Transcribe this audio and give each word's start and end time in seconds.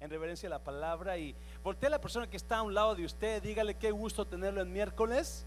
en 0.00 0.10
reverencia 0.10 0.48
a 0.48 0.50
la 0.50 0.58
palabra 0.58 1.16
y 1.18 1.34
voltee 1.62 1.86
a 1.86 1.90
la 1.90 2.00
persona 2.00 2.28
que 2.28 2.36
está 2.36 2.58
a 2.58 2.62
un 2.62 2.74
lado 2.74 2.94
de 2.94 3.04
usted, 3.04 3.42
dígale 3.42 3.74
qué 3.74 3.90
gusto 3.90 4.26
tenerlo 4.26 4.60
en 4.60 4.72
miércoles. 4.72 5.46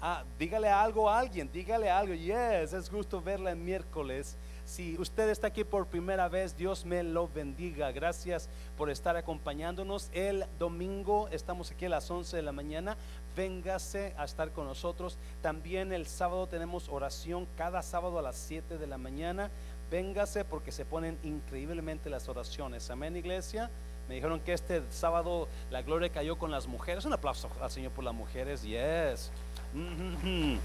Ah, 0.00 0.22
dígale 0.38 0.68
algo 0.68 1.10
a 1.10 1.18
alguien, 1.18 1.50
dígale 1.52 1.90
algo. 1.90 2.14
Yes, 2.14 2.72
es 2.72 2.88
gusto 2.88 3.20
verla 3.20 3.50
en 3.50 3.64
miércoles. 3.64 4.36
Si 4.64 4.96
usted 4.98 5.28
está 5.30 5.48
aquí 5.48 5.64
por 5.64 5.86
primera 5.86 6.28
vez, 6.28 6.56
Dios 6.56 6.84
me 6.84 7.02
lo 7.02 7.26
bendiga. 7.26 7.90
Gracias 7.90 8.48
por 8.76 8.90
estar 8.90 9.16
acompañándonos. 9.16 10.08
El 10.12 10.44
domingo 10.58 11.26
estamos 11.32 11.72
aquí 11.72 11.86
a 11.86 11.88
las 11.88 12.08
11 12.08 12.36
de 12.36 12.42
la 12.42 12.52
mañana. 12.52 12.96
Véngase 13.34 14.14
a 14.16 14.24
estar 14.24 14.52
con 14.52 14.66
nosotros. 14.66 15.18
También 15.42 15.92
el 15.92 16.06
sábado 16.06 16.46
tenemos 16.46 16.88
oración 16.90 17.48
cada 17.56 17.82
sábado 17.82 18.18
a 18.18 18.22
las 18.22 18.36
7 18.36 18.78
de 18.78 18.86
la 18.86 18.98
mañana. 18.98 19.50
Véngase 19.90 20.44
porque 20.44 20.70
se 20.70 20.84
ponen 20.84 21.18
increíblemente 21.22 22.10
las 22.10 22.28
oraciones. 22.28 22.90
Amén, 22.90 23.16
iglesia. 23.16 23.70
Me 24.08 24.14
dijeron 24.14 24.40
que 24.40 24.52
este 24.52 24.82
sábado 24.90 25.48
la 25.70 25.82
gloria 25.82 26.08
cayó 26.10 26.36
con 26.36 26.50
las 26.50 26.66
mujeres. 26.66 27.04
Un 27.04 27.12
aplauso 27.12 27.50
al 27.60 27.70
Señor 27.70 27.92
por 27.92 28.04
las 28.04 28.14
mujeres. 28.14 28.62
Yes. 28.62 29.30
Mhm. 29.72 30.58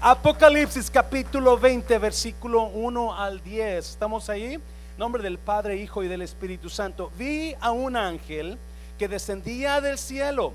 Apocalipsis 0.00 0.90
capítulo 0.90 1.58
20, 1.58 1.98
versículo 1.98 2.64
1 2.64 3.14
al 3.14 3.42
10. 3.42 3.90
¿Estamos 3.90 4.28
ahí? 4.28 4.60
Nombre 4.96 5.22
del 5.22 5.38
Padre, 5.38 5.76
Hijo 5.76 6.04
y 6.04 6.08
del 6.08 6.22
Espíritu 6.22 6.68
Santo. 6.68 7.10
Vi 7.16 7.54
a 7.60 7.72
un 7.72 7.96
ángel 7.96 8.58
que 8.98 9.08
descendía 9.08 9.80
del 9.80 9.98
cielo 9.98 10.52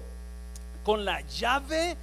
con 0.83 1.03
la 1.03 1.21
llave 1.21 1.97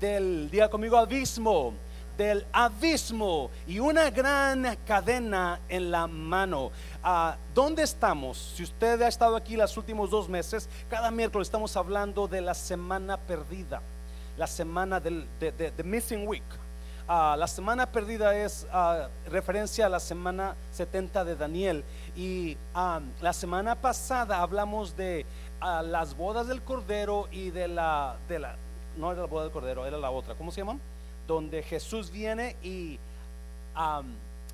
del, 0.00 0.48
diga 0.50 0.68
conmigo, 0.68 0.96
abismo, 0.96 1.74
del 2.16 2.46
abismo 2.52 3.50
y 3.66 3.78
una 3.78 4.10
gran 4.10 4.76
cadena 4.86 5.60
en 5.68 5.90
la 5.90 6.06
mano. 6.06 6.70
Ah, 7.02 7.36
¿Dónde 7.54 7.82
estamos? 7.82 8.52
Si 8.56 8.62
usted 8.62 9.00
ha 9.02 9.08
estado 9.08 9.36
aquí 9.36 9.56
los 9.56 9.76
últimos 9.76 10.10
dos 10.10 10.28
meses, 10.28 10.68
cada 10.88 11.10
miércoles 11.10 11.48
estamos 11.48 11.76
hablando 11.76 12.28
de 12.28 12.40
la 12.40 12.54
semana 12.54 13.16
perdida, 13.16 13.82
la 14.36 14.46
semana 14.46 15.00
del 15.00 15.26
de, 15.38 15.52
de- 15.52 15.84
missing 15.84 16.26
week. 16.26 16.44
Ah, 17.12 17.34
la 17.36 17.48
semana 17.48 17.90
perdida 17.90 18.36
es 18.36 18.66
ah, 18.72 19.08
referencia 19.26 19.86
a 19.86 19.88
la 19.88 19.98
semana 19.98 20.54
70 20.70 21.24
de 21.24 21.34
Daniel. 21.34 21.84
Y 22.14 22.56
la 22.74 23.32
semana 23.32 23.74
pasada 23.74 24.40
hablamos 24.40 24.96
de 24.96 25.26
las 25.60 26.16
bodas 26.16 26.46
del 26.46 26.62
Cordero 26.62 27.26
y 27.32 27.50
de 27.50 27.66
la, 27.68 28.16
de 28.28 28.38
la, 28.38 28.56
no 28.96 29.10
era 29.10 29.22
la 29.22 29.26
boda 29.26 29.42
del 29.44 29.52
Cordero, 29.52 29.84
era 29.86 29.98
la 29.98 30.10
otra, 30.10 30.34
¿cómo 30.36 30.52
se 30.52 30.60
llama? 30.60 30.78
Donde 31.30 31.62
Jesús 31.62 32.10
viene 32.10 32.56
y, 32.60 32.98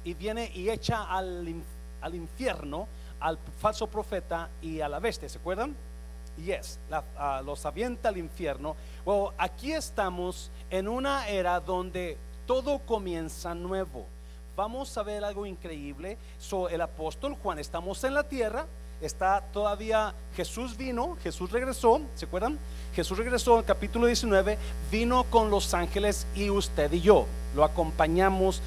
y 0.05 0.13
viene 0.13 0.53
y 0.55 0.69
echa 0.69 1.05
al, 1.05 1.55
al 2.03 2.15
infierno 2.15 2.87
al 3.19 3.39
falso 3.39 3.87
profeta 3.87 4.51
y 4.61 4.83
a 4.83 4.89
la 4.91 4.99
bestia, 4.99 5.27
¿se 5.27 5.39
acuerdan? 5.39 5.75
Yes, 6.37 6.79
la- 6.91 7.03
ah, 7.17 7.41
los 7.43 7.65
avienta 7.65 8.11
al 8.11 8.19
infierno. 8.19 8.77
Bueno, 9.07 9.33
aquí 9.39 9.73
estamos 9.73 10.51
en 10.69 10.87
una 10.87 11.27
era 11.29 11.59
donde 11.61 12.19
todo 12.47 12.81
comienza 12.81 13.55
nuevo. 13.55 14.05
Vamos 14.55 14.99
a 14.99 15.03
ver 15.03 15.25
algo 15.25 15.47
increíble. 15.47 16.19
So, 16.39 16.69
el 16.69 16.83
apóstol 16.83 17.37
Juan, 17.43 17.59
estamos 17.59 18.05
en 18.05 18.13
la 18.13 18.25
tierra, 18.25 18.67
está 19.01 19.43
todavía, 19.53 20.15
Jesús 20.35 20.77
vino, 20.77 21.17
Jesús 21.23 21.51
regresó, 21.51 22.01
¿se 22.15 22.25
acuerdan? 22.25 22.59
Jesús 22.95 23.19
regresó 23.19 23.59
en 23.59 23.65
capítulo 23.65 24.07
19, 24.07 24.57
vino 24.91 25.25
con 25.25 25.51
los 25.51 25.75
ángeles 25.75 26.27
y 26.35 26.51
usted 26.51 26.93
y 26.93 27.01
yo 27.01 27.27
lo 27.55 27.65
acompañamos. 27.65 28.63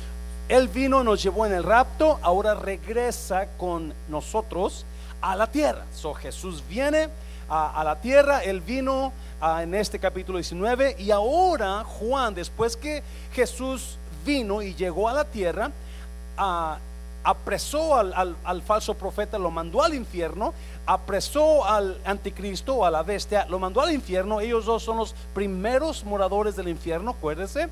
Él 0.47 0.67
vino, 0.67 1.03
nos 1.03 1.21
llevó 1.21 1.45
en 1.45 1.53
el 1.53 1.63
rapto, 1.63 2.19
ahora 2.21 2.55
regresa 2.55 3.47
con 3.57 3.93
nosotros 4.07 4.85
a 5.21 5.35
la 5.35 5.47
tierra. 5.47 5.85
So, 5.93 6.13
Jesús 6.13 6.63
viene 6.67 7.09
a, 7.49 7.79
a 7.79 7.83
la 7.83 7.99
tierra, 7.99 8.43
él 8.43 8.61
vino 8.61 9.11
ah, 9.41 9.63
en 9.63 9.73
este 9.73 9.99
capítulo 9.99 10.37
19 10.37 10.95
y 10.99 11.11
ahora 11.11 11.83
Juan, 11.83 12.33
después 12.33 12.75
que 12.75 13.03
Jesús 13.33 13.97
vino 14.25 14.61
y 14.61 14.75
llegó 14.75 15.09
a 15.09 15.13
la 15.13 15.25
tierra, 15.25 15.71
ah, 16.37 16.77
apresó 17.29 17.95
al, 17.95 18.13
al- 18.13 18.35
al 18.43 18.61
falso 18.61 18.93
profeta, 18.95 19.37
lo 19.37 19.51
mandó 19.51 19.83
al 19.83 19.93
infierno, 19.93 20.53
apresó 20.85 21.63
al 21.65 21.99
anticristo, 22.03 22.83
a 22.83 22.89
la 22.91 23.03
bestia, 23.03 23.45
lo 23.47 23.59
mandó 23.59 23.81
al 23.81 23.91
infierno. 23.91 24.39
Ellos 24.41 24.65
dos 24.65 24.81
son 24.83 24.97
los 24.97 25.13
primeros 25.33 26.03
moradores 26.03 26.55
del 26.55 26.67
infierno, 26.69 27.11
acuérdense. 27.11 27.69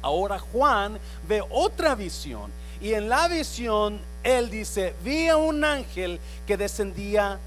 Ahora 0.00 0.38
Juan 0.38 0.98
ve 1.28 1.42
otra 1.50 1.94
visión 1.94 2.50
y 2.80 2.94
en 2.94 3.08
la 3.08 3.28
visión 3.28 4.00
él 4.22 4.50
dice, 4.50 4.94
vi 5.04 5.28
a 5.28 5.36
un 5.36 5.64
ángel 5.64 6.20
que 6.46 6.56
descendía 6.56 7.38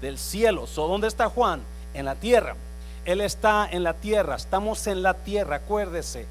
del 0.00 0.18
cielo. 0.18 0.66
So, 0.66 0.88
¿Dónde 0.88 1.08
está 1.08 1.28
Juan? 1.28 1.60
En 1.94 2.04
la 2.06 2.14
tierra. 2.14 2.54
Él 3.04 3.20
está 3.20 3.68
en 3.70 3.82
la 3.84 3.94
tierra, 3.94 4.36
estamos 4.36 4.86
en 4.86 5.02
la 5.02 5.14
tierra, 5.14 5.56
acuérdese. 5.56 6.26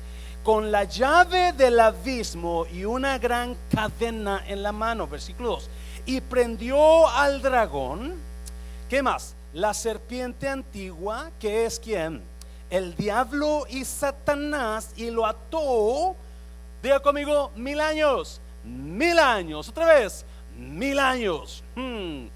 Con 0.45 0.71
la 0.71 0.83
llave 0.83 1.53
del 1.53 1.79
abismo 1.79 2.67
y 2.71 2.85
una 2.85 3.17
gran 3.17 3.57
cadena 3.67 4.43
en 4.45 4.61
la 4.61 4.71
mano, 4.71 5.07
versículo 5.07 5.49
2. 5.53 5.69
Y 6.05 6.21
prendió 6.21 7.09
al 7.09 7.41
dragón, 7.41 8.13
¿qué 8.87 9.01
más? 9.01 9.35
La 9.53 9.73
serpiente 9.73 10.47
antigua, 10.47 11.31
que 11.39 11.65
es 11.65 11.79
quien? 11.79 12.21
El 12.69 12.95
diablo 12.95 13.65
y 13.67 13.85
Satanás, 13.85 14.93
y 14.95 15.09
lo 15.09 15.25
ató, 15.25 16.15
diga 16.83 16.99
conmigo, 16.99 17.51
mil 17.55 17.79
años, 17.79 18.39
mil 18.63 19.17
años, 19.17 19.69
otra 19.69 19.87
vez, 19.87 20.27
mil 20.55 20.99
años. 20.99 21.63
Hmm. 21.73 22.27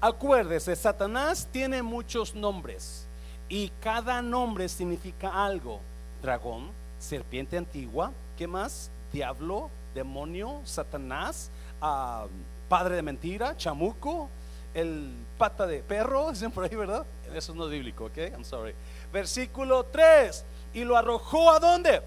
Acuérdese, 0.00 0.74
Satanás 0.74 1.46
tiene 1.52 1.82
muchos 1.82 2.34
nombres 2.34 3.06
y 3.50 3.70
cada 3.82 4.22
nombre 4.22 4.66
significa 4.66 5.44
algo. 5.44 5.82
Dragón, 6.22 6.79
serpiente 7.00 7.56
antigua, 7.56 8.12
¿qué 8.36 8.46
más? 8.46 8.92
Diablo, 9.12 9.70
demonio, 9.92 10.60
Satanás, 10.64 11.50
ah, 11.80 12.26
padre 12.68 12.94
de 12.94 13.02
mentira, 13.02 13.56
chamuco, 13.56 14.30
el 14.74 15.12
pata 15.36 15.66
de 15.66 15.82
perro, 15.82 16.30
dicen 16.30 16.52
por 16.52 16.64
ahí, 16.64 16.76
¿verdad? 16.76 17.04
Eso 17.34 17.54
no 17.54 17.64
es 17.64 17.70
bíblico, 17.72 18.04
¿ok? 18.04 18.18
I'm 18.18 18.44
sorry. 18.44 18.74
Versículo 19.12 19.84
3. 19.86 20.44
Y 20.74 20.84
lo 20.84 20.96
arrojó 20.96 21.50
a 21.50 21.58
dónde? 21.58 22.00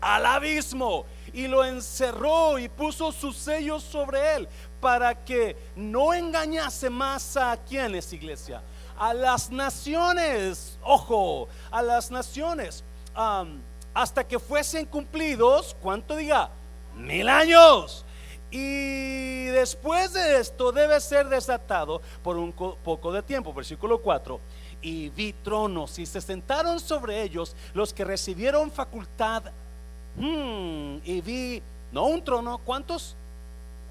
al 0.00 0.24
abismo 0.26 1.04
y 1.32 1.46
lo 1.46 1.64
encerró 1.64 2.58
y 2.58 2.68
puso 2.68 3.12
sus 3.12 3.36
sellos 3.36 3.82
sobre 3.82 4.36
él 4.36 4.48
para 4.80 5.14
que 5.14 5.56
no 5.76 6.14
engañase 6.14 6.88
más 6.88 7.36
a 7.36 7.56
quienes, 7.56 8.12
iglesia, 8.12 8.62
a 8.98 9.12
las 9.12 9.50
naciones, 9.50 10.78
ojo, 10.82 11.48
a 11.70 11.82
las 11.82 12.10
naciones, 12.10 12.82
am, 13.14 13.60
hasta 13.94 14.24
que 14.26 14.38
fuesen 14.38 14.86
cumplidos, 14.86 15.76
¿cuánto 15.82 16.16
diga? 16.16 16.50
Mil 16.96 17.28
años. 17.28 18.04
Y 18.50 19.44
después 19.46 20.12
de 20.12 20.38
esto 20.40 20.72
debe 20.72 21.00
ser 21.00 21.28
desatado 21.28 22.00
por 22.22 22.36
un 22.36 22.50
co- 22.52 22.76
poco 22.82 23.12
de 23.12 23.22
tiempo, 23.22 23.52
versículo 23.54 24.00
4. 24.00 24.40
Y 24.82 25.08
vi 25.10 25.32
tronos 25.32 25.98
y 25.98 26.06
se 26.06 26.20
sentaron 26.20 26.80
sobre 26.80 27.22
ellos 27.22 27.54
los 27.74 27.92
que 27.92 28.04
recibieron 28.04 28.70
facultad 28.70 29.44
Hmm, 30.16 30.98
y 31.04 31.20
vi, 31.20 31.62
no 31.92 32.06
un 32.06 32.22
trono, 32.24 32.58
¿cuántos? 32.58 33.14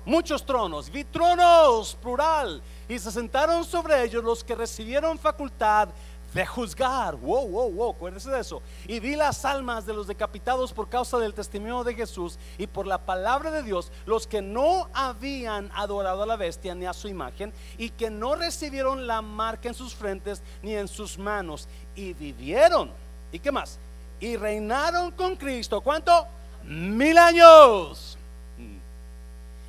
Muchos 0.05 0.45
tronos, 0.45 0.89
vi 0.89 1.05
tronos, 1.05 1.95
plural, 1.95 2.61
y 2.89 2.99
se 2.99 3.09
sentaron 3.09 3.63
sobre 3.63 4.03
ellos 4.03 4.21
los 4.21 4.43
que 4.43 4.53
recibieron 4.53 5.17
facultad 5.17 5.87
de 6.33 6.45
juzgar. 6.45 7.15
Wow, 7.15 7.47
wow, 7.47 7.71
wow, 7.71 7.91
acuérdense 7.91 8.29
de 8.29 8.39
eso. 8.39 8.61
Y 8.87 8.99
vi 8.99 9.15
las 9.15 9.45
almas 9.45 9.85
de 9.85 9.93
los 9.93 10.07
decapitados 10.07 10.73
por 10.73 10.89
causa 10.89 11.17
del 11.17 11.33
testimonio 11.33 11.83
de 11.83 11.95
Jesús 11.95 12.37
y 12.57 12.67
por 12.67 12.87
la 12.87 12.97
palabra 12.99 13.51
de 13.51 13.63
Dios, 13.63 13.91
los 14.05 14.27
que 14.27 14.41
no 14.41 14.89
habían 14.93 15.71
adorado 15.73 16.23
a 16.23 16.27
la 16.27 16.35
bestia 16.35 16.75
ni 16.75 16.85
a 16.85 16.93
su 16.93 17.07
imagen 17.07 17.53
y 17.77 17.89
que 17.89 18.09
no 18.09 18.35
recibieron 18.35 19.07
la 19.07 19.21
marca 19.21 19.69
en 19.69 19.75
sus 19.75 19.93
frentes 19.93 20.41
ni 20.61 20.75
en 20.75 20.87
sus 20.87 21.17
manos 21.17 21.67
y 21.95 22.13
vivieron. 22.13 22.91
¿Y 23.31 23.39
qué 23.39 23.51
más? 23.51 23.79
y 24.19 24.35
reinaron 24.35 25.11
con 25.11 25.35
Cristo. 25.35 25.81
¿Cuánto? 25.81 26.27
Mil 26.63 27.17
años. 27.17 28.17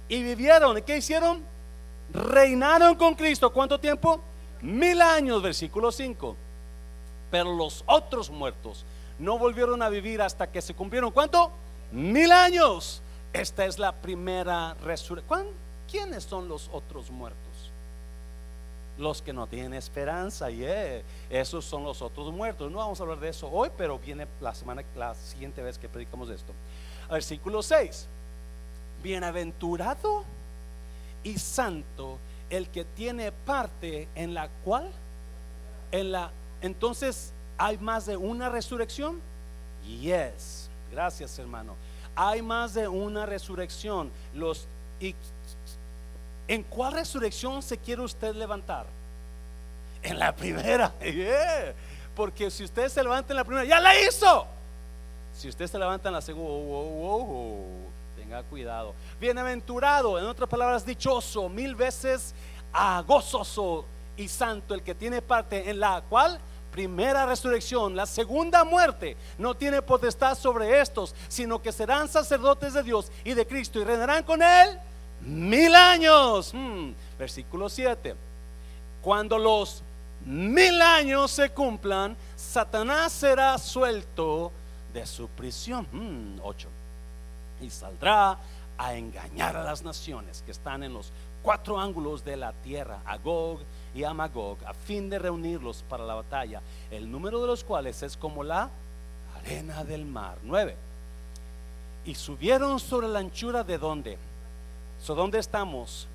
Y 0.09 0.23
vivieron. 0.23 0.79
¿Y 0.79 0.83
qué 0.83 0.97
hicieron? 0.99 1.45
Reinaron 2.13 2.95
con 2.97 3.15
Cristo. 3.15 3.53
¿Cuánto 3.53 3.79
tiempo? 3.79 4.21
Mil 4.61 5.01
años, 5.01 5.43
versículo 5.43 5.93
5. 5.93 6.37
Pero 7.31 7.55
los 7.55 7.85
otros 7.87 8.31
muertos 8.31 8.85
no 9.19 9.39
volvieron 9.39 9.83
a 9.83 9.89
vivir 9.89 10.23
hasta 10.23 10.51
que 10.51 10.63
se 10.63 10.75
cumplieron. 10.75 11.11
¿Cuánto? 11.11 11.51
Mil 11.93 12.33
años. 12.33 13.03
Esta 13.33 13.65
es 13.65 13.79
la 13.79 13.93
primera 13.93 14.75
resurrección. 14.83 15.49
¿Quiénes 15.91 16.25
son 16.25 16.49
los 16.49 16.69
otros 16.73 17.11
muertos? 17.11 17.51
los 19.01 19.23
que 19.23 19.33
no 19.33 19.47
tienen 19.47 19.75
esperanza, 19.75 20.51
yeah. 20.51 21.03
esos 21.31 21.65
son 21.65 21.83
los 21.83 22.03
otros 22.03 22.33
muertos. 22.33 22.71
No 22.71 22.79
vamos 22.79 23.01
a 23.01 23.03
hablar 23.03 23.19
de 23.19 23.31
eso 23.31 23.51
hoy, 23.51 23.71
pero 23.77 23.99
viene 23.99 24.27
la 24.41 24.55
semana, 24.55 24.85
la 24.95 25.15
siguiente 25.15 25.63
vez 25.63 25.79
que 25.79 25.89
predicamos 25.89 26.29
esto. 26.31 26.53
Versículo 27.11 27.63
6. 27.63 28.07
Bienaventurado 29.03 30.25
y 31.25 31.39
santo 31.39 32.19
el 32.51 32.69
que 32.69 32.85
tiene 32.85 33.33
parte 33.33 34.09
en 34.15 34.35
la 34.35 34.49
cual, 34.65 34.91
en 35.93 36.13
la, 36.13 36.31
entonces 36.61 37.33
hay 37.59 37.79
más 37.79 38.07
de 38.07 38.17
una 38.17 38.49
resurrección. 38.49 39.21
Yes, 39.87 40.71
gracias 40.91 41.39
hermano. 41.39 41.75
Hay 42.15 42.43
más 42.43 42.75
de 42.75 42.89
una 42.89 43.27
resurrección. 43.27 44.11
Los 44.35 44.67
y, 44.99 45.15
¿En 46.51 46.65
cuál 46.65 46.95
resurrección 46.95 47.63
se 47.63 47.79
quiere 47.79 48.03
usted 48.03 48.35
levantar? 48.35 48.85
En 50.03 50.19
la 50.19 50.35
primera. 50.35 50.93
Porque 52.17 52.51
si 52.51 52.65
usted 52.65 52.89
se 52.89 53.01
levanta 53.03 53.33
en 53.33 53.37
la 53.37 53.45
primera, 53.45 53.65
ya 53.65 53.79
la 53.79 53.99
hizo. 54.01 54.47
Si 55.33 55.49
usted 55.49 55.69
se 55.69 55.79
levanta 55.79 56.09
en 56.09 56.15
la 56.15 56.21
segunda, 56.21 57.87
tenga 58.17 58.43
cuidado. 58.43 58.95
Bienaventurado, 59.21 60.19
en 60.19 60.25
otras 60.25 60.49
palabras, 60.49 60.85
dichoso, 60.85 61.49
mil 61.49 61.77
veces 61.77 62.35
a 62.73 63.01
gozoso 63.03 63.85
y 64.17 64.27
santo 64.27 64.75
el 64.75 64.83
que 64.83 64.95
tiene 64.95 65.23
parte 65.23 65.71
en 65.71 65.79
la 65.79 66.03
cual 66.09 66.41
primera 66.71 67.27
resurrección, 67.27 67.97
la 67.97 68.07
segunda 68.07 68.65
muerte 68.65 69.17
no 69.39 69.55
tiene 69.55 69.83
potestad 69.83 70.37
sobre 70.37 70.81
estos, 70.81 71.15
sino 71.29 71.61
que 71.61 71.73
serán 71.73 72.09
sacerdotes 72.09 72.75
de 72.75 72.83
Dios 72.83 73.11
y 73.25 73.35
de 73.35 73.47
Cristo 73.47 73.81
y 73.81 73.85
reinarán 73.85 74.23
con 74.23 74.43
él 74.43 74.79
mil 75.21 75.75
años. 75.75 76.53
Hmm, 76.55 76.93
versículo 77.19 77.69
7. 77.69 78.15
Cuando 79.03 79.39
los 79.39 79.83
mil 80.25 80.81
años 80.83 81.31
se 81.31 81.51
cumplan, 81.51 82.17
Satanás 82.37 83.13
será 83.13 83.59
suelto 83.59 84.53
de 84.93 85.07
su 85.07 85.29
prisión. 85.29 85.87
8. 86.43 86.69
Hmm, 86.69 87.65
y 87.65 87.71
saldrá 87.71 88.39
a 88.79 88.95
engañar 88.95 89.57
a 89.57 89.63
las 89.63 89.83
naciones 89.83 90.43
que 90.45 90.53
están 90.53 90.83
en 90.83 90.95
los 90.95 91.13
cuatro 91.43 91.79
ángulos 91.79 92.25
de 92.25 92.37
la 92.37 92.53
tierra, 92.53 93.01
a 93.05 93.17
Gog 93.19 93.61
y 93.95 94.05
a 94.05 94.15
Magog, 94.15 94.59
a 94.65 94.75
fin 94.75 95.11
de 95.11 95.19
reunirlos 95.19 95.85
para 95.89 96.05
la 96.05 96.15
batalla, 96.15 96.63
el 96.91 97.11
número 97.11 97.41
de 97.41 97.47
los 97.47 97.65
cuales 97.65 98.03
es 98.03 98.17
como 98.17 98.45
la 98.45 98.71
arena 99.37 99.85
del 99.85 100.05
mar. 100.05 100.39
9. 100.43 100.77
Y 102.05 102.15
subieron 102.15 102.79
sobre 102.79 103.09
la 103.09 103.19
anchura 103.19 103.65
de 103.65 103.79
donde. 103.79 104.19
So, 105.03 105.15
¿Dónde 105.15 105.39
estamos? 105.39 106.07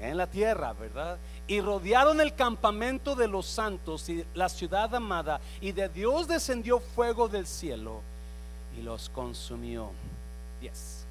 En 0.00 0.16
la 0.16 0.26
tierra, 0.26 0.72
¿verdad? 0.72 1.18
Y 1.46 1.60
rodearon 1.60 2.20
el 2.20 2.34
campamento 2.34 3.14
de 3.14 3.28
los 3.28 3.46
santos 3.46 4.08
y 4.08 4.24
la 4.34 4.48
ciudad 4.48 4.92
amada, 4.94 5.40
y 5.60 5.72
de 5.72 5.88
Dios 5.88 6.26
descendió 6.26 6.80
fuego 6.80 7.28
del 7.28 7.46
cielo 7.46 8.00
y 8.76 8.82
los 8.82 9.08
consumió. 9.10 9.90
Yes. 10.60 11.04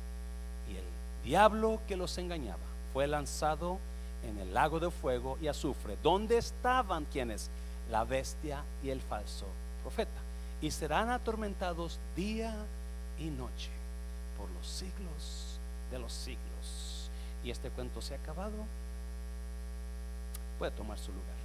Y 0.70 0.76
el 0.76 0.84
diablo 1.24 1.80
que 1.88 1.96
los 1.96 2.18
engañaba 2.18 2.60
fue 2.92 3.08
lanzado 3.08 3.80
en 4.24 4.38
el 4.40 4.54
lago 4.54 4.80
de 4.80 4.92
fuego 4.92 5.38
y 5.42 5.48
azufre, 5.48 5.98
donde 6.02 6.38
estaban 6.38 7.06
quienes, 7.06 7.50
la 7.90 8.04
bestia 8.04 8.64
y 8.84 8.90
el 8.90 9.02
falso 9.02 9.46
profeta, 9.82 10.22
y 10.62 10.72
serán 10.72 11.10
atormentados 11.10 12.00
día 12.16 12.54
y 13.20 13.26
noche 13.26 13.70
por 14.38 14.50
los 14.52 14.68
siglos 14.68 15.60
de 15.92 16.00
los 16.00 16.14
siglos. 16.14 17.10
Y 17.44 17.52
este 17.52 17.70
cuento 17.70 18.02
se 18.02 18.14
ha 18.14 18.18
acabado. 18.18 18.54
Puede 20.58 20.72
tomar 20.72 20.98
su 20.98 21.12
lugar. 21.12 21.42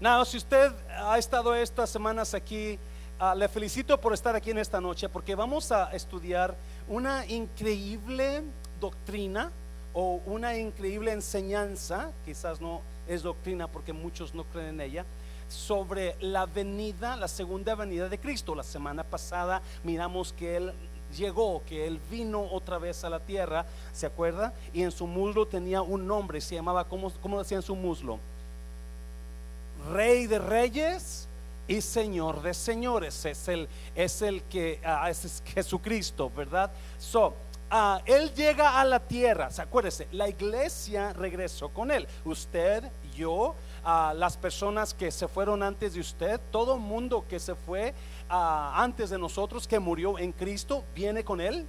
Nada, 0.00 0.24
si 0.24 0.36
usted 0.36 0.72
ha 0.90 1.18
estado 1.18 1.54
estas 1.54 1.88
semanas 1.90 2.34
aquí, 2.34 2.78
ah, 3.18 3.34
le 3.34 3.48
felicito 3.48 3.98
por 3.98 4.12
estar 4.12 4.36
aquí 4.36 4.50
en 4.50 4.58
esta 4.58 4.80
noche, 4.80 5.08
porque 5.08 5.34
vamos 5.34 5.72
a 5.72 5.90
estudiar 5.92 6.54
una 6.86 7.26
increíble 7.26 8.42
doctrina 8.80 9.50
o 9.92 10.20
una 10.26 10.56
increíble 10.56 11.12
enseñanza, 11.12 12.12
quizás 12.24 12.60
no 12.60 12.82
es 13.08 13.22
doctrina 13.22 13.66
porque 13.68 13.92
muchos 13.92 14.34
no 14.34 14.44
creen 14.44 14.68
en 14.68 14.80
ella, 14.80 15.04
sobre 15.48 16.16
la 16.20 16.46
venida, 16.46 17.16
la 17.16 17.28
segunda 17.28 17.74
venida 17.74 18.08
de 18.08 18.18
Cristo. 18.18 18.54
La 18.54 18.62
semana 18.62 19.04
pasada 19.04 19.62
miramos 19.84 20.32
que 20.32 20.56
Él 20.56 20.72
llegó, 21.16 21.62
que 21.66 21.86
Él 21.86 22.00
vino 22.10 22.42
otra 22.42 22.78
vez 22.78 23.04
a 23.04 23.10
la 23.10 23.20
tierra, 23.20 23.66
¿se 23.92 24.06
acuerda? 24.06 24.52
Y 24.72 24.82
en 24.82 24.90
su 24.90 25.06
muslo 25.06 25.46
tenía 25.46 25.82
un 25.82 26.06
nombre, 26.06 26.40
se 26.40 26.54
llamaba, 26.54 26.84
¿cómo, 26.84 27.12
cómo 27.22 27.38
decía 27.38 27.58
en 27.58 27.62
su 27.62 27.76
muslo? 27.76 28.18
Rey 29.92 30.26
de 30.26 30.38
reyes 30.38 31.28
y 31.68 31.80
Señor 31.80 32.42
de 32.42 32.54
señores. 32.54 33.24
Es 33.24 33.48
el, 33.48 33.68
es 33.94 34.22
el 34.22 34.42
que, 34.44 34.80
ah, 34.84 35.08
es 35.10 35.42
Jesucristo, 35.46 36.30
¿verdad? 36.34 36.70
So, 36.98 37.34
Ah, 37.68 38.00
él 38.04 38.32
llega 38.32 38.80
a 38.80 38.84
la 38.84 39.00
tierra, 39.00 39.50
¿se 39.50 39.60
acuérdese? 39.60 40.06
La 40.12 40.28
iglesia 40.28 41.12
regresó 41.12 41.70
con 41.70 41.90
él. 41.90 42.06
Usted, 42.24 42.84
yo, 43.16 43.56
ah, 43.84 44.14
las 44.16 44.36
personas 44.36 44.94
que 44.94 45.10
se 45.10 45.26
fueron 45.26 45.64
antes 45.64 45.94
de 45.94 46.00
usted, 46.00 46.40
todo 46.52 46.78
mundo 46.78 47.24
que 47.28 47.40
se 47.40 47.56
fue 47.56 47.92
ah, 48.28 48.72
antes 48.76 49.10
de 49.10 49.18
nosotros, 49.18 49.66
que 49.66 49.80
murió 49.80 50.16
en 50.18 50.30
Cristo, 50.30 50.84
viene 50.94 51.24
con 51.24 51.40
él. 51.40 51.66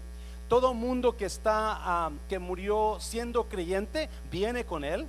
Todo 0.47 0.73
mundo 0.73 1.17
que 1.17 1.25
está, 1.25 2.11
que 2.29 2.39
murió 2.39 2.97
siendo 3.00 3.50
creyente, 3.50 4.07
viene 4.31 4.65
con 4.65 4.85
él. 4.85 5.07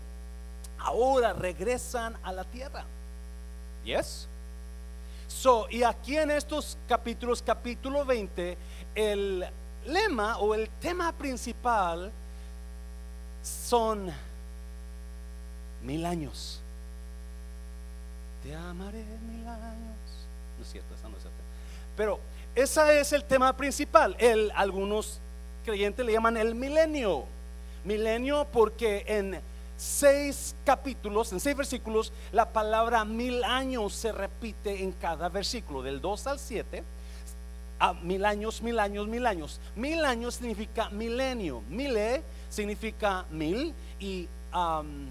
Ahora 0.79 1.33
regresan 1.33 2.17
a 2.23 2.33
la 2.33 2.45
tierra. 2.45 2.85
Yes. 3.85 4.29
So, 5.29 5.69
y 5.71 5.83
aquí 5.83 6.17
en 6.17 6.31
estos 6.31 6.77
capítulos, 6.89 7.43
capítulo 7.43 8.05
20, 8.05 8.59
el 8.97 9.45
lema 9.89 10.39
o 10.39 10.55
el 10.55 10.69
tema 10.81 11.13
principal 11.13 12.13
son 13.43 14.13
mil 15.83 16.05
años. 16.05 16.61
Te 18.43 18.55
amaré 18.55 19.05
mil 19.29 19.47
años. 19.47 19.97
No 20.57 20.65
es 20.65 20.71
cierto, 20.71 20.95
esa 20.95 21.09
no 21.09 21.17
es 21.17 21.23
cierto. 21.23 21.39
Pero 21.97 22.21
ese 22.55 23.01
es 23.01 23.13
el 23.13 23.25
tema 23.25 23.57
principal. 23.57 24.17
El, 24.19 24.53
algunos 24.55 25.21
creyentes 25.65 26.05
le 26.05 26.13
llaman 26.13 26.37
el 26.37 26.55
milenio. 26.55 27.25
Milenio 27.85 28.47
porque 28.53 29.05
en 29.07 29.41
seis 29.77 30.55
capítulos, 30.65 31.33
en 31.33 31.41
seis 31.41 31.57
versículos, 31.57 32.13
la 32.33 32.53
palabra 32.53 33.05
mil 33.05 33.45
años 33.45 33.95
se 33.95 34.13
repite 34.13 34.83
en 34.83 34.93
cada 34.93 35.29
versículo, 35.29 35.83
del 35.83 36.01
2 36.01 36.27
al 36.27 36.39
7 36.39 36.85
mil 38.03 38.25
años, 38.25 38.63
mil 38.63 38.79
años, 38.79 39.07
mil 39.07 39.27
años. 39.27 39.61
Mil 39.77 40.05
años 40.05 40.35
significa 40.35 40.91
milenio. 40.91 41.63
Mile 41.69 42.23
significa 42.49 43.25
mil 43.31 43.75
y 44.01 44.29
um, 44.55 45.09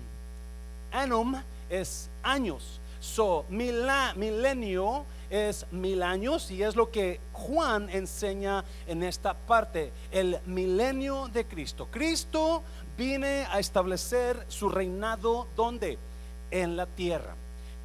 anum 0.92 1.36
es 1.70 2.10
años. 2.24 2.80
So, 3.00 3.46
milenio 3.50 5.06
es 5.30 5.66
mil 5.72 6.02
años 6.04 6.50
y 6.52 6.64
es 6.64 6.76
lo 6.76 6.90
que 6.90 7.20
Juan 7.32 7.90
enseña 7.90 8.66
en 8.88 9.04
esta 9.04 9.34
parte, 9.34 9.92
el 10.12 10.40
milenio 10.46 11.28
de 11.28 11.46
Cristo. 11.46 11.88
Cristo 11.92 12.64
viene 12.98 13.46
a 13.52 13.60
establecer 13.60 14.46
su 14.48 14.70
reinado 14.70 15.48
donde? 15.56 16.00
En 16.50 16.76
la 16.76 16.86
tierra. 16.86 17.36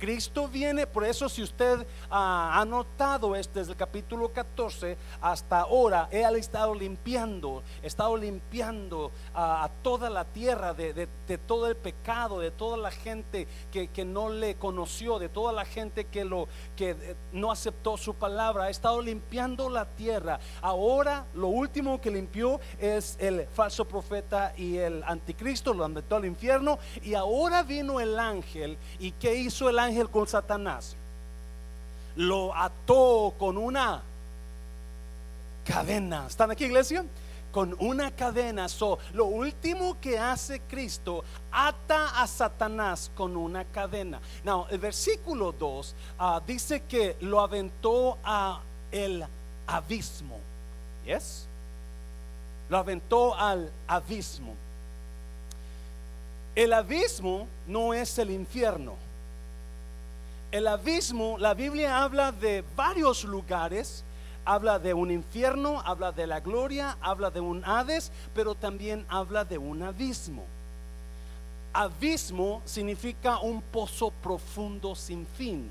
Cristo 0.02 0.48
viene, 0.48 0.88
por 0.88 1.04
eso 1.04 1.28
si 1.28 1.44
usted 1.44 1.86
ha 2.10 2.64
notado 2.66 3.36
este 3.36 3.60
desde 3.60 3.70
el 3.70 3.76
capítulo 3.76 4.32
14 4.32 4.98
hasta 5.20 5.60
ahora, 5.60 6.08
Él 6.10 6.24
ha 6.24 6.38
estado 6.38 6.74
limpiando, 6.74 7.62
estado 7.84 8.16
limpiando 8.16 9.12
a, 9.32 9.70
toda 9.82 10.10
la 10.10 10.24
tierra 10.24 10.74
de, 10.74 11.08
todo 11.46 11.68
el 11.68 11.76
pecado, 11.76 12.40
de 12.40 12.50
toda 12.50 12.76
la 12.78 12.90
gente 12.90 13.46
que, 13.70 14.04
no 14.04 14.28
le 14.28 14.56
conoció, 14.56 15.20
de 15.20 15.28
toda 15.28 15.52
la 15.52 15.64
gente 15.64 16.06
que, 16.06 16.24
lo, 16.24 16.48
que 16.74 16.90
eh, 16.90 17.16
no 17.30 17.52
aceptó 17.52 17.96
su 17.96 18.14
palabra, 18.14 18.64
ha 18.64 18.70
estado 18.70 19.00
limpiando 19.00 19.70
la 19.70 19.84
tierra. 19.84 20.40
Ahora 20.62 21.26
lo 21.34 21.46
último 21.46 22.00
que 22.00 22.10
limpió 22.10 22.58
es 22.80 23.16
el 23.20 23.46
falso 23.46 23.84
profeta 23.84 24.52
y 24.56 24.78
el 24.78 25.04
anticristo, 25.04 25.72
lo 25.72 25.88
metió 25.88 26.16
al 26.16 26.24
infierno 26.24 26.80
y 27.02 27.14
ahora 27.14 27.62
vino 27.62 28.00
el 28.00 28.18
ángel 28.18 28.76
y 28.98 29.12
¿qué 29.12 29.36
hizo 29.36 29.70
el 29.70 29.78
ángel? 29.78 29.91
Ángel 29.92 30.08
con 30.08 30.26
Satanás, 30.26 30.96
lo 32.16 32.54
ató 32.54 33.34
con 33.38 33.58
una 33.58 34.02
cadena. 35.66 36.26
¿Están 36.26 36.50
aquí, 36.50 36.64
iglesia? 36.64 37.04
Con 37.52 37.76
una 37.78 38.10
cadena. 38.10 38.68
So, 38.70 38.98
lo 39.12 39.26
último 39.26 40.00
que 40.00 40.18
hace 40.18 40.60
Cristo, 40.60 41.24
ata 41.50 42.22
a 42.22 42.26
Satanás 42.26 43.10
con 43.14 43.36
una 43.36 43.64
cadena. 43.66 44.18
Now, 44.44 44.66
el 44.70 44.78
versículo 44.78 45.52
2 45.52 45.94
ah, 46.18 46.40
dice 46.46 46.82
que 46.84 47.16
lo 47.20 47.40
aventó 47.40 48.16
a 48.24 48.62
el 48.90 49.24
abismo. 49.66 50.38
¿Yes? 51.04 51.46
Lo 52.70 52.78
aventó 52.78 53.34
al 53.34 53.70
abismo. 53.86 54.54
El 56.54 56.72
abismo 56.72 57.46
no 57.66 57.92
es 57.92 58.18
el 58.18 58.30
infierno 58.30 59.11
el 60.52 60.68
abismo, 60.68 61.36
la 61.38 61.54
Biblia 61.54 62.02
habla 62.02 62.30
de 62.30 62.64
varios 62.76 63.24
lugares 63.24 64.04
Habla 64.44 64.80
de 64.80 64.92
un 64.92 65.12
infierno, 65.12 65.80
habla 65.84 66.10
de 66.10 66.26
la 66.26 66.40
gloria, 66.40 66.96
habla 67.00 67.30
de 67.30 67.38
un 67.38 67.64
Hades, 67.64 68.10
pero 68.34 68.56
también 68.56 69.06
habla 69.08 69.44
de 69.44 69.56
un 69.56 69.82
abismo. 69.82 70.44
Abismo 71.72 72.60
significa 72.64 73.38
un 73.38 73.62
pozo 73.62 74.10
profundo 74.10 74.96
sin 74.96 75.26
fin. 75.26 75.70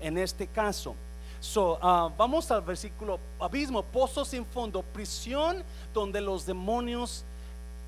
En 0.00 0.18
este 0.18 0.46
caso, 0.46 0.94
So, 1.40 1.72
uh, 1.82 2.08
vamos 2.16 2.48
al 2.52 2.62
versículo, 2.62 3.18
abismo, 3.40 3.82
pozo 3.82 4.24
sin 4.24 4.46
fondo, 4.46 4.80
prisión 4.80 5.64
donde 5.92 6.20
los 6.20 6.46
demonios 6.46 7.24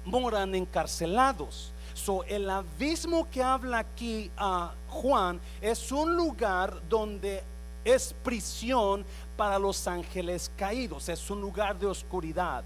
moran 0.04 0.54
encarcelados. 0.54 1.72
So, 1.94 2.24
el 2.24 2.50
abismo 2.50 3.28
que 3.30 3.42
habla 3.42 3.78
aquí 3.78 4.30
a 4.36 4.74
Juan 4.88 5.40
es 5.60 5.92
un 5.92 6.16
lugar 6.16 6.82
donde 6.88 7.44
es 7.84 8.14
prisión 8.22 9.04
para 9.36 9.58
los 9.58 9.86
ángeles 9.86 10.50
caídos, 10.56 11.08
es 11.08 11.30
un 11.30 11.40
lugar 11.40 11.78
de 11.78 11.86
oscuridad. 11.86 12.64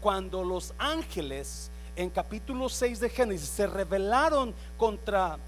Cuando 0.00 0.42
los 0.42 0.74
ángeles 0.78 1.70
en 1.96 2.10
capítulo 2.10 2.68
6 2.68 3.00
de 3.00 3.08
Génesis 3.08 3.48
se 3.48 3.66
rebelaron 3.66 4.54
contra 4.76 5.38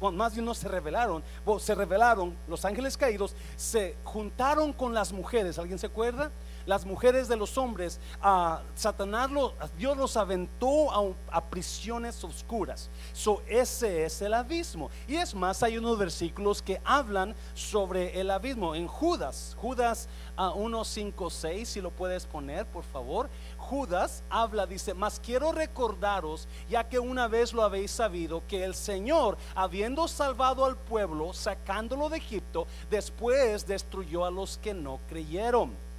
más 0.00 0.32
bien 0.32 0.44
no 0.44 0.54
se 0.54 0.66
rebelaron, 0.66 1.22
se 1.60 1.74
rebelaron 1.74 2.36
los 2.48 2.64
ángeles 2.64 2.96
caídos, 2.96 3.36
se 3.54 3.96
juntaron 4.02 4.72
con 4.72 4.92
las 4.92 5.12
mujeres, 5.12 5.58
¿alguien 5.58 5.78
se 5.78 5.86
acuerda? 5.86 6.32
Las 6.70 6.86
mujeres 6.86 7.26
de 7.26 7.36
los 7.36 7.58
hombres, 7.58 7.98
a 8.22 8.62
Satanás, 8.76 9.28
Dios 9.76 9.96
los 9.96 10.16
aventó 10.16 11.16
a, 11.28 11.40
prisiones 11.50 12.22
oscuras. 12.22 12.88
So, 13.12 13.42
ese 13.48 14.04
es 14.04 14.22
el 14.22 14.32
abismo. 14.34 14.88
Y 15.08 15.16
es 15.16 15.34
más, 15.34 15.64
hay 15.64 15.78
unos 15.78 15.98
versículos 15.98 16.62
que 16.62 16.80
hablan 16.84 17.34
sobre 17.54 18.20
el 18.20 18.30
abismo. 18.30 18.76
En 18.76 18.86
Judas, 18.86 19.56
Judas 19.60 20.08
a 20.36 20.50
1, 20.50 20.84
5, 20.84 21.28
6, 21.30 21.68
si 21.68 21.80
lo 21.80 21.90
puedes 21.90 22.24
poner, 22.24 22.64
por 22.66 22.84
favor. 22.84 23.28
Judas 23.58 24.22
habla, 24.30 24.64
dice, 24.64 24.94
mas 24.94 25.18
quiero 25.18 25.50
recordaros, 25.50 26.46
ya 26.68 26.88
que 26.88 27.00
una 27.00 27.26
vez 27.26 27.52
lo 27.52 27.64
habéis 27.64 27.90
sabido, 27.90 28.46
que 28.46 28.62
el 28.62 28.76
Señor, 28.76 29.36
habiendo 29.56 30.06
salvado 30.06 30.64
al 30.64 30.76
pueblo, 30.76 31.32
sacándolo 31.32 32.08
de 32.08 32.18
Egipto, 32.18 32.68
después 32.88 33.66
destruyó 33.66 34.24
a 34.24 34.30
los 34.30 34.56
que 34.56 34.72
no 34.72 35.00
creyeron. 35.08 35.89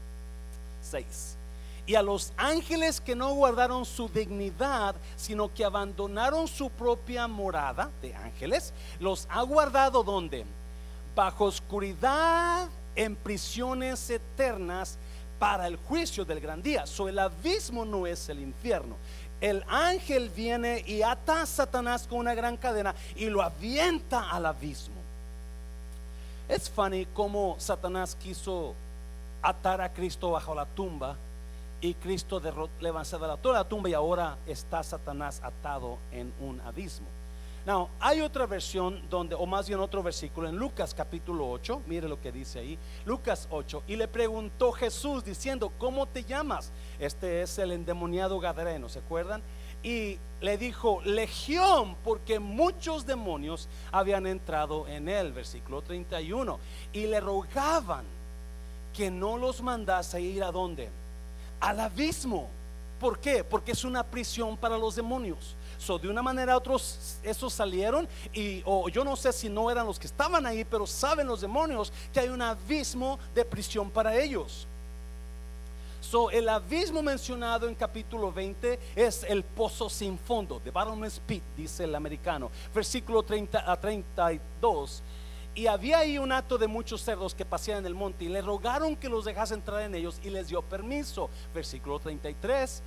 6. 0.81 1.37
Y 1.85 1.95
a 1.95 2.01
los 2.01 2.31
ángeles 2.37 3.01
que 3.01 3.15
no 3.15 3.33
guardaron 3.33 3.85
su 3.85 4.07
dignidad, 4.07 4.95
sino 5.15 5.53
que 5.53 5.65
abandonaron 5.65 6.47
su 6.47 6.69
propia 6.69 7.27
morada 7.27 7.89
de 8.01 8.15
ángeles, 8.15 8.73
los 8.99 9.27
ha 9.29 9.41
guardado 9.41 10.03
donde? 10.03 10.45
Bajo 11.15 11.45
oscuridad, 11.45 12.69
en 12.95 13.15
prisiones 13.15 14.09
eternas 14.09 14.97
para 15.39 15.67
el 15.67 15.75
juicio 15.77 16.23
del 16.23 16.39
gran 16.39 16.61
día. 16.61 16.85
So, 16.85 17.09
el 17.09 17.17
abismo 17.19 17.83
no 17.85 18.05
es 18.05 18.29
el 18.29 18.39
infierno. 18.39 18.95
El 19.39 19.63
ángel 19.67 20.29
viene 20.29 20.83
y 20.85 21.01
ata 21.01 21.41
a 21.41 21.45
Satanás 21.47 22.05
con 22.07 22.19
una 22.19 22.35
gran 22.35 22.57
cadena 22.57 22.93
y 23.15 23.25
lo 23.25 23.41
avienta 23.41 24.29
al 24.29 24.45
abismo. 24.45 25.01
Es 26.47 26.69
funny 26.69 27.07
como 27.07 27.55
Satanás 27.57 28.15
quiso 28.21 28.75
atar 29.41 29.81
a 29.81 29.93
Cristo 29.93 30.31
bajo 30.31 30.53
la 30.55 30.65
tumba 30.65 31.17
y 31.81 31.95
Cristo 31.95 32.41
le 32.79 32.89
avanzaba 32.89 33.27
la, 33.27 33.37
toda 33.37 33.59
la 33.59 33.63
tumba 33.67 33.89
y 33.89 33.93
ahora 33.93 34.37
está 34.45 34.83
Satanás 34.83 35.41
atado 35.43 35.97
en 36.11 36.31
un 36.39 36.61
abismo. 36.61 37.07
Now, 37.63 37.89
hay 37.99 38.21
otra 38.21 38.47
versión 38.47 39.07
donde, 39.07 39.35
o 39.35 39.45
más 39.45 39.67
bien 39.67 39.79
otro 39.79 40.01
versículo 40.01 40.49
en 40.49 40.55
Lucas 40.55 40.95
capítulo 40.95 41.47
8, 41.47 41.83
mire 41.85 42.07
lo 42.09 42.19
que 42.19 42.31
dice 42.31 42.57
ahí, 42.57 42.79
Lucas 43.05 43.47
8, 43.51 43.83
y 43.85 43.97
le 43.97 44.07
preguntó 44.07 44.71
Jesús 44.71 45.23
diciendo, 45.23 45.71
¿cómo 45.77 46.07
te 46.07 46.23
llamas? 46.23 46.71
Este 46.97 47.43
es 47.43 47.59
el 47.59 47.71
endemoniado 47.71 48.39
Gadareno, 48.39 48.89
¿se 48.89 48.97
acuerdan? 48.97 49.43
Y 49.83 50.17
le 50.39 50.57
dijo, 50.57 51.01
legión, 51.03 51.95
porque 52.03 52.39
muchos 52.39 53.05
demonios 53.05 53.69
habían 53.91 54.25
entrado 54.25 54.87
en 54.87 55.07
él, 55.07 55.31
versículo 55.31 55.83
31, 55.83 56.59
y 56.93 57.05
le 57.05 57.19
rogaban 57.19 58.05
que 58.93 59.11
no 59.11 59.37
los 59.37 59.61
mandase 59.61 60.21
ir 60.21 60.43
a 60.43 60.51
dónde? 60.51 60.89
Al 61.59 61.79
abismo. 61.79 62.49
¿Por 62.99 63.19
qué? 63.19 63.43
Porque 63.43 63.71
es 63.71 63.83
una 63.83 64.03
prisión 64.03 64.55
para 64.55 64.77
los 64.77 64.95
demonios. 64.95 65.55
So, 65.79 65.97
de 65.97 66.07
una 66.07 66.21
manera 66.21 66.55
otros, 66.55 67.17
esos 67.23 67.51
salieron 67.51 68.07
y 68.31 68.61
yo 68.91 69.03
no 69.03 69.15
sé 69.15 69.33
si 69.33 69.49
no 69.49 69.71
eran 69.71 69.87
los 69.87 69.97
que 69.97 70.05
estaban 70.05 70.45
ahí, 70.45 70.63
pero 70.63 70.85
saben 70.85 71.25
los 71.25 71.41
demonios 71.41 71.91
que 72.13 72.19
hay 72.19 72.29
un 72.29 72.43
abismo 72.43 73.17
de 73.33 73.43
prisión 73.43 73.89
para 73.89 74.15
ellos. 74.15 74.67
So, 76.01 76.29
el 76.29 76.47
abismo 76.49 77.01
mencionado 77.01 77.67
en 77.67 77.73
capítulo 77.73 78.31
20 78.31 78.77
es 78.95 79.23
el 79.23 79.43
pozo 79.43 79.89
sin 79.89 80.19
fondo, 80.19 80.59
de 80.59 80.69
bottomless 80.69 81.19
pit, 81.25 81.41
dice 81.57 81.85
el 81.85 81.95
americano. 81.95 82.51
Versículo 82.75 83.23
30 83.23 83.71
a 83.71 83.79
32. 83.79 85.01
Y 85.53 85.67
había 85.67 85.99
ahí 85.99 86.17
un 86.17 86.31
acto 86.31 86.57
de 86.57 86.67
muchos 86.67 87.01
cerdos 87.01 87.35
que 87.35 87.43
paseaban 87.43 87.83
en 87.83 87.87
el 87.87 87.95
monte 87.95 88.25
y 88.25 88.29
le 88.29 88.41
rogaron 88.41 88.95
que 88.95 89.09
los 89.09 89.25
dejase 89.25 89.53
entrar 89.53 89.81
en 89.81 89.95
ellos 89.95 90.19
y 90.23 90.29
les 90.29 90.47
dio 90.47 90.61
permiso. 90.61 91.29
Versículo 91.53 91.99
33. 91.99 92.81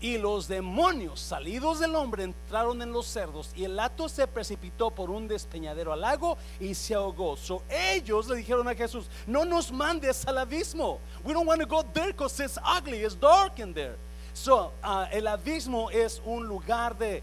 Y 0.00 0.18
los 0.18 0.46
demonios 0.48 1.18
salidos 1.18 1.80
del 1.80 1.94
hombre 1.94 2.24
entraron 2.24 2.82
en 2.82 2.92
los 2.92 3.06
cerdos 3.06 3.52
y 3.56 3.64
el 3.64 3.78
hato 3.80 4.08
se 4.10 4.26
precipitó 4.26 4.90
por 4.90 5.08
un 5.08 5.26
despeñadero 5.26 5.94
al 5.94 6.02
lago 6.02 6.36
y 6.60 6.74
se 6.74 6.94
ahogó. 6.94 7.38
So 7.38 7.62
ellos 7.70 8.28
le 8.28 8.36
dijeron 8.36 8.68
a 8.68 8.74
Jesús, 8.74 9.06
no 9.26 9.46
nos 9.46 9.72
mandes 9.72 10.26
al 10.26 10.36
abismo. 10.36 10.98
We 11.24 11.32
don't 11.32 11.46
want 11.46 11.62
to 11.62 11.66
go 11.66 11.82
there 11.82 12.08
because 12.08 12.38
it's 12.38 12.58
ugly, 12.62 13.02
it's 13.02 13.18
dark 13.18 13.58
in 13.60 13.72
there. 13.72 13.96
So 14.34 14.72
uh, 14.82 15.06
el 15.10 15.26
abismo 15.26 15.90
es 15.90 16.20
un 16.26 16.46
lugar 16.46 16.98
de 16.98 17.22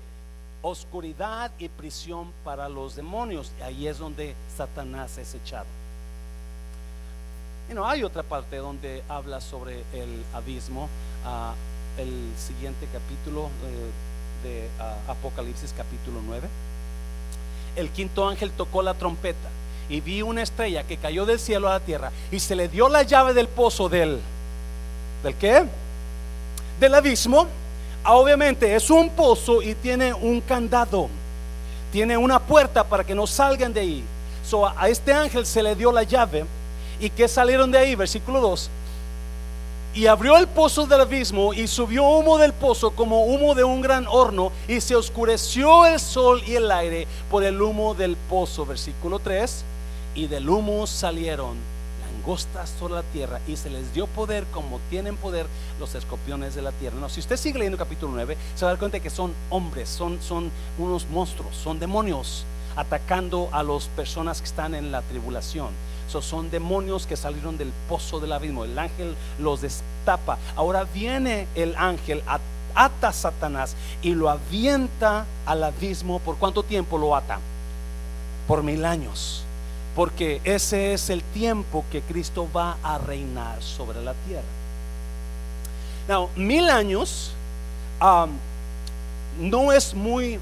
oscuridad 0.62 1.52
y 1.60 1.70
prisión 1.70 2.32
para 2.44 2.70
los 2.70 2.96
demonios. 2.96 3.52
Ahí 3.64 3.88
es 3.88 3.98
donde 3.98 4.36
Satanás 4.56 5.18
es 5.18 5.34
echado. 5.36 5.66
Y 7.70 7.74
no 7.74 7.88
hay 7.88 8.04
otra 8.04 8.24
parte 8.24 8.58
donde 8.58 9.04
habla 9.08 9.42
sobre 9.42 9.84
el 9.94 10.24
abismo. 10.34 10.90
Uh, 11.26 11.54
el 11.98 12.32
siguiente 12.38 12.88
capítulo 12.92 13.50
eh, 13.66 14.48
de 14.48 14.70
ah, 14.80 14.96
Apocalipsis 15.10 15.74
capítulo 15.76 16.22
9. 16.26 16.48
El 17.76 17.90
quinto 17.90 18.28
ángel 18.28 18.52
tocó 18.52 18.82
la 18.82 18.94
trompeta 18.94 19.50
y 19.90 20.02
vi 20.02 20.22
una 20.22 20.42
estrella 20.42 20.84
que 20.84 20.98
cayó 20.98 21.26
del 21.26 21.40
cielo 21.40 21.70
a 21.70 21.74
la 21.74 21.80
tierra 21.80 22.12
y 22.32 22.40
se 22.40 22.56
le 22.56 22.68
dio 22.68 22.90
la 22.90 23.04
llave 23.04 23.34
del 23.34 23.48
pozo 23.48 23.90
del 23.90 24.20
¿del 25.24 25.36
qué? 25.36 25.66
Del 26.80 26.96
abismo. 26.96 27.48
Ah, 28.04 28.16
obviamente 28.16 28.76
es 28.76 28.90
un 28.90 29.10
pozo 29.10 29.62
y 29.62 29.76
tiene 29.76 30.14
un 30.14 30.42
candado. 30.42 31.10
Tiene 31.92 32.18
una 32.18 32.40
puerta 32.40 32.84
para 32.84 33.04
que 33.04 33.14
no 33.14 33.28
salgan 33.28 33.74
de 33.74 33.82
ahí. 33.82 34.04
So, 34.46 34.68
a 34.68 34.90
este 34.90 35.14
ángel 35.14 35.46
se 35.46 35.62
le 35.62 35.76
dio 35.76 35.92
la 35.92 36.04
llave 36.04 36.46
y 37.00 37.10
que 37.10 37.28
salieron 37.28 37.72
de 37.72 37.78
ahí, 37.78 37.96
versículo 37.96 38.40
2 38.42 38.70
y 39.94 40.08
abrió 40.08 40.38
el 40.38 40.48
pozo 40.48 40.86
del 40.86 41.02
abismo 41.02 41.54
y 41.54 41.68
subió 41.68 42.06
humo 42.06 42.38
del 42.38 42.54
pozo 42.54 42.92
como 42.92 43.26
humo 43.26 43.56
de 43.56 43.64
un 43.64 43.82
gran 43.82 44.08
horno 44.08 44.52
y 44.68 44.80
se 44.80 44.96
oscureció 44.96 45.86
el 45.86 46.00
sol 46.00 46.42
y 46.48 46.56
el 46.56 46.72
aire 46.72 47.08
por 47.30 47.44
el 47.44 47.62
humo 47.62 47.94
del 47.94 48.16
pozo. 48.16 48.66
Versículo 48.66 49.20
3. 49.20 49.66
Y 50.16 50.28
del 50.28 50.50
humo 50.50 50.88
salieron 50.88 51.58
langostas 52.22 52.70
sobre 52.80 52.96
la 52.96 53.04
tierra 53.04 53.40
y 53.48 53.56
se 53.56 53.70
les 53.70 53.94
dio 53.94 54.08
poder 54.08 54.46
como 54.54 54.80
tienen 54.90 55.16
poder 55.16 55.46
los 55.80 55.96
escorpiones 55.96 56.56
de 56.56 56.62
la 56.62 56.72
tierra. 56.72 56.98
No, 57.00 57.10
si 57.10 57.20
usted 57.20 57.38
sigue 57.38 57.60
leyendo 57.60 57.78
capítulo 57.78 58.12
9, 58.14 58.38
se 58.56 58.66
va 58.66 58.72
a 58.72 58.74
dar 58.74 58.80
cuenta 58.80 59.00
que 59.00 59.10
son 59.10 59.34
hombres, 59.50 59.90
son, 59.90 60.22
son 60.22 60.52
unos 60.78 61.08
monstruos, 61.10 61.56
son 61.56 61.80
demonios 61.80 62.46
atacando 62.76 63.50
a 63.52 63.64
las 63.64 63.88
personas 63.88 64.40
que 64.40 64.48
están 64.48 64.76
en 64.76 64.92
la 64.92 65.02
tribulación 65.02 65.70
son 66.20 66.52
demonios 66.52 67.08
que 67.08 67.16
salieron 67.16 67.58
del 67.58 67.72
pozo 67.88 68.20
del 68.20 68.34
abismo. 68.34 68.66
El 68.66 68.78
ángel 68.78 69.16
los 69.40 69.62
destapa. 69.62 70.38
Ahora 70.58 70.84
viene 70.84 71.48
el 71.56 71.74
ángel, 71.78 72.22
ata 72.76 73.08
a 73.08 73.14
Satanás 73.14 73.78
y 74.02 74.14
lo 74.14 74.30
avienta 74.30 75.26
al 75.46 75.64
abismo. 75.64 76.20
¿Por 76.20 76.36
cuánto 76.36 76.64
tiempo 76.64 76.98
lo 76.98 77.16
ata? 77.16 77.40
Por 78.48 78.64
mil 78.64 78.84
años. 78.84 79.46
Porque 79.96 80.40
ese 80.44 80.94
es 80.94 81.10
el 81.10 81.22
tiempo 81.22 81.84
que 81.92 82.02
Cristo 82.02 82.48
va 82.56 82.78
a 82.82 82.98
reinar 82.98 83.62
sobre 83.62 84.02
la 84.02 84.14
tierra. 84.28 84.44
Now, 86.08 86.30
mil 86.36 86.70
años 86.70 87.32
um, 88.02 88.32
no 89.40 89.72
es 89.72 89.94
muy, 89.94 90.40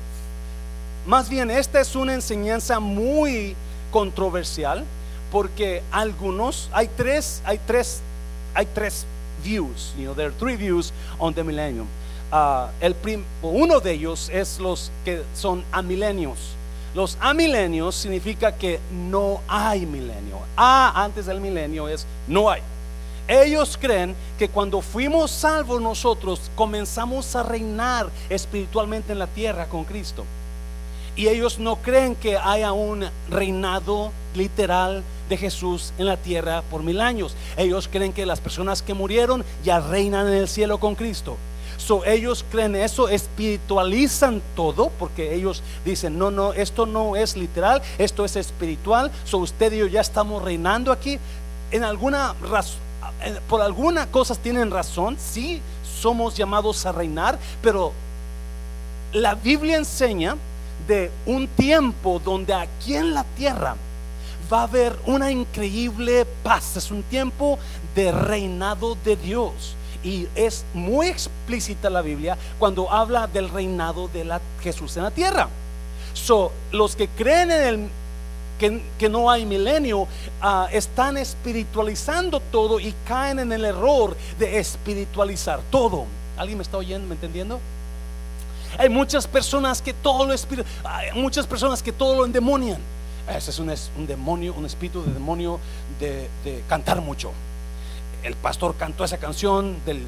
más 1.05 1.29
bien 1.29 1.51
esta 1.51 1.79
es 1.79 1.95
una 1.95 2.13
enseñanza 2.13 2.79
muy 2.79 3.55
controversial 3.91 4.85
porque 5.31 5.83
algunos, 5.91 6.69
hay 6.71 6.89
tres, 6.95 7.41
hay 7.45 7.59
tres, 7.65 8.01
hay 8.53 8.65
tres 8.73 9.05
views, 9.43 9.93
you 9.97 10.05
know, 10.05 10.13
there 10.13 10.27
are 10.27 10.35
three 10.39 10.55
views 10.55 10.91
on 11.19 11.33
the 11.33 11.43
millennium. 11.43 11.87
Uh, 12.31 12.67
el 12.79 12.95
uno 13.41 13.79
de 13.79 13.93
ellos 13.93 14.29
es 14.29 14.59
los 14.59 14.91
que 15.03 15.23
son 15.33 15.63
amilenios. 15.71 16.55
Los 16.95 17.17
amilenios 17.19 17.95
significa 17.95 18.55
que 18.55 18.79
no 18.91 19.41
hay 19.47 19.85
milenio. 19.85 20.39
A 20.55 21.03
antes 21.03 21.27
del 21.27 21.39
milenio 21.39 21.87
es 21.87 22.05
no 22.27 22.49
hay. 22.49 22.61
ellos 23.27 23.77
creen 23.79 24.15
que 24.39 24.49
cuando 24.49 24.81
fuimos 24.81 25.29
salvos 25.29 25.79
nosotros 25.79 26.49
comenzamos 26.55 27.35
a 27.35 27.43
reinar 27.43 28.09
espiritualmente 28.27 29.11
en 29.11 29.19
la 29.19 29.27
tierra 29.27 29.67
con 29.67 29.85
Cristo. 29.85 30.25
Y 31.15 31.27
ellos 31.27 31.59
no 31.59 31.75
creen 31.75 32.15
que 32.15 32.37
haya 32.37 32.71
un 32.71 33.05
reinado 33.29 34.11
literal 34.35 35.03
de 35.27 35.37
Jesús 35.37 35.93
en 35.97 36.07
la 36.07 36.17
tierra 36.17 36.63
por 36.71 36.81
mil 36.81 37.01
años. 37.01 37.35
Ellos 37.55 37.87
creen 37.91 38.13
que 38.13 38.25
las 38.25 38.39
personas 38.39 38.81
que 38.81 38.93
murieron 38.93 39.43
ya 39.63 39.79
reinan 39.79 40.27
en 40.27 40.33
el 40.33 40.47
cielo 40.47 40.79
con 40.79 40.95
Cristo. 40.95 41.37
Ellos 42.05 42.45
creen 42.51 42.75
eso, 42.75 43.09
espiritualizan 43.09 44.41
todo, 44.55 44.91
porque 44.99 45.33
ellos 45.33 45.63
dicen, 45.83 46.17
no, 46.17 46.31
no, 46.31 46.53
esto 46.53 46.85
no 46.85 47.15
es 47.15 47.35
literal, 47.35 47.81
esto 47.97 48.25
es 48.25 48.35
espiritual. 48.35 49.11
So, 49.25 49.39
usted 49.39 49.73
y 49.73 49.79
yo 49.79 49.87
ya 49.87 50.01
estamos 50.01 50.43
reinando 50.43 50.91
aquí. 50.91 51.19
En 51.71 51.83
alguna 51.83 52.33
razón 52.49 52.89
por 53.49 53.61
algunas 53.61 54.07
cosas 54.07 54.39
tienen 54.39 54.71
razón, 54.71 55.17
sí, 55.19 55.61
somos 56.01 56.35
llamados 56.35 56.85
a 56.85 56.91
reinar, 56.91 57.37
pero 57.61 57.91
la 59.13 59.35
Biblia 59.35 59.77
enseña 59.77 60.37
de 60.87 61.11
un 61.25 61.47
tiempo 61.47 62.21
donde 62.23 62.53
aquí 62.53 62.95
en 62.95 63.13
la 63.13 63.23
tierra 63.23 63.75
va 64.51 64.61
a 64.61 64.63
haber 64.63 64.97
una 65.05 65.31
increíble 65.31 66.25
paz, 66.43 66.77
es 66.77 66.91
un 66.91 67.03
tiempo 67.03 67.59
de 67.95 68.11
reinado 68.11 68.97
de 69.03 69.15
Dios. 69.15 69.75
Y 70.03 70.27
es 70.35 70.65
muy 70.73 71.07
explícita 71.07 71.89
la 71.89 72.01
Biblia 72.01 72.37
cuando 72.57 72.89
habla 72.91 73.27
del 73.27 73.49
reinado 73.49 74.07
de 74.07 74.25
la 74.25 74.41
Jesús 74.61 74.95
en 74.97 75.03
la 75.03 75.11
tierra. 75.11 75.49
So, 76.13 76.51
los 76.71 76.95
que 76.95 77.07
creen 77.07 77.51
en 77.51 77.61
el 77.61 77.89
que, 78.97 79.09
no 79.09 79.31
hay 79.31 79.45
milenio, 79.45 80.07
ah, 80.41 80.67
están 80.71 81.17
espiritualizando 81.17 82.39
todo 82.39 82.79
y 82.79 82.93
caen 83.07 83.39
en 83.39 83.51
el 83.51 83.65
error 83.65 84.15
de 84.37 84.59
espiritualizar 84.59 85.61
todo. 85.71 86.05
¿Alguien 86.37 86.57
me 86.57 86.63
está 86.63 86.77
oyendo, 86.77 87.07
me 87.07 87.15
entendiendo? 87.15 87.59
Hay 88.77 88.89
muchas 88.89 89.27
personas 89.27 89.81
que 89.81 89.93
todo 89.93 90.25
lo 90.25 90.33
hay 90.83 91.11
muchas 91.13 91.47
personas 91.47 91.81
que 91.81 91.91
todo 91.91 92.15
lo 92.15 92.25
endemonian. 92.25 92.79
Ese 93.27 93.51
es 93.51 93.59
un, 93.59 94.07
demonio, 94.07 94.53
un 94.53 94.65
espíritu 94.65 95.03
de 95.03 95.13
demonio 95.13 95.59
de, 95.99 96.29
cantar 96.67 97.01
mucho. 97.01 97.31
El 98.23 98.35
pastor 98.35 98.75
cantó 98.75 99.03
esa 99.03 99.17
canción 99.17 99.77
del 99.85 100.03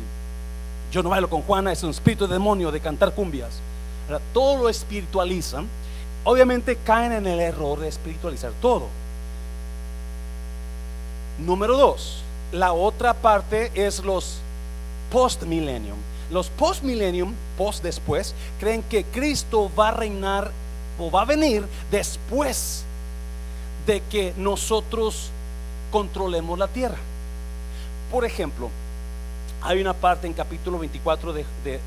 Yo 0.91 1.01
no 1.01 1.09
bailo 1.09 1.29
con 1.29 1.41
Juana, 1.43 1.71
es 1.71 1.83
un 1.83 1.91
espíritu 1.91 2.27
de 2.27 2.33
demonio 2.33 2.71
de 2.71 2.79
cantar 2.79 3.13
cumbias. 3.13 3.61
Todo 4.33 4.63
lo 4.63 4.69
espiritualizan 4.69 5.67
obviamente 6.23 6.75
caen 6.75 7.13
en 7.13 7.27
el 7.27 7.39
error 7.39 7.79
de 7.79 7.87
espiritualizar 7.87 8.51
todo. 8.61 8.87
Número 11.39 11.77
dos, 11.77 12.21
la 12.51 12.73
otra 12.73 13.13
parte 13.13 13.71
es 13.73 14.03
los 14.03 14.39
post-millennium. 15.11 15.97
Los 16.29 16.49
post-millennium, 16.49 17.33
post 17.57 17.83
después, 17.83 18.35
creen 18.59 18.83
que 18.83 19.03
Cristo 19.05 19.71
va 19.77 19.89
a 19.89 19.91
reinar 19.91 20.51
o 20.99 21.09
va 21.09 21.21
a 21.21 21.25
venir 21.25 21.65
después 21.89 22.83
de 23.87 24.01
que 24.09 24.33
nosotros 24.37 25.29
controlemos 25.91 26.59
la 26.59 26.67
tierra. 26.67 26.97
Por 28.11 28.25
ejemplo, 28.25 28.69
hay 29.61 29.79
una 29.79 29.93
parte 29.93 30.27
en 30.27 30.33
capítulo 30.33 30.77
24 30.79 31.33
de, 31.33 31.45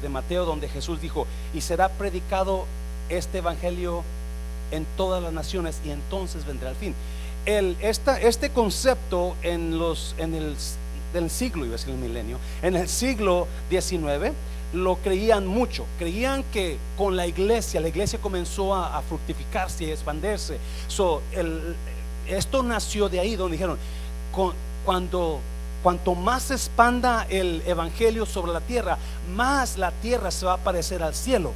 Mateo 0.09 0.47
donde 0.47 0.69
Jesús 0.69 1.01
dijo, 1.01 1.27
y 1.53 1.61
será 1.61 1.91
predicado 1.91 2.65
este 3.11 3.39
evangelio 3.39 4.03
en 4.71 4.87
todas 4.97 5.23
las 5.23 5.35
naciones 5.35 5.81
y 5.85 5.91
entonces 5.91 6.47
vendrá 6.47 6.71
el 6.71 6.77
fin. 6.77 6.95
Este 7.45 8.51
concepto 8.51 9.37
en, 9.43 9.75
el 9.75 10.57
del 11.13 11.31
siglo, 11.31 11.67
iba 11.67 11.75
a 11.75 11.79
decir 11.79 11.91
el 11.91 12.01
milenio, 12.01 12.39
en 12.63 12.75
el 12.77 12.89
siglo 12.89 13.47
XIX 13.69 14.33
lo 14.73 14.97
creían 14.97 15.47
mucho. 15.47 15.85
Creían 15.99 16.43
que 16.53 16.79
con 16.97 17.17
la 17.17 17.27
iglesia, 17.27 17.81
la 17.81 17.89
iglesia 17.89 18.19
comenzó 18.19 18.75
a, 18.75 19.01
fructificarse 19.03 19.85
y 19.85 19.91
a 19.91 19.93
expandirse. 19.93 20.59
So, 20.89 21.23
esto 22.27 22.63
nació 22.63 23.09
de 23.09 23.21
ahí, 23.21 23.37
donde 23.37 23.57
dijeron, 23.57 23.79
cuando 24.85 25.41
cuanto 25.85 26.15
más 26.15 26.45
se 26.45 26.55
expanda 26.55 27.27
el 27.29 27.63
evangelio 27.67 28.25
sobre 28.25 28.55
la 28.55 28.63
tierra, 28.63 28.97
más 29.37 29.77
la 29.77 29.91
tierra 29.91 30.31
se 30.31 30.47
va 30.47 30.55
a 30.55 30.57
parecer 30.57 31.03
al 31.03 31.15
cielo 31.15 31.53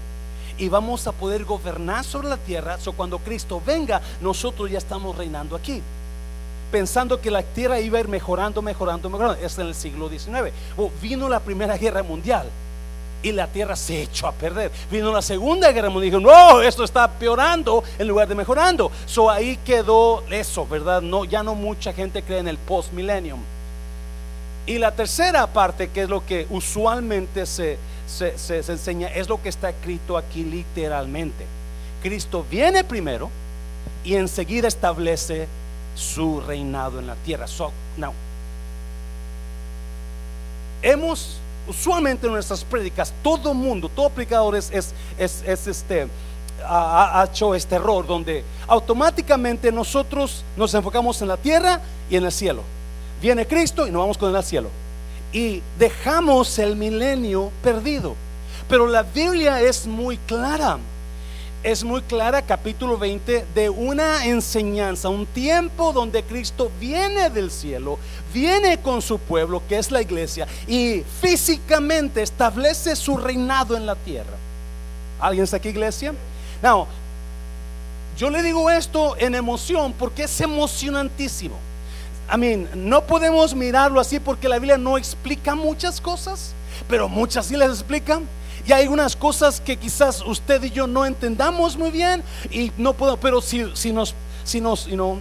y 0.59 0.69
vamos 0.69 1.07
a 1.07 1.13
poder 1.13 1.47
gobernar 1.47 2.05
sobre 2.05 2.29
la 2.29 2.37
tierra. 2.37 2.79
So 2.79 2.93
cuando 2.93 3.19
Cristo 3.21 3.63
venga, 3.65 4.03
nosotros 4.21 4.71
ya 4.71 4.77
estamos 4.77 5.17
reinando 5.17 5.57
aquí. 5.57 5.83
Pensando 6.71 7.19
que 7.23 7.31
la 7.31 7.43
tierra 7.43 7.81
iba 7.81 7.97
a 7.97 8.03
ir 8.03 8.09
mejorando, 8.09 8.61
mejorando, 8.61 9.09
mejorando. 9.09 9.43
Es 9.43 9.59
en 9.59 9.69
el 9.69 9.75
siglo 9.75 10.11
XIX. 10.11 10.53
vino 11.01 11.27
la 11.27 11.41
Primera 11.41 11.79
Guerra 11.79 12.03
Mundial 12.03 12.51
y 13.23 13.33
la 13.33 13.47
tierra 13.47 13.77
se 13.77 14.03
echó 14.03 14.27
a 14.27 14.33
perder. 14.33 14.71
Vino 14.91 15.11
la 15.11 15.23
Segunda 15.23 15.73
Guerra 15.73 15.89
Mundial 15.89 16.13
dijo, 16.13 16.21
no, 16.21 16.61
esto 16.61 16.85
está 16.85 17.09
peorando 17.09 17.83
en 17.99 18.07
lugar 18.07 18.29
de 18.29 18.35
mejorando. 18.35 18.93
So 19.07 19.31
ahí 19.31 19.59
quedó 19.65 20.23
eso, 20.29 20.67
¿verdad? 20.67 21.01
No, 21.01 21.25
ya 21.25 21.43
no 21.43 21.55
mucha 21.55 21.95
gente 21.95 22.23
cree 22.23 22.41
en 22.41 22.49
el 22.49 22.59
post 22.59 22.93
millennium. 22.93 23.41
Y 24.69 24.77
la 24.77 24.93
tercera 24.93 25.47
parte, 25.47 25.89
que 25.89 26.03
es 26.03 26.11
lo 26.11 26.27
que 26.27 26.47
usualmente 26.51 27.47
se, 27.47 27.79
se, 28.07 28.59
enseña 28.59 29.09
es 29.09 29.27
lo 29.27 29.41
que 29.43 29.49
está 29.49 29.71
escrito 29.71 30.19
aquí 30.19 30.45
literalmente. 30.45 31.47
Cristo 32.03 32.45
viene 32.51 32.85
primero 32.85 33.31
y 34.05 34.15
enseguida 34.17 34.69
establece 34.69 35.49
su 35.95 36.43
reinado 36.43 36.99
en 36.99 37.07
la 37.07 37.15
tierra. 37.15 37.47
So, 37.47 37.73
now, 37.97 38.13
hemos 40.83 41.39
usualmente 41.67 42.27
en 42.27 42.35
nuestras 42.35 42.63
prédicas, 42.63 43.11
todo 43.23 43.55
mundo, 43.55 43.89
todo 43.89 44.11
predicador 44.11 44.55
es, 44.55 44.71
es, 45.17 45.43
este, 45.47 46.09
ha, 46.63 47.27
hecho 47.27 47.55
este 47.55 47.77
error 47.77 48.07
donde 48.07 48.45
automáticamente 48.67 49.73
nosotros 49.73 50.45
nos 50.59 50.75
enfocamos 50.75 51.23
en 51.23 51.29
la 51.29 51.39
tierra 51.39 51.81
y 52.11 52.17
en 52.17 52.27
el 52.27 52.33
cielo. 52.33 52.63
Viene 53.21 53.47
Cristo 53.47 53.87
y 53.87 53.91
nos 53.91 54.01
vamos 54.01 54.19
con 54.19 54.31
él 54.31 54.37
al 54.37 54.45
cielo 54.45 54.71
y 55.33 55.63
dejamos 55.79 56.59
el 56.59 56.77
milenio 56.77 57.51
perdido. 57.63 58.15
Pero 58.69 58.87
la 58.87 59.03
Biblia 59.03 59.61
es 59.61 59.87
muy 59.87 60.17
clara. 60.19 60.79
Es 61.65 61.83
muy 61.83 62.03
clara, 62.03 62.43
capítulo 62.43 62.97
20, 62.99 63.47
de 63.53 63.69
una 63.69 64.25
enseñanza, 64.25 65.09
un 65.09 65.27
tiempo 65.27 65.93
donde 65.93 66.23
Cristo 66.23 66.71
viene 66.79 67.31
del 67.31 67.51
cielo, 67.51 67.99
viene 68.33 68.79
con 68.79 69.03
su 69.03 69.19
pueblo, 69.19 69.61
que 69.69 69.77
es 69.77 69.91
la 69.91 70.01
iglesia, 70.01 70.47
y 70.69 71.03
físicamente 71.21 72.23
establece 72.23 72.95
su 72.95 73.17
reinado 73.17 73.77
en 73.77 73.87
la 73.87 73.97
tierra. 73.97 74.37
¿Alguien 75.19 75.43
está 75.43 75.57
aquí, 75.57 75.71
iglesia? 75.71 76.15
No, 76.63 76.87
yo 78.17 78.31
le 78.31 78.41
digo 78.45 78.71
esto 78.71 79.17
en 79.19 79.35
emoción 79.35 79.93
porque 79.95 80.25
es 80.25 80.41
emocionantísimo. 80.41 81.57
I 82.31 82.37
mean, 82.37 82.69
no 82.75 83.07
podemos 83.07 83.55
mirarlo 83.55 84.01
así 84.01 84.21
porque 84.21 84.49
la 84.49 84.57
Biblia 84.59 84.77
no 84.77 84.99
explica 84.99 85.55
muchas 85.55 86.01
cosas, 86.01 86.53
pero 86.89 87.09
muchas 87.09 87.47
sí 87.47 87.57
las 87.57 87.71
explican. 87.71 88.29
Y 88.67 88.73
hay 88.73 88.87
unas 88.87 89.17
cosas 89.17 89.63
que 89.63 89.79
quizás 89.79 90.21
usted 90.21 90.63
y 90.65 90.71
yo 90.71 90.87
no 90.87 91.07
entendamos 91.07 91.77
muy 91.77 91.91
bien 91.91 92.23
y 92.51 92.71
no 92.77 92.93
puedo, 92.93 93.17
pero 93.17 93.41
si, 93.41 93.65
si 93.75 93.93
nos, 93.93 94.15
si 94.45 94.61
nos, 94.61 94.87
you 94.87 94.95
know, 94.95 95.19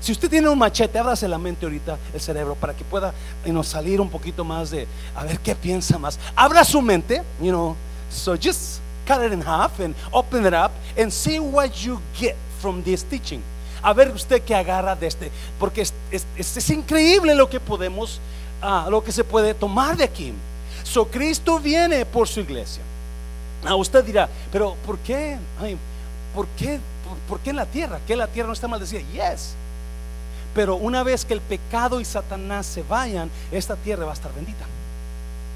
si 0.00 0.12
usted 0.12 0.30
tiene 0.30 0.48
un 0.48 0.58
machete, 0.58 0.98
ábrase 0.98 1.28
la 1.28 1.36
mente 1.36 1.66
ahorita, 1.66 1.98
el 2.14 2.20
cerebro, 2.20 2.54
para 2.54 2.72
que 2.74 2.84
pueda 2.84 3.12
you 3.44 3.62
salir 3.62 4.00
un 4.00 4.08
poquito 4.08 4.44
más 4.44 4.70
de, 4.70 4.86
a 5.14 5.24
ver 5.24 5.38
qué 5.40 5.54
piensa 5.54 5.98
más. 5.98 6.18
Abra 6.34 6.64
su 6.64 6.80
mente, 6.80 7.22
you 7.38 7.50
know, 7.50 7.76
so 8.08 8.34
just 8.34 8.80
cut 9.06 9.22
it 9.22 9.32
in 9.32 9.42
half 9.42 9.78
and 9.78 9.94
open 10.10 10.46
it 10.46 10.54
up 10.54 10.72
and 10.96 11.12
see 11.12 11.38
what 11.38 11.84
you 11.84 12.00
get 12.18 12.34
from 12.62 12.82
this 12.82 13.02
teaching 13.02 13.42
a 13.82 13.92
ver 13.92 14.10
usted 14.10 14.42
qué 14.42 14.54
agarra 14.54 14.96
de 14.96 15.06
este, 15.06 15.30
porque 15.58 15.82
es, 15.82 16.70
increíble 16.70 17.34
lo 17.34 17.48
que 17.48 17.60
podemos, 17.60 18.20
ah, 18.62 18.86
lo 18.90 19.02
que 19.02 19.12
se 19.12 19.24
puede 19.24 19.54
tomar 19.54 19.96
de 19.96 20.04
aquí. 20.04 20.32
So 20.82 21.06
Cristo 21.08 21.58
viene 21.58 22.04
por 22.06 22.28
su 22.28 22.40
iglesia. 22.40 22.82
A 23.64 23.74
usted 23.74 24.04
dirá, 24.04 24.28
pero 24.52 24.76
¿por 24.86 24.98
qué? 24.98 25.36
¿Por 26.34 26.46
qué? 26.48 26.78
¿Por, 27.28 27.40
qué 27.40 27.50
en 27.50 27.56
la 27.56 27.66
tierra? 27.66 28.00
¿Que 28.06 28.16
la 28.16 28.26
tierra 28.26 28.48
no 28.48 28.52
está 28.52 28.68
maldecida? 28.68 29.00
Yes. 29.12 29.54
Pero 30.54 30.76
una 30.76 31.02
vez 31.02 31.24
que 31.24 31.34
el 31.34 31.40
pecado 31.40 32.00
y 32.00 32.04
Satanás 32.04 32.66
se 32.66 32.82
vayan, 32.82 33.30
esta 33.50 33.76
tierra 33.76 34.04
va 34.04 34.12
a 34.12 34.14
estar 34.14 34.32
bendita. 34.34 34.64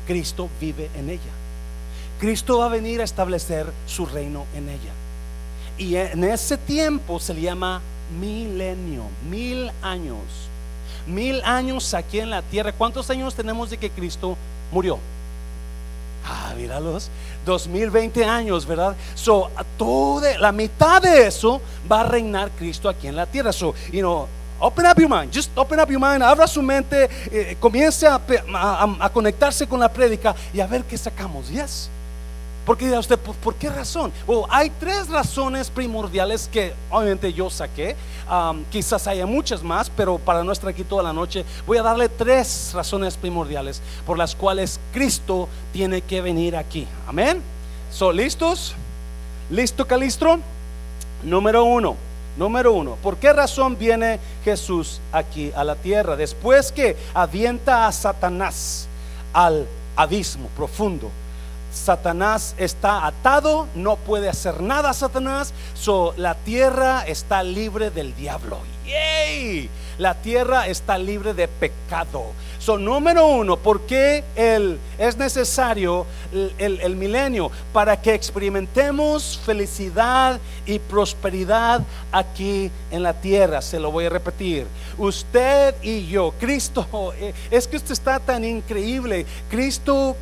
Cristo 0.06 0.48
vive 0.61 0.90
en 0.96 1.11
ella. 1.11 1.33
Cristo 2.18 2.59
va 2.59 2.66
a 2.66 2.68
venir 2.68 3.00
a 3.00 3.04
establecer 3.04 3.66
su 3.87 4.06
reino 4.06 4.46
en 4.54 4.68
ella. 4.68 4.92
Y 5.78 5.96
en 5.96 6.24
ese 6.24 6.59
tiempo 6.59 7.18
se 7.18 7.33
le 7.33 7.40
llama 7.40 7.80
milenio, 8.18 9.05
mil 9.29 9.70
años. 9.83 10.18
Mil 11.07 11.42
años 11.44 11.94
aquí 11.94 12.20
en 12.20 12.31
la 12.31 12.42
tierra. 12.42 12.73
¿Cuántos 12.73 13.09
años 13.11 13.35
tenemos 13.35 13.70
de 13.70 13.79
que 13.79 13.90
Cristo 13.90 14.37
murió? 14.70 14.99
Ah, 16.25 16.53
míralos, 16.57 17.11
2020 17.46 18.25
años, 18.25 18.66
¿verdad? 18.66 18.94
So, 19.14 19.51
toda 19.79 20.38
la 20.38 20.53
mitad 20.53 21.01
de 21.01 21.27
eso 21.27 21.61
va 21.90 22.03
a 22.03 22.05
reinar 22.05 22.51
Cristo 22.51 22.88
aquí 22.88 23.07
en 23.07 23.16
la 23.16 23.27
tierra. 23.27 23.53
So, 23.53 23.75
you 23.90 24.01
know, 24.01 24.29
Open 24.62 24.85
up 24.85 24.99
your 24.99 25.09
mind, 25.09 25.33
just 25.33 25.51
open 25.57 25.81
up 25.81 25.88
your 25.88 25.99
mind, 25.99 26.23
abra 26.23 26.46
su 26.46 26.61
mente, 26.61 27.09
eh, 27.33 27.57
comience 27.59 28.07
a, 28.07 28.20
a, 29.01 29.11
conectarse 29.11 29.66
con 29.66 29.81
la 29.81 29.90
prédica 29.90 30.35
y 30.53 30.61
a 30.61 30.66
ver 30.66 30.85
qué 30.85 30.99
sacamos. 30.99 31.49
Yes. 31.49 31.88
Porque 32.64 32.87
dirá 32.87 32.99
usted, 32.99 33.18
¿por, 33.18 33.55
qué 33.55 33.70
razón? 33.70 34.12
Hay 34.49 34.70
tres 34.79 35.09
razones 35.09 35.70
primordiales 35.70 36.49
que 36.53 36.75
obviamente 36.90 37.33
yo 37.33 37.49
saqué. 37.51 37.96
Um, 38.31 38.64
quizás 38.70 39.07
haya 39.07 39.27
muchas 39.27 39.62
más, 39.62 39.90
pero 39.90 40.18
para 40.18 40.44
no 40.44 40.53
estar 40.53 40.68
aquí 40.68 40.85
toda 40.85 41.03
la 41.03 41.12
noche, 41.12 41.44
voy 41.66 41.79
a 41.79 41.83
darle 41.83 42.09
tres 42.09 42.70
razones 42.75 43.16
primordiales 43.16 43.83
por 44.07 44.18
las 44.18 44.35
cuales 44.35 44.79
Cristo 44.92 45.49
tiene 45.73 46.03
que 46.03 46.20
venir 46.20 46.55
aquí. 46.55 46.87
Amén. 47.09 47.42
¿Son 47.90 48.14
listos? 48.14 48.75
¿Listo, 49.51 49.87
Calistro? 49.87 50.38
Número 51.25 51.64
uno. 51.64 51.96
Número 52.37 52.73
uno, 52.73 52.96
¿por 53.03 53.16
qué 53.16 53.33
razón 53.33 53.77
viene 53.77 54.20
Jesús 54.44 55.01
aquí 55.12 55.53
a 55.57 55.64
la 55.64 55.75
tierra? 55.75 56.14
Después 56.14 56.70
que 56.70 56.96
avienta 57.12 57.88
a 57.88 57.92
Satanás 57.92 58.87
al 59.33 59.66
abismo 59.96 60.49
profundo 60.57 61.11
Satanás 61.72 62.54
está 62.59 63.06
atado, 63.06 63.68
no 63.74 63.96
puede 63.96 64.28
hacer 64.28 64.61
nada 64.61 64.92
Satanás, 64.92 65.52
so 65.74 66.14
la 66.16 66.35
tierra 66.35 67.04
está 67.06 67.42
libre 67.42 67.90
del 67.90 68.14
diablo. 68.14 68.59
¡Yay! 68.87 69.70
La 69.98 70.14
tierra 70.14 70.66
está 70.66 70.98
libre 70.98 71.35
de 71.35 71.46
pecado. 71.46 72.33
So, 72.59 72.76
número 72.76 73.26
uno, 73.26 73.56
¿por 73.56 73.83
qué 73.83 74.24
el, 74.35 74.78
es 74.98 75.16
necesario 75.16 76.06
el, 76.33 76.80
el 76.80 76.96
milenio? 76.96 77.50
Para 77.72 78.00
que 78.00 78.14
experimentemos 78.14 79.40
felicidad 79.44 80.40
y 80.66 80.78
prosperidad 80.78 81.83
aquí 82.12 82.70
en 82.90 83.02
la 83.02 83.14
tierra. 83.14 83.62
Se 83.62 83.78
lo 83.78 83.90
voy 83.90 84.06
a 84.06 84.11
repetir. 84.11 84.66
Usted 84.98 85.74
y 85.83 86.06
yo, 86.09 86.35
Cristo, 86.38 87.14
es 87.50 87.68
que 87.68 87.76
usted 87.76 87.92
está 87.92 88.18
tan 88.18 88.44
increíble. 88.44 89.24
Cristo 89.50 90.16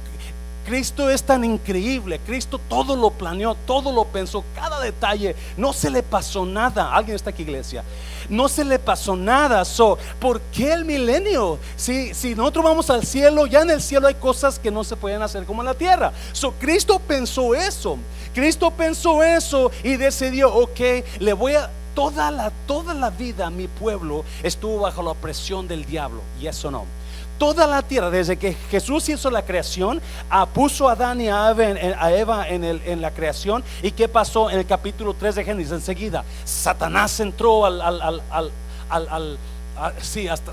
Cristo 0.68 1.08
es 1.08 1.22
tan 1.22 1.44
increíble, 1.44 2.20
Cristo 2.26 2.60
todo 2.68 2.94
lo 2.94 3.08
planeó, 3.08 3.54
todo 3.54 3.90
lo 3.90 4.04
pensó, 4.04 4.44
cada 4.54 4.78
detalle, 4.80 5.34
no 5.56 5.72
se 5.72 5.88
le 5.88 6.02
pasó 6.02 6.44
nada. 6.44 6.94
¿Alguien 6.94 7.16
está 7.16 7.30
aquí, 7.30 7.40
iglesia? 7.40 7.82
No 8.28 8.50
se 8.50 8.66
le 8.66 8.78
pasó 8.78 9.16
nada. 9.16 9.64
So, 9.64 9.96
¿Por 10.20 10.42
qué 10.52 10.74
el 10.74 10.84
milenio? 10.84 11.58
Si, 11.74 12.12
si 12.12 12.34
nosotros 12.34 12.66
vamos 12.66 12.90
al 12.90 13.06
cielo, 13.06 13.46
ya 13.46 13.62
en 13.62 13.70
el 13.70 13.80
cielo 13.80 14.08
hay 14.08 14.16
cosas 14.16 14.58
que 14.58 14.70
no 14.70 14.84
se 14.84 14.94
pueden 14.94 15.22
hacer 15.22 15.46
como 15.46 15.62
en 15.62 15.66
la 15.68 15.74
tierra. 15.74 16.12
So, 16.32 16.52
Cristo 16.60 16.98
pensó 16.98 17.54
eso. 17.54 17.96
Cristo 18.34 18.70
pensó 18.70 19.24
eso 19.24 19.70
y 19.82 19.96
decidió, 19.96 20.54
ok, 20.54 20.80
le 21.20 21.32
voy 21.32 21.54
a, 21.54 21.70
toda 21.94 22.30
la, 22.30 22.52
toda 22.66 22.92
la 22.92 23.08
vida 23.08 23.48
mi 23.48 23.68
pueblo 23.68 24.22
estuvo 24.42 24.80
bajo 24.80 25.02
la 25.02 25.12
opresión 25.12 25.66
del 25.66 25.86
diablo. 25.86 26.20
Y 26.38 26.46
eso 26.46 26.70
no 26.70 26.84
toda 27.38 27.66
la 27.66 27.82
tierra, 27.82 28.10
desde 28.10 28.36
que 28.36 28.54
Jesús 28.70 29.08
hizo 29.08 29.30
la 29.30 29.42
creación, 29.42 30.00
ah, 30.28 30.46
puso 30.46 30.88
a 30.88 30.92
Adán 30.92 31.20
y 31.20 31.28
a 31.28 31.50
Eva, 31.50 32.48
en, 32.48 32.64
en, 32.64 33.00
la 33.00 33.10
creación. 33.12 33.62
¿Y 33.82 33.92
qué 33.92 34.08
pasó 34.08 34.50
en 34.50 34.58
el 34.58 34.66
capítulo 34.66 35.14
3 35.14 35.36
de 35.36 35.44
Génesis? 35.44 35.72
Enseguida, 35.72 36.24
Satanás 36.44 37.20
entró 37.20 37.64
al, 37.64 37.80
al, 37.80 39.38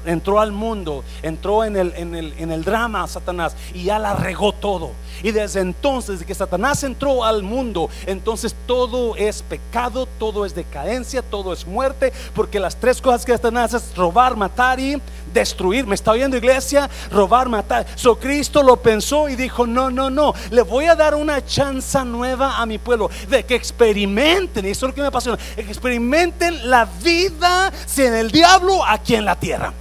entró 0.06 0.40
al 0.40 0.52
mundo, 0.52 1.04
entró 1.22 1.64
en 1.64 1.76
el, 1.76 1.94
en, 1.96 2.16
el, 2.16 2.34
en 2.38 2.52
el 2.52 2.64
drama 2.64 3.08
Satanás 3.08 3.56
y 3.74 3.86
ya 3.86 4.00
la 4.00 4.14
regó 4.14 4.52
todo. 4.52 4.92
Y 5.24 5.32
desde 5.32 5.62
entonces, 5.62 6.16
desde 6.16 6.26
que 6.26 6.36
Satanás 6.36 6.84
entró 6.84 7.24
al 7.24 7.42
mundo, 7.42 7.90
entonces 8.06 8.56
todo 8.68 9.16
es 9.16 9.42
pecado, 9.42 10.08
todo 10.20 10.46
es 10.46 10.54
decadencia, 10.54 11.22
todo 11.22 11.54
es 11.54 11.66
muerte, 11.66 12.14
porque 12.34 12.60
las 12.60 12.76
tres 12.76 13.02
cosas 13.02 13.26
que 13.26 13.32
Satanás 13.32 13.74
es 13.74 13.96
robar, 13.96 14.36
matar 14.36 14.80
y 14.80 15.02
destruir. 15.36 15.86
¿Me 15.86 15.94
está 15.94 16.12
oyendo 16.12 16.36
iglesia? 16.36 16.90
Robar, 17.12 17.48
matar. 17.48 17.86
So 17.96 18.18
Cristo 18.18 18.64
lo 18.64 18.78
pensó 18.78 19.30
y 19.30 19.36
dijo, 19.36 19.68
no, 19.68 19.92
no, 19.92 20.10
no, 20.10 20.34
le 20.50 20.64
voy 20.64 20.86
a 20.86 20.96
dar 20.96 21.14
una 21.14 21.46
chance 21.46 22.04
nueva 22.04 22.58
a 22.58 22.66
mi 22.66 22.80
pueblo 22.80 23.12
de 23.30 23.46
que 23.46 23.54
experimenten, 23.54 24.66
y 24.66 24.70
eso 24.70 24.88
es 24.88 24.90
lo 24.90 24.96
que 24.96 25.02
me 25.02 25.08
apasiona, 25.08 25.38
experimenten 25.58 26.70
la 26.70 26.86
vida 26.86 27.72
sin 27.86 28.14
el 28.16 28.32
diablo 28.32 28.84
aquí 28.84 29.14
en 29.14 29.26
la 29.26 29.36
tierra. 29.36 29.72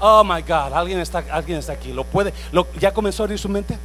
Oh 0.00 0.24
my 0.24 0.42
God, 0.42 0.72
alguien 0.72 1.00
está, 1.00 1.24
alguien 1.30 1.58
está 1.58 1.72
aquí. 1.72 1.92
¿Lo 1.92 2.04
puede? 2.04 2.32
¿Ya 2.80 2.92
comenzó 2.92 3.22
a 3.22 3.24
abrir 3.24 3.38
su 3.38 3.48
mente? 3.48 3.78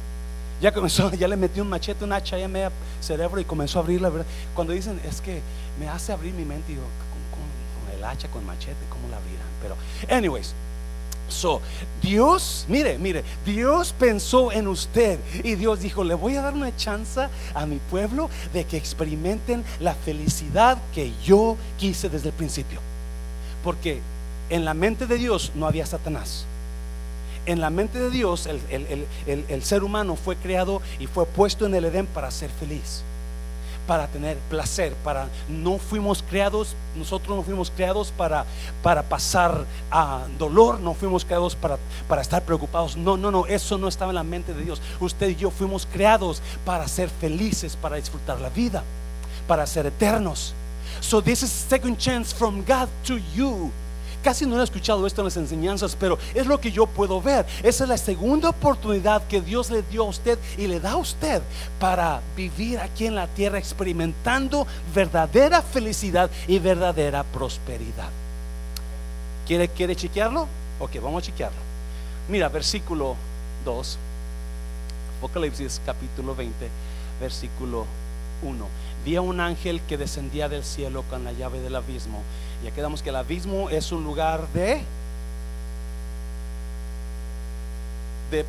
Ya 0.60 0.72
comenzó, 0.72 1.10
ya 1.14 1.28
le 1.28 1.36
metió 1.36 1.62
un 1.62 1.68
machete, 1.68 2.04
un 2.04 2.12
hacha 2.12 2.38
en 2.38 2.54
el 2.54 2.70
cerebro 3.00 3.40
y 3.40 3.44
comenzó 3.44 3.78
a 3.78 3.82
abrir 3.82 4.00
la 4.00 4.10
verdad. 4.10 4.26
Cuando 4.54 4.72
dicen, 4.72 5.00
es 5.08 5.20
que 5.20 5.40
me 5.78 5.88
hace 5.88 6.12
abrir 6.12 6.34
mi 6.34 6.44
mente, 6.44 6.72
y 6.72 6.74
digo, 6.74 6.86
con, 7.30 7.96
el 7.96 8.04
hacha, 8.04 8.28
con 8.28 8.44
machete, 8.44 8.84
¿cómo 8.88 9.08
la 9.08 9.16
abrirán? 9.16 9.39
Pero, 9.62 9.76
anyways, 10.08 10.54
So, 11.30 11.60
Dios, 12.02 12.66
mire, 12.68 12.98
mire, 12.98 13.22
Dios 13.46 13.94
pensó 13.98 14.50
en 14.52 14.66
usted 14.66 15.18
y 15.44 15.54
Dios 15.54 15.80
dijo, 15.80 16.02
le 16.02 16.14
voy 16.14 16.36
a 16.36 16.42
dar 16.42 16.54
una 16.54 16.76
chance 16.76 17.28
a 17.54 17.66
mi 17.66 17.78
pueblo 17.90 18.28
de 18.52 18.64
que 18.64 18.76
experimenten 18.76 19.64
la 19.78 19.94
felicidad 19.94 20.78
que 20.92 21.12
yo 21.24 21.56
quise 21.78 22.08
desde 22.08 22.30
el 22.30 22.34
principio. 22.34 22.80
Porque 23.62 24.00
en 24.50 24.64
la 24.64 24.74
mente 24.74 25.06
de 25.06 25.16
Dios 25.16 25.52
no 25.54 25.66
había 25.66 25.86
Satanás. 25.86 26.46
En 27.46 27.60
la 27.60 27.70
mente 27.70 27.98
de 27.98 28.10
Dios 28.10 28.46
el, 28.46 29.62
ser 29.62 29.82
humano 29.82 30.16
fue 30.16 30.36
creado 30.36 30.82
y 30.98 31.06
fue 31.06 31.26
puesto 31.26 31.64
en 31.64 31.74
el 31.74 31.86
Edén 31.86 32.06
para 32.06 32.30
ser 32.30 32.50
feliz, 32.50 33.02
para 33.86 34.06
tener 34.06 34.36
placer, 34.48 34.94
para 35.04 35.28
no 35.48 35.78
fuimos 35.78 36.22
creados, 36.22 36.74
nosotros 36.96 37.36
no 37.36 37.42
fuimos 37.42 37.70
creados 37.74 38.12
para, 38.16 38.44
para 38.82 39.02
pasar 39.02 39.64
a 39.90 40.22
dolor, 40.38 40.80
no 40.80 40.94
fuimos 40.94 41.24
creados 41.24 41.54
para, 41.56 41.78
para 42.08 42.22
estar 42.22 42.42
preocupados. 42.42 42.96
No, 42.96 43.16
no, 43.16 43.30
no, 43.30 43.46
eso 43.46 43.78
no 43.78 43.88
estaba 43.88 44.10
en 44.10 44.16
la 44.16 44.24
mente 44.24 44.54
de 44.54 44.62
Dios. 44.62 44.80
Usted 45.00 45.30
y 45.30 45.36
yo 45.36 45.50
fuimos 45.50 45.86
creados 45.92 46.42
para 46.64 46.86
ser 46.88 47.08
felices, 47.08 47.76
para 47.76 47.96
disfrutar 47.96 48.40
la 48.40 48.48
vida, 48.50 48.82
para 49.46 49.66
ser 49.66 49.86
eternos. 49.86 50.54
So 51.00 51.22
this 51.22 51.42
is 51.42 51.50
second 51.50 51.98
chance 51.98 52.32
from 52.32 52.64
God 52.64 52.88
to 53.06 53.18
you. 53.34 53.70
Casi 54.22 54.44
no 54.44 54.60
he 54.60 54.64
escuchado 54.64 55.06
esto 55.06 55.22
en 55.22 55.26
las 55.26 55.36
enseñanzas, 55.36 55.96
pero 55.98 56.18
es 56.34 56.46
lo 56.46 56.60
que 56.60 56.70
yo 56.70 56.86
puedo 56.86 57.22
ver. 57.22 57.46
Esa 57.62 57.84
es 57.84 57.88
la 57.88 57.96
segunda 57.96 58.50
oportunidad 58.50 59.26
que 59.26 59.40
Dios 59.40 59.70
le 59.70 59.82
dio 59.82 60.02
a 60.02 60.08
usted 60.08 60.38
y 60.58 60.66
le 60.66 60.78
da 60.78 60.92
a 60.92 60.96
usted 60.96 61.40
para 61.78 62.20
vivir 62.36 62.78
aquí 62.78 63.06
en 63.06 63.14
la 63.14 63.26
tierra 63.28 63.58
experimentando 63.58 64.66
verdadera 64.94 65.62
felicidad 65.62 66.30
y 66.46 66.58
verdadera 66.58 67.24
prosperidad. 67.24 68.10
¿Quiere, 69.46 69.68
quiere 69.68 69.96
chequearlo? 69.96 70.46
Ok, 70.78 70.96
vamos 71.02 71.22
a 71.22 71.26
chequearlo. 71.26 71.58
Mira, 72.28 72.48
versículo 72.48 73.16
2, 73.64 73.98
Apocalipsis 75.18 75.80
capítulo 75.84 76.34
20, 76.34 76.68
versículo 77.20 77.86
1. 78.42 78.66
Vi 79.04 79.16
a 79.16 79.20
un 79.20 79.40
ángel 79.40 79.80
que 79.88 79.96
descendía 79.96 80.48
del 80.48 80.64
cielo 80.64 81.04
con 81.08 81.24
la 81.24 81.32
llave 81.32 81.60
del 81.60 81.76
abismo. 81.76 82.22
Ya 82.64 82.70
quedamos 82.70 83.02
que 83.02 83.08
el 83.08 83.16
abismo 83.16 83.70
es 83.70 83.90
un 83.90 84.04
lugar 84.04 84.46
de 84.52 84.82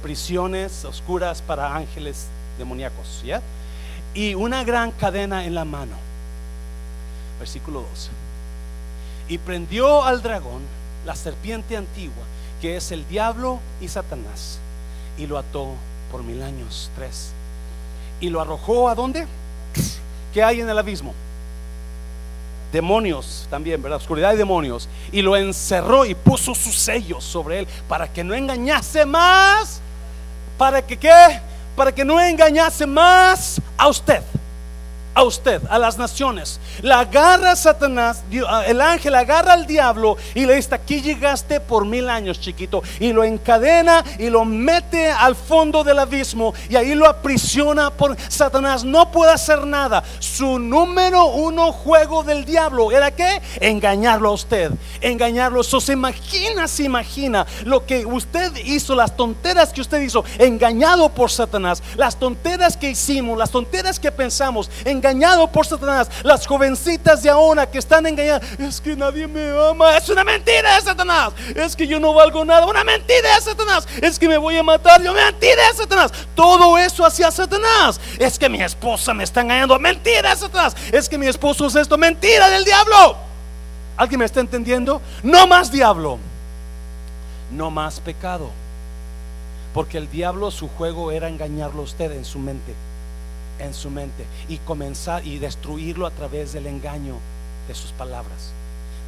prisiones 0.01 0.85
oscuras 0.85 1.41
para 1.41 1.75
ángeles 1.75 2.27
demoníacos. 2.57 3.23
Y 4.13 4.35
una 4.35 4.63
gran 4.63 4.91
cadena 4.91 5.45
en 5.45 5.55
la 5.55 5.65
mano. 5.65 5.95
Versículo 7.39 7.81
2. 7.81 8.09
Y 9.29 9.37
prendió 9.37 10.03
al 10.03 10.21
dragón, 10.21 10.61
la 11.05 11.15
serpiente 11.15 11.77
antigua, 11.77 12.23
que 12.61 12.75
es 12.75 12.91
el 12.91 13.07
diablo 13.07 13.59
y 13.79 13.87
Satanás, 13.87 14.59
y 15.17 15.25
lo 15.25 15.37
ató 15.37 15.69
por 16.11 16.21
mil 16.21 16.43
años, 16.43 16.91
tres. 16.95 17.31
Y 18.19 18.29
lo 18.29 18.41
arrojó 18.41 18.89
a 18.89 18.95
dónde? 18.95 19.25
¿Qué 20.33 20.43
hay 20.43 20.59
en 20.59 20.69
el 20.69 20.77
abismo? 20.77 21.13
Demonios 22.71 23.47
también, 23.49 23.81
¿verdad? 23.81 23.97
Oscuridad 23.97 24.33
y 24.33 24.37
demonios. 24.37 24.87
Y 25.11 25.21
lo 25.21 25.35
encerró 25.35 26.05
y 26.05 26.15
puso 26.15 26.55
sus 26.55 26.75
sellos 26.75 27.23
sobre 27.23 27.59
él 27.59 27.67
para 27.87 28.11
que 28.11 28.23
no 28.23 28.33
engañase 28.33 29.05
más. 29.05 29.81
¿Para 30.57 30.81
que 30.81 30.97
qué? 30.97 31.39
Para 31.75 31.93
que 31.93 32.05
no 32.05 32.19
engañase 32.19 32.85
más 32.85 33.61
a 33.77 33.87
usted 33.87 34.21
a 35.13 35.23
usted, 35.23 35.61
a 35.69 35.77
las 35.77 35.97
naciones. 35.97 36.59
La 36.81 37.01
agarra 37.01 37.55
Satanás, 37.55 38.23
ah, 38.47 38.63
el 38.65 38.81
ángel 38.81 39.15
agarra 39.15 39.53
al 39.53 39.67
diablo 39.67 40.17
y 40.33 40.45
le 40.45 40.55
dice, 40.55 40.75
aquí 40.75 41.01
llegaste 41.01 41.59
por 41.59 41.85
mil 41.85 42.09
años, 42.09 42.39
chiquito. 42.39 42.81
Y 42.99 43.11
lo 43.11 43.23
encadena 43.23 44.03
y 44.17 44.29
lo 44.29 44.45
mete 44.45 45.11
al 45.11 45.35
fondo 45.35 45.83
del 45.83 45.99
abismo 45.99 46.53
y 46.69 46.75
ahí 46.75 46.95
lo 46.95 47.07
aprisiona 47.07 47.91
por 47.91 48.15
Satanás. 48.29 48.83
No 48.83 49.11
puede 49.11 49.31
hacer 49.31 49.65
nada. 49.65 50.03
Su 50.19 50.59
número 50.59 51.25
uno 51.25 51.71
juego 51.73 52.23
del 52.23 52.45
diablo 52.45 52.91
era 52.91 53.11
que 53.11 53.41
engañarlo 53.59 54.29
a 54.29 54.33
usted, 54.33 54.71
engañarlo. 55.01 55.61
Eso 55.61 55.81
se 55.81 55.93
imagina, 55.93 56.67
se 56.67 56.83
imagina 56.83 57.45
lo 57.65 57.85
que 57.85 58.05
usted 58.05 58.55
hizo, 58.65 58.95
las 58.95 59.15
tonteras 59.17 59.73
que 59.73 59.81
usted 59.81 60.01
hizo, 60.01 60.23
engañado 60.37 61.09
por 61.09 61.31
Satanás, 61.31 61.83
las 61.95 62.17
tonteras 62.17 62.77
que 62.77 62.91
hicimos, 62.91 63.37
las 63.37 63.51
tonteras 63.51 63.99
que 63.99 64.11
pensamos, 64.11 64.69
en 64.85 65.00
engañado 65.01 65.51
por 65.51 65.65
Satanás. 65.65 66.09
Las 66.23 66.45
jovencitas 66.45 67.23
de 67.23 67.29
ahora 67.29 67.69
que 67.69 67.79
están 67.79 68.05
engañadas, 68.05 68.43
es 68.59 68.79
que 68.79 68.95
nadie 68.95 69.27
me 69.27 69.49
ama. 69.49 69.97
Es 69.97 70.07
una 70.09 70.23
mentira 70.23 70.75
de 70.75 70.81
Satanás. 70.81 71.33
Es 71.55 71.75
que 71.75 71.87
yo 71.87 71.99
no 71.99 72.13
valgo 72.13 72.45
nada. 72.45 72.67
Una 72.67 72.83
mentira 72.83 73.35
de 73.35 73.41
Satanás. 73.41 73.87
Es 74.01 74.19
que 74.19 74.27
me 74.27 74.37
voy 74.37 74.57
a 74.57 74.63
matar. 74.63 75.01
Yo 75.01 75.13
mentira 75.13 75.67
de 75.69 75.73
Satanás. 75.75 76.11
Todo 76.35 76.77
eso 76.77 77.03
hacia 77.03 77.31
Satanás. 77.31 77.99
Es 78.19 78.37
que 78.37 78.47
mi 78.47 78.61
esposa 78.61 79.13
me 79.13 79.23
está 79.23 79.41
engañando. 79.41 79.77
Mentira 79.79 80.29
de 80.29 80.35
Satanás. 80.35 80.75
Es 80.91 81.09
que 81.09 81.17
mi 81.17 81.27
esposo 81.27 81.65
es 81.65 81.75
esto. 81.75 81.97
Mentira 81.97 82.49
del 82.49 82.63
diablo. 82.63 83.17
¿Alguien 83.97 84.19
me 84.19 84.25
está 84.25 84.39
entendiendo? 84.39 85.01
No 85.23 85.47
más 85.47 85.71
diablo. 85.71 86.19
No 87.51 87.71
más 87.71 87.99
pecado. 87.99 88.51
Porque 89.73 89.97
el 89.97 90.11
diablo 90.11 90.51
su 90.51 90.67
juego 90.69 91.11
era 91.11 91.27
engañarlo 91.27 91.81
a 91.81 91.85
usted 91.85 92.11
en 92.11 92.25
su 92.25 92.37
mente 92.37 92.75
en 93.61 93.73
su 93.73 93.89
mente 93.89 94.25
y 94.49 94.57
comenzar 94.57 95.25
y 95.25 95.39
destruirlo 95.39 96.05
a 96.05 96.11
través 96.11 96.53
del 96.53 96.67
engaño 96.67 97.15
de 97.67 97.75
sus 97.75 97.91
palabras, 97.91 98.51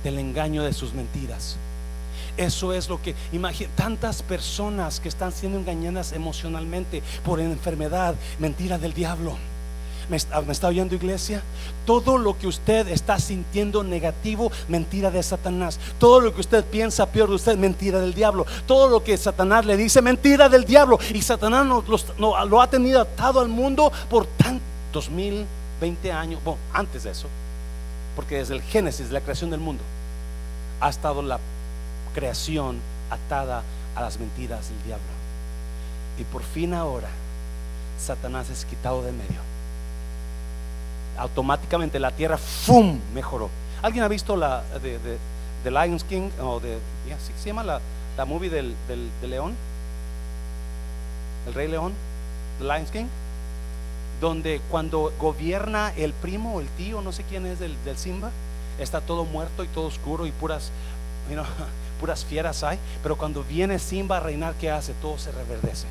del 0.04 0.20
engaño 0.20 0.64
de 0.64 0.74
sus 0.74 0.94
mentiras. 0.94 1.58
Eso 2.38 2.74
es 2.74 2.90
lo 2.90 3.02
que 3.02 3.16
imagina 3.32 3.70
tantas 3.76 4.24
personas 4.24 5.00
que 5.00 5.10
están 5.10 5.32
siendo 5.32 5.60
engañadas 5.60 6.14
emocionalmente 6.14 7.04
por 7.24 7.40
enfermedad, 7.40 8.16
mentira 8.40 8.78
del 8.78 8.94
diablo. 8.94 9.38
¿Me 10.14 10.18
está, 10.18 10.68
oyendo 10.68 10.94
iglesia? 10.94 11.42
Todo 11.88 12.20
lo 12.20 12.38
que 12.38 12.46
usted 12.46 12.88
está 12.90 13.18
sintiendo 13.18 13.84
negativo, 13.84 14.52
mentira 14.68 15.10
de 15.10 15.24
Satanás. 15.24 15.80
Todo 15.98 16.22
lo 16.22 16.36
que 16.36 16.42
usted 16.42 16.64
piensa 16.64 17.08
peor 17.08 17.30
de 17.30 17.36
usted, 17.36 17.58
mentira 17.58 18.00
del 18.00 18.14
diablo. 18.14 18.46
Todo 18.68 18.90
lo 18.90 19.04
que 19.04 19.18
Satanás 19.18 19.66
le 19.66 19.76
dice, 19.76 20.04
mentira 20.04 20.50
del 20.50 20.66
diablo. 20.66 21.00
Y 21.12 21.24
Satanás 21.24 21.66
lo 22.20 22.62
ha 22.62 22.70
tenido 22.70 23.02
atado 23.02 23.40
al 23.40 23.48
mundo 23.48 23.92
por 24.08 24.28
tantos 24.28 25.10
mil, 25.10 25.48
veinte 25.82 26.12
años. 26.12 26.40
Bueno, 26.44 26.60
antes 26.72 27.06
de 27.06 27.10
eso. 27.10 27.28
Porque 28.16 28.36
desde 28.36 28.54
el 28.54 28.62
Génesis, 28.62 29.10
la 29.10 29.22
creación 29.22 29.50
del 29.50 29.62
mundo, 29.62 29.82
ha 30.80 30.90
estado 30.90 31.24
la 31.24 31.40
creación 32.14 32.78
atada 33.10 33.64
a 33.96 34.02
las 34.02 34.20
mentiras 34.20 34.70
del 34.70 34.84
diablo. 34.84 35.06
Y 36.20 36.24
por 36.26 36.44
fin 36.44 36.76
ahora, 36.76 37.10
Satanás 37.98 38.52
es 38.52 38.64
quitado 38.66 39.02
de 39.02 39.12
medio 39.12 39.53
automáticamente 41.18 42.00
la 42.00 42.12
tierra 42.12 42.38
¡fum! 42.38 43.00
mejoró. 43.14 43.50
¿Alguien 43.82 44.04
ha 44.04 44.08
visto 44.08 44.36
la 44.36 44.64
de, 44.82 44.98
de, 44.98 45.72
Lions 45.72 46.04
King 46.04 46.30
o 46.42 46.60
de 46.60 46.78
se 47.42 47.48
llama 47.50 47.64
la, 47.64 47.80
la 48.18 48.26
movie 48.26 48.50
del, 48.50 48.76
del, 48.88 49.30
león? 49.30 49.54
El 51.48 51.54
rey 51.54 51.68
león, 51.68 51.94
The 52.60 52.64
Lions 52.66 52.92
King, 52.92 53.06
donde 54.22 54.62
cuando 54.72 55.12
gobierna 55.20 55.92
el 55.98 56.14
primo, 56.14 56.62
el 56.62 56.68
tío, 56.70 57.02
no 57.02 57.12
sé 57.12 57.24
quién 57.24 57.46
es 57.46 57.60
del, 57.60 57.76
del 57.84 57.98
Simba, 57.98 58.32
está 58.80 59.02
todo 59.02 59.26
muerto 59.26 59.64
y 59.64 59.68
todo 59.68 59.88
oscuro 59.88 60.26
y 60.26 60.32
puras, 60.32 60.72
puras 62.00 62.24
fieras 62.24 62.64
hay, 62.64 62.80
pero 63.02 63.18
cuando 63.18 63.44
viene 63.44 63.80
Simba 63.80 64.18
a 64.18 64.20
reinar, 64.22 64.54
¿qué 64.56 64.72
hace? 64.72 64.94
Todo 65.02 65.18
se 65.18 65.32
reverdece. 65.32 65.88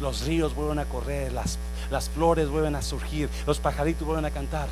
Los 0.00 0.26
ríos 0.26 0.54
vuelven 0.54 0.80
a 0.80 0.84
correr, 0.84 1.32
las 1.32 1.58
las 1.92 2.08
flores 2.08 2.48
vuelven 2.48 2.74
a 2.74 2.82
surgir, 2.82 3.28
los 3.46 3.58
pajaritos 3.58 4.04
vuelven 4.06 4.24
a 4.24 4.30
cantar, 4.30 4.66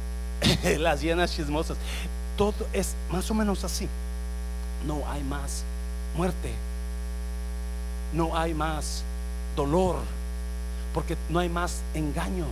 las 0.78 1.02
llenas 1.02 1.36
chismosas. 1.36 1.76
Todo 2.36 2.54
es 2.72 2.94
más 3.10 3.30
o 3.30 3.34
menos 3.34 3.62
así. 3.62 3.86
No 4.86 5.02
hay 5.06 5.22
más 5.22 5.62
muerte, 6.16 6.50
no 8.14 8.36
hay 8.36 8.54
más 8.54 9.02
dolor, 9.54 9.96
porque 10.94 11.16
no 11.28 11.38
hay 11.38 11.50
más 11.50 11.82
engaño. 11.94 12.46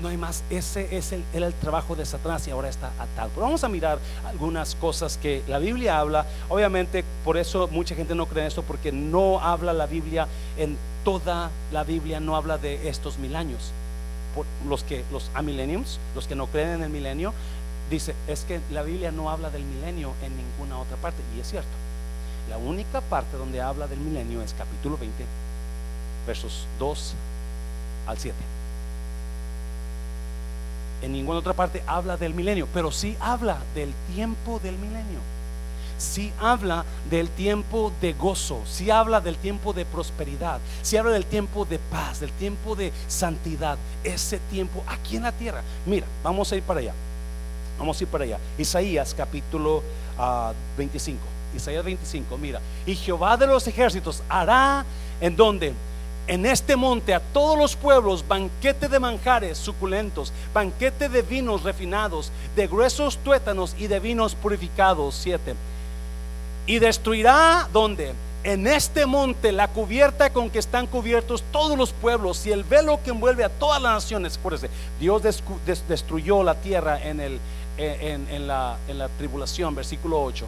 No 0.00 0.06
hay 0.06 0.16
más, 0.16 0.44
ese 0.48 0.96
es 0.96 1.10
el, 1.10 1.24
el 1.32 1.52
trabajo 1.54 1.96
de 1.96 2.06
Satanás 2.06 2.46
y 2.46 2.52
ahora 2.52 2.68
está 2.68 2.92
atado. 3.00 3.30
Pero 3.34 3.46
vamos 3.46 3.64
a 3.64 3.68
mirar 3.68 3.98
algunas 4.28 4.76
cosas 4.76 5.18
que 5.20 5.42
la 5.48 5.58
Biblia 5.58 5.98
habla. 5.98 6.24
Obviamente, 6.48 7.04
por 7.24 7.36
eso 7.36 7.66
mucha 7.72 7.96
gente 7.96 8.14
no 8.14 8.26
cree 8.26 8.44
en 8.44 8.46
esto, 8.46 8.62
porque 8.62 8.92
no 8.92 9.40
habla 9.40 9.72
la 9.72 9.86
Biblia 9.86 10.28
en 10.56 10.76
toda 11.08 11.50
la 11.72 11.84
Biblia 11.84 12.20
no 12.20 12.36
habla 12.36 12.58
de 12.58 12.86
estos 12.90 13.16
mil 13.16 13.34
años. 13.34 13.72
los 14.68 14.84
que 14.84 15.06
los 15.10 15.30
los 16.14 16.26
que 16.26 16.34
no 16.34 16.48
creen 16.48 16.68
en 16.74 16.82
el 16.82 16.90
milenio, 16.90 17.32
dice, 17.88 18.14
es 18.26 18.44
que 18.44 18.60
la 18.70 18.82
Biblia 18.82 19.10
no 19.10 19.30
habla 19.30 19.48
del 19.48 19.64
milenio 19.64 20.12
en 20.22 20.36
ninguna 20.36 20.78
otra 20.78 20.98
parte 20.98 21.22
y 21.34 21.40
es 21.40 21.48
cierto. 21.48 21.70
La 22.50 22.58
única 22.58 23.00
parte 23.00 23.38
donde 23.38 23.62
habla 23.62 23.86
del 23.86 24.00
milenio 24.00 24.42
es 24.42 24.52
capítulo 24.52 24.98
20, 24.98 25.24
versos 26.26 26.66
2 26.78 27.14
al 28.06 28.18
7. 28.18 28.36
En 31.00 31.12
ninguna 31.12 31.38
otra 31.38 31.54
parte 31.54 31.82
habla 31.86 32.18
del 32.18 32.34
milenio, 32.34 32.68
pero 32.74 32.92
sí 32.92 33.16
habla 33.18 33.56
del 33.74 33.94
tiempo 34.14 34.60
del 34.62 34.76
milenio 34.76 35.37
si 35.98 36.32
habla 36.40 36.84
del 37.10 37.28
tiempo 37.28 37.92
de 38.00 38.14
gozo, 38.14 38.62
si 38.66 38.90
habla 38.90 39.20
del 39.20 39.36
tiempo 39.36 39.72
de 39.72 39.84
prosperidad, 39.84 40.60
si 40.82 40.96
habla 40.96 41.12
del 41.12 41.26
tiempo 41.26 41.64
de 41.64 41.78
paz, 41.78 42.20
del 42.20 42.32
tiempo 42.32 42.74
de 42.74 42.92
santidad, 43.08 43.76
ese 44.04 44.38
tiempo 44.50 44.82
aquí 44.86 45.16
en 45.16 45.24
la 45.24 45.32
tierra. 45.32 45.62
Mira, 45.84 46.06
vamos 46.22 46.50
a 46.50 46.56
ir 46.56 46.62
para 46.62 46.80
allá. 46.80 46.94
Vamos 47.78 48.00
a 48.00 48.04
ir 48.04 48.08
para 48.08 48.24
allá. 48.24 48.38
Isaías 48.56 49.14
capítulo 49.14 49.82
25. 50.76 51.20
Ah, 51.20 51.56
Isaías 51.56 51.84
25, 51.84 52.38
mira. 52.38 52.60
Y 52.86 52.94
Jehová 52.94 53.36
de 53.36 53.46
los 53.46 53.66
ejércitos 53.66 54.22
hará 54.28 54.84
en 55.20 55.36
donde 55.36 55.74
en 56.26 56.44
este 56.44 56.76
monte 56.76 57.14
a 57.14 57.20
todos 57.20 57.58
los 57.58 57.74
pueblos 57.74 58.26
banquete 58.26 58.88
de 58.88 59.00
manjares 59.00 59.56
suculentos, 59.56 60.32
banquete 60.52 61.08
de 61.08 61.22
vinos 61.22 61.62
refinados, 61.62 62.30
de 62.54 62.66
gruesos 62.66 63.16
tuétanos 63.18 63.74
y 63.78 63.86
de 63.86 63.98
vinos 63.98 64.34
purificados. 64.34 65.14
Siete 65.14 65.54
y 66.68 66.78
destruirá 66.78 67.68
donde 67.72 68.12
en 68.44 68.66
este 68.68 69.06
monte 69.06 69.50
la 69.50 69.68
cubierta 69.68 70.30
con 70.32 70.50
que 70.50 70.60
están 70.60 70.86
cubiertos 70.86 71.42
todos 71.50 71.76
los 71.76 71.92
pueblos 71.92 72.46
y 72.46 72.52
el 72.52 72.62
velo 72.62 73.00
que 73.02 73.10
envuelve 73.10 73.42
a 73.42 73.48
todas 73.48 73.82
las 73.82 73.94
naciones. 73.94 74.36
Acuérdense, 74.36 74.70
Dios 75.00 75.22
destruyó 75.88 76.44
la 76.44 76.54
tierra 76.54 77.02
en, 77.02 77.20
el, 77.20 77.40
en, 77.78 78.46
la, 78.46 78.76
en 78.86 78.98
la 78.98 79.08
tribulación, 79.08 79.74
versículo 79.74 80.22
8 80.22 80.46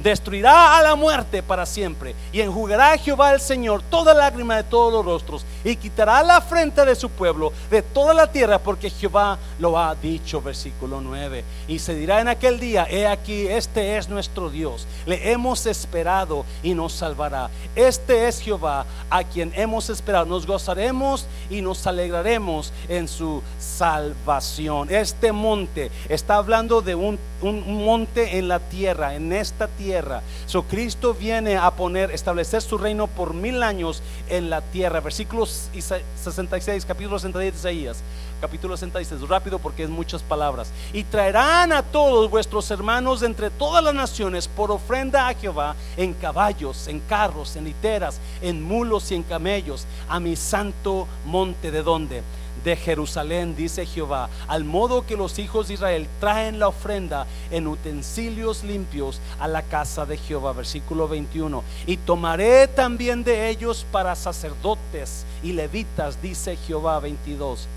destruirá 0.00 0.76
a 0.76 0.82
la 0.82 0.94
muerte 0.94 1.42
para 1.42 1.66
siempre 1.66 2.14
y 2.32 2.40
enjugará 2.40 2.96
Jehová 2.98 3.32
el 3.32 3.40
Señor 3.40 3.82
toda 3.82 4.14
lágrima 4.14 4.56
de 4.56 4.64
todos 4.64 4.92
los 4.92 5.04
rostros 5.04 5.44
y 5.64 5.76
quitará 5.76 6.22
la 6.22 6.40
frente 6.40 6.84
de 6.84 6.94
su 6.94 7.10
pueblo 7.10 7.52
de 7.70 7.82
toda 7.82 8.14
la 8.14 8.30
tierra 8.30 8.58
porque 8.58 8.90
Jehová 8.90 9.38
lo 9.58 9.78
ha 9.78 9.94
dicho 9.94 10.42
versículo 10.42 11.00
9 11.00 11.44
y 11.68 11.78
se 11.78 11.94
dirá 11.94 12.20
en 12.20 12.28
aquel 12.28 12.60
día 12.60 12.86
he 12.90 13.06
aquí 13.06 13.46
este 13.46 13.96
es 13.96 14.08
nuestro 14.08 14.50
Dios 14.50 14.86
le 15.06 15.30
hemos 15.30 15.66
esperado 15.66 16.44
y 16.62 16.74
nos 16.74 16.92
salvará. 16.92 17.50
Este 17.74 18.28
es 18.28 18.40
Jehová 18.40 18.86
a 19.10 19.24
quien 19.24 19.52
hemos 19.54 19.90
esperado. 19.90 20.26
Nos 20.26 20.46
gozaremos 20.46 21.26
y 21.50 21.60
nos 21.60 21.86
alegraremos 21.86 22.72
en 22.88 23.08
su 23.08 23.42
salvación. 23.58 24.88
Este 24.90 25.32
monte 25.32 25.90
está 26.08 26.36
hablando 26.36 26.82
de 26.82 26.94
un, 26.94 27.18
un 27.42 27.84
monte 27.84 28.38
en 28.38 28.48
la 28.48 28.60
tierra 28.60 29.14
en 29.14 29.32
esta 29.32 29.68
tierra 29.68 29.83
tierra. 29.84 30.22
So 30.46 30.62
Cristo 30.62 31.12
viene 31.12 31.58
a 31.58 31.70
poner, 31.70 32.10
establecer 32.10 32.62
su 32.62 32.78
reino 32.78 33.06
por 33.06 33.34
mil 33.34 33.62
años 33.62 34.02
en 34.30 34.48
la 34.48 34.62
tierra. 34.62 35.00
Versículos 35.00 35.68
66, 35.74 36.86
capítulo 36.86 37.18
66 37.18 37.52
de 37.52 37.58
Isaías. 37.58 38.02
Capítulo 38.40 38.76
66, 38.76 39.28
rápido 39.28 39.58
porque 39.58 39.84
es 39.84 39.90
muchas 39.90 40.22
palabras. 40.22 40.70
Y 40.94 41.04
traerán 41.04 41.72
a 41.72 41.82
todos 41.82 42.30
vuestros 42.30 42.70
hermanos 42.70 43.22
entre 43.22 43.50
todas 43.50 43.84
las 43.84 43.94
naciones 43.94 44.48
por 44.48 44.70
ofrenda 44.70 45.28
a 45.28 45.34
Jehová 45.34 45.76
en 45.98 46.14
caballos, 46.14 46.88
en 46.88 47.00
carros, 47.00 47.54
en 47.56 47.64
literas, 47.64 48.20
en 48.40 48.62
mulos 48.62 49.10
y 49.12 49.16
en 49.16 49.22
camellos, 49.22 49.86
a 50.08 50.18
mi 50.18 50.34
santo 50.34 51.06
monte 51.26 51.70
de 51.70 51.82
donde 51.82 52.22
de 52.64 52.76
Jerusalén, 52.76 53.54
dice 53.54 53.86
Jehová, 53.86 54.28
al 54.48 54.64
modo 54.64 55.06
que 55.06 55.16
los 55.16 55.38
hijos 55.38 55.68
de 55.68 55.74
Israel 55.74 56.08
traen 56.18 56.58
la 56.58 56.68
ofrenda 56.68 57.26
en 57.50 57.66
utensilios 57.66 58.64
limpios 58.64 59.20
a 59.38 59.46
la 59.46 59.62
casa 59.62 60.06
de 60.06 60.16
Jehová, 60.16 60.52
versículo 60.52 61.06
21. 61.06 61.62
Y 61.86 61.98
tomaré 61.98 62.66
también 62.66 63.22
de 63.22 63.48
ellos 63.50 63.86
para 63.92 64.16
sacerdotes 64.16 65.24
y 65.42 65.52
levitas, 65.52 66.20
dice 66.22 66.56
Jehová 66.56 66.98
22 67.00 67.68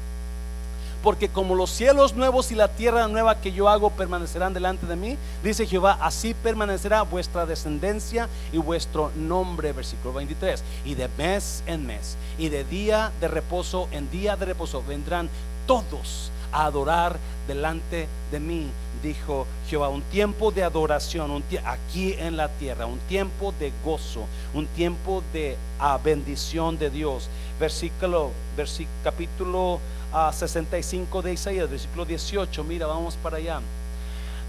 porque 1.04 1.30
como 1.30 1.56
los 1.56 1.70
cielos 1.70 2.16
nuevos 2.16 2.52
y 2.52 2.56
la 2.56 2.68
tierra 2.68 3.08
nueva 3.08 3.40
que 3.40 3.52
yo 3.52 3.70
hago 3.70 3.90
permanecerán 3.92 4.54
delante 4.54 4.86
de 4.86 4.96
mí, 4.96 5.18
dice 5.44 5.66
Jehová, 5.66 5.98
así 6.02 6.34
permanecerá 6.34 7.04
vuestra 7.04 7.46
descendencia 7.46 8.28
y 8.52 8.58
vuestro 8.58 9.12
nombre, 9.16 9.74
versículo 9.74 10.14
23. 10.14 10.64
Y 10.86 10.96
de 10.96 11.08
mes 11.18 11.64
en 11.68 11.86
mes, 11.86 12.18
y 12.38 12.50
de 12.50 12.64
día 12.64 13.12
de 13.22 13.28
reposo 13.28 13.88
en 13.92 14.10
día 14.10 14.36
de 14.36 14.46
reposo, 14.46 14.84
vendrán 14.88 15.30
todos 15.66 16.32
a 16.52 16.66
adorar 16.66 17.18
delante 17.48 18.08
de 18.32 18.40
mí, 18.40 18.68
dijo 19.04 19.46
Jehová. 19.70 19.90
Un 19.90 20.02
tiempo 20.04 20.52
de 20.52 20.64
adoración 20.64 21.32
un 21.32 21.44
aquí 21.66 22.14
en 22.18 22.38
la 22.38 22.50
tierra, 22.50 22.86
un 22.86 23.00
tiempo 23.00 23.54
de 23.60 23.72
gozo, 23.84 24.26
un 24.54 24.68
tiempo 24.68 25.24
de 25.34 25.58
bendición 26.04 26.78
de 26.78 26.90
Dios. 26.90 27.30
Versículo, 27.60 28.32
versículo 28.56 28.96
capítulo 29.04 29.80
a 30.12 30.32
65 30.32 31.22
de 31.22 31.34
Isaías, 31.34 31.70
versículo 31.70 32.06
18. 32.06 32.64
Mira, 32.64 32.88
vamos 32.88 33.16
para 33.16 33.38
allá. 33.38 33.62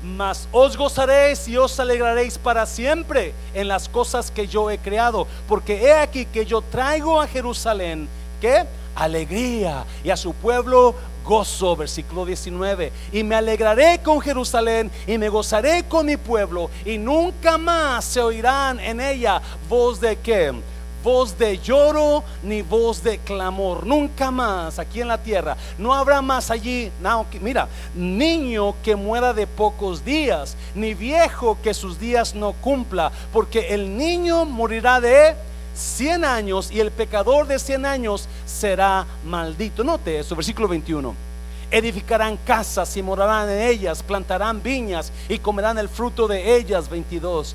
Mas 0.03 0.49
os 0.53 0.77
gozaréis 0.77 1.49
y 1.49 1.57
os 1.57 1.79
alegraréis 1.81 2.39
para 2.39 2.67
siempre 2.67 3.35
en 3.53 3.67
las 3.67 3.89
cosas 3.89 4.31
que 4.31 4.47
yo 4.47 4.71
he 4.71 4.79
creado, 4.79 5.27
porque 5.49 5.83
he 5.83 5.93
aquí 5.93 6.25
que 6.25 6.47
yo 6.47 6.61
traigo 6.63 7.21
a 7.21 7.27
Jerusalén, 7.27 8.09
¿qué? 8.41 8.65
Alegría 8.95 9.85
y 10.05 10.11
a 10.11 10.17
su 10.17 10.33
pueblo 10.35 10.95
gozo, 11.25 11.77
versículo 11.77 12.25
19. 12.25 12.93
Y 13.13 13.23
me 13.23 13.35
alegraré 13.35 14.01
con 14.03 14.21
Jerusalén 14.21 14.91
y 15.07 15.19
me 15.19 15.29
gozaré 15.29 15.85
con 15.85 16.07
mi 16.07 16.17
pueblo 16.17 16.71
y 16.85 16.97
nunca 16.97 17.59
más 17.59 18.05
se 18.05 18.21
oirán 18.21 18.81
en 18.81 19.01
ella 19.01 19.43
voz 19.69 20.01
de 20.01 20.17
qué? 20.17 20.55
Voz 21.03 21.39
de 21.39 21.59
lloro 21.59 22.25
ni 22.43 22.63
voz 22.63 23.03
de 23.03 23.19
clamor. 23.19 23.87
Nunca 23.87 24.31
más 24.31 24.79
aquí 24.79 25.01
en 25.01 25.09
la 25.09 25.19
tierra. 25.19 25.57
No 25.79 25.95
habrá 25.95 26.23
más 26.23 26.51
allí. 26.51 26.91
No, 27.01 27.27
mira, 27.41 27.69
niño 27.95 28.75
que 28.83 28.97
muera 28.97 29.33
de 29.33 29.47
pocos 29.47 30.05
días, 30.05 30.57
ni 30.75 30.95
viejo 30.95 31.59
que 31.63 31.75
sus 31.75 31.99
días 31.99 32.35
no 32.35 32.53
cumpla, 32.53 33.13
porque 33.33 33.75
el 33.75 33.97
niño 33.97 34.45
morirá 34.45 35.01
de 35.01 35.35
100 35.75 36.25
años 36.25 36.71
y 36.71 36.81
el 36.81 36.91
pecador 36.91 37.47
de 37.47 37.59
100 37.59 37.87
años 37.87 38.29
será 38.47 39.07
maldito. 39.25 39.85
Note 39.85 40.19
eso, 40.19 40.35
versículo 40.35 40.69
21 40.69 41.29
edificarán 41.71 42.39
casas 42.39 42.97
y 42.97 43.03
morarán 43.03 43.49
en 43.51 43.61
ellas, 43.61 44.03
plantarán 44.03 44.63
viñas 44.63 45.13
y 45.29 45.39
comerán 45.39 45.79
el 45.79 45.89
fruto 45.89 46.27
de 46.27 46.57
ellas. 46.57 46.89
22. 46.89 47.55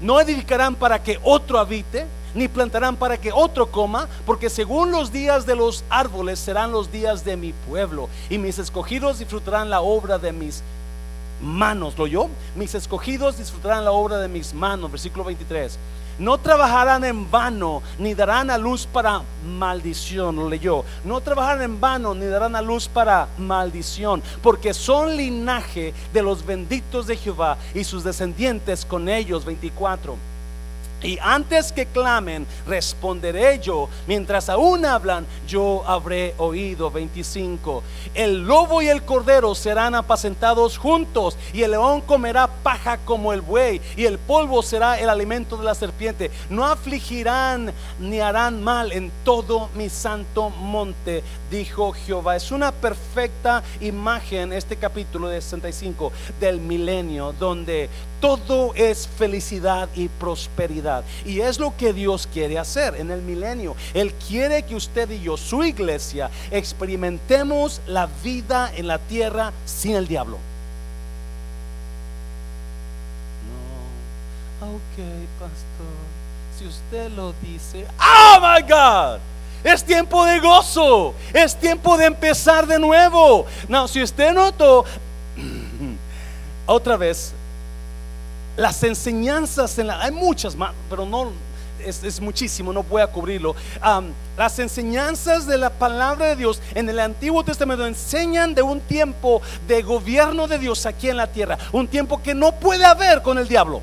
No 0.00 0.20
edificarán 0.20 0.74
para 0.74 1.02
que 1.02 1.18
otro 1.22 1.58
habite, 1.58 2.06
ni 2.34 2.48
plantarán 2.48 2.96
para 2.96 3.16
que 3.16 3.32
otro 3.32 3.70
coma, 3.70 4.08
porque 4.26 4.50
según 4.50 4.90
los 4.90 5.12
días 5.12 5.46
de 5.46 5.56
los 5.56 5.84
árboles 5.88 6.38
serán 6.38 6.72
los 6.72 6.90
días 6.90 7.24
de 7.24 7.36
mi 7.36 7.52
pueblo, 7.52 8.08
y 8.28 8.38
mis 8.38 8.58
escogidos 8.58 9.18
disfrutarán 9.18 9.70
la 9.70 9.80
obra 9.80 10.18
de 10.18 10.32
mis 10.32 10.62
manos. 11.42 11.96
¿Lo 11.98 12.06
yo? 12.06 12.28
Mis 12.54 12.74
escogidos 12.74 13.38
disfrutarán 13.38 13.84
la 13.84 13.92
obra 13.92 14.18
de 14.18 14.28
mis 14.28 14.52
manos. 14.52 14.90
Versículo 14.90 15.24
23 15.24 15.78
no 16.20 16.36
trabajarán 16.36 17.02
en 17.04 17.30
vano, 17.30 17.82
ni 17.98 18.12
darán 18.12 18.50
a 18.50 18.58
luz 18.58 18.86
para 18.86 19.22
maldición, 19.58 20.36
lo 20.36 20.50
leyó. 20.50 20.84
No 21.02 21.22
trabajarán 21.22 21.62
en 21.62 21.80
vano, 21.80 22.14
ni 22.14 22.26
darán 22.26 22.54
a 22.54 22.60
luz 22.60 22.88
para 22.88 23.26
maldición, 23.38 24.22
porque 24.42 24.74
son 24.74 25.16
linaje 25.16 25.94
de 26.12 26.22
los 26.22 26.44
benditos 26.44 27.06
de 27.06 27.16
Jehová 27.16 27.56
y 27.74 27.84
sus 27.84 28.04
descendientes 28.04 28.84
con 28.84 29.08
ellos. 29.08 29.46
24. 29.46 30.29
Y 31.02 31.18
antes 31.20 31.72
que 31.72 31.86
clamen, 31.86 32.46
responderé 32.66 33.58
yo. 33.58 33.88
Mientras 34.06 34.48
aún 34.48 34.84
hablan, 34.84 35.26
yo 35.46 35.82
habré 35.86 36.34
oído. 36.38 36.90
25. 36.90 37.82
El 38.14 38.46
lobo 38.46 38.82
y 38.82 38.88
el 38.88 39.02
cordero 39.02 39.54
serán 39.54 39.94
apacentados 39.94 40.78
juntos, 40.78 41.36
y 41.52 41.62
el 41.62 41.72
león 41.72 42.00
comerá 42.02 42.46
paja 42.46 42.98
como 42.98 43.32
el 43.32 43.40
buey, 43.40 43.80
y 43.96 44.04
el 44.04 44.18
polvo 44.18 44.62
será 44.62 44.98
el 44.98 45.08
alimento 45.08 45.56
de 45.56 45.64
la 45.64 45.74
serpiente. 45.74 46.30
No 46.48 46.66
afligirán 46.66 47.72
ni 47.98 48.20
harán 48.20 48.62
mal 48.62 48.92
en 48.92 49.10
todo 49.24 49.68
mi 49.74 49.88
santo 49.88 50.50
monte, 50.50 51.22
dijo 51.50 51.92
Jehová. 51.92 52.36
Es 52.36 52.50
una 52.50 52.72
perfecta 52.72 53.62
imagen 53.80 54.52
este 54.52 54.76
capítulo 54.76 55.28
de 55.28 55.40
65 55.40 56.12
del 56.40 56.60
milenio, 56.60 57.32
donde 57.38 57.88
todo 58.20 58.74
es 58.74 59.08
felicidad 59.08 59.88
y 59.94 60.08
prosperidad. 60.08 60.89
Y 61.24 61.40
es 61.40 61.58
lo 61.58 61.76
que 61.76 61.92
Dios 61.92 62.28
quiere 62.32 62.58
hacer 62.58 62.96
en 62.96 63.10
el 63.10 63.22
milenio. 63.22 63.76
Él 63.94 64.12
quiere 64.28 64.62
que 64.62 64.74
usted 64.74 65.10
y 65.10 65.20
yo, 65.20 65.36
su 65.36 65.62
iglesia, 65.64 66.30
experimentemos 66.50 67.80
la 67.86 68.08
vida 68.22 68.72
en 68.76 68.86
la 68.86 68.98
tierra 68.98 69.52
sin 69.64 69.96
el 69.96 70.06
diablo. 70.06 70.38
No, 74.60 74.66
ok, 74.66 74.96
pastor. 75.38 76.10
Si 76.58 76.66
usted 76.66 77.10
lo 77.12 77.32
dice, 77.42 77.86
oh 77.98 78.40
my 78.40 78.62
God. 78.62 79.20
Es 79.62 79.84
tiempo 79.84 80.24
de 80.24 80.40
gozo. 80.40 81.14
Es 81.32 81.54
tiempo 81.58 81.96
de 81.96 82.06
empezar 82.06 82.66
de 82.66 82.78
nuevo. 82.78 83.46
No, 83.68 83.88
si 83.88 84.02
usted 84.02 84.32
notó, 84.32 84.84
otra 86.66 86.96
vez, 86.96 87.34
las 88.60 88.82
enseñanzas, 88.82 89.78
en 89.78 89.86
la, 89.86 90.02
hay 90.02 90.12
muchas 90.12 90.54
más, 90.54 90.72
pero 90.90 91.06
no 91.06 91.32
es, 91.82 92.20
muchísimo, 92.20 92.74
no 92.74 92.82
voy 92.82 93.00
a 93.00 93.06
cubrirlo. 93.06 93.56
las 94.36 94.58
enseñanzas 94.58 95.46
de 95.46 95.56
la 95.56 95.70
palabra 95.70 96.26
de 96.26 96.36
Dios 96.36 96.60
en 96.74 96.86
el 96.90 97.00
Antiguo 97.00 97.42
Testamento 97.42 97.86
enseñan 97.86 98.54
de 98.54 98.60
un 98.60 98.80
tiempo 98.80 99.40
de 99.66 99.80
gobierno 99.80 100.46
de 100.46 100.58
Dios 100.58 100.84
aquí 100.84 101.08
en 101.08 101.16
la 101.16 101.26
tierra, 101.26 101.56
un 101.72 101.88
tiempo 101.88 102.22
que 102.22 102.34
no 102.34 102.52
puede 102.52 102.84
haber 102.84 103.22
con 103.22 103.38
el 103.38 103.48
diablo. 103.48 103.80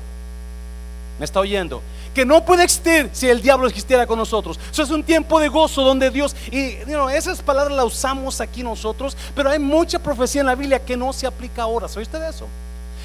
¿Me 1.18 1.24
está 1.24 1.40
oyendo? 1.40 1.82
que 2.14 2.24
no 2.24 2.44
puede 2.44 2.64
existir 2.64 3.10
si 3.12 3.28
el 3.28 3.40
diablo 3.40 3.68
existiera 3.68 4.04
con 4.04 4.18
nosotros. 4.18 4.58
Eso 4.72 4.82
es 4.82 4.90
un 4.90 5.04
tiempo 5.04 5.38
de 5.38 5.46
gozo 5.46 5.82
donde 5.82 6.10
Dios, 6.10 6.34
y 6.50 6.78
esas 7.12 7.40
palabras 7.42 7.76
las 7.76 7.86
usamos 7.86 8.40
aquí 8.40 8.64
nosotros, 8.64 9.16
pero 9.36 9.50
hay 9.50 9.60
mucha 9.60 10.00
profecía 10.00 10.40
en 10.40 10.48
la 10.48 10.56
Biblia 10.56 10.84
que 10.84 10.96
no 10.96 11.12
se 11.12 11.28
aplica 11.28 11.62
ahora. 11.62 11.86
¿Sabe 11.86 12.02
usted 12.02 12.20
eso? 12.28 12.48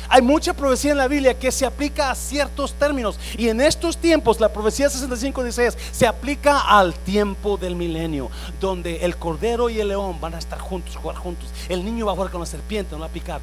Hay 0.10 0.22
mucha 0.22 0.54
profecía 0.54 0.92
en 0.92 0.98
la 0.98 1.08
Biblia 1.08 1.38
que 1.38 1.52
se 1.52 1.66
aplica 1.66 2.12
a 2.12 2.16
ciertos 2.16 2.74
términos. 2.74 3.20
Y 3.38 3.50
en 3.50 3.62
estos 3.62 3.98
tiempos, 3.98 4.40
la 4.40 4.52
profecía 4.52 4.90
65 4.90 5.44
dice 5.44 5.72
se 5.92 6.08
aplica 6.08 6.60
al 6.60 6.94
tiempo 6.94 7.58
del 7.58 7.76
milenio, 7.76 8.30
donde 8.60 9.06
el 9.06 9.18
cordero 9.18 9.70
y 9.70 9.80
el 9.80 9.90
león 9.90 10.20
van 10.20 10.36
a 10.36 10.40
estar 10.40 10.60
juntos, 10.60 10.96
jugar 10.96 11.16
juntos. 11.16 11.50
El 11.70 11.86
niño 11.86 12.06
va 12.06 12.12
a 12.14 12.16
jugar 12.16 12.32
con 12.32 12.42
la 12.42 12.48
serpiente, 12.48 12.96
no 12.96 13.00
va 13.00 13.08
a 13.08 13.10
picar. 13.10 13.42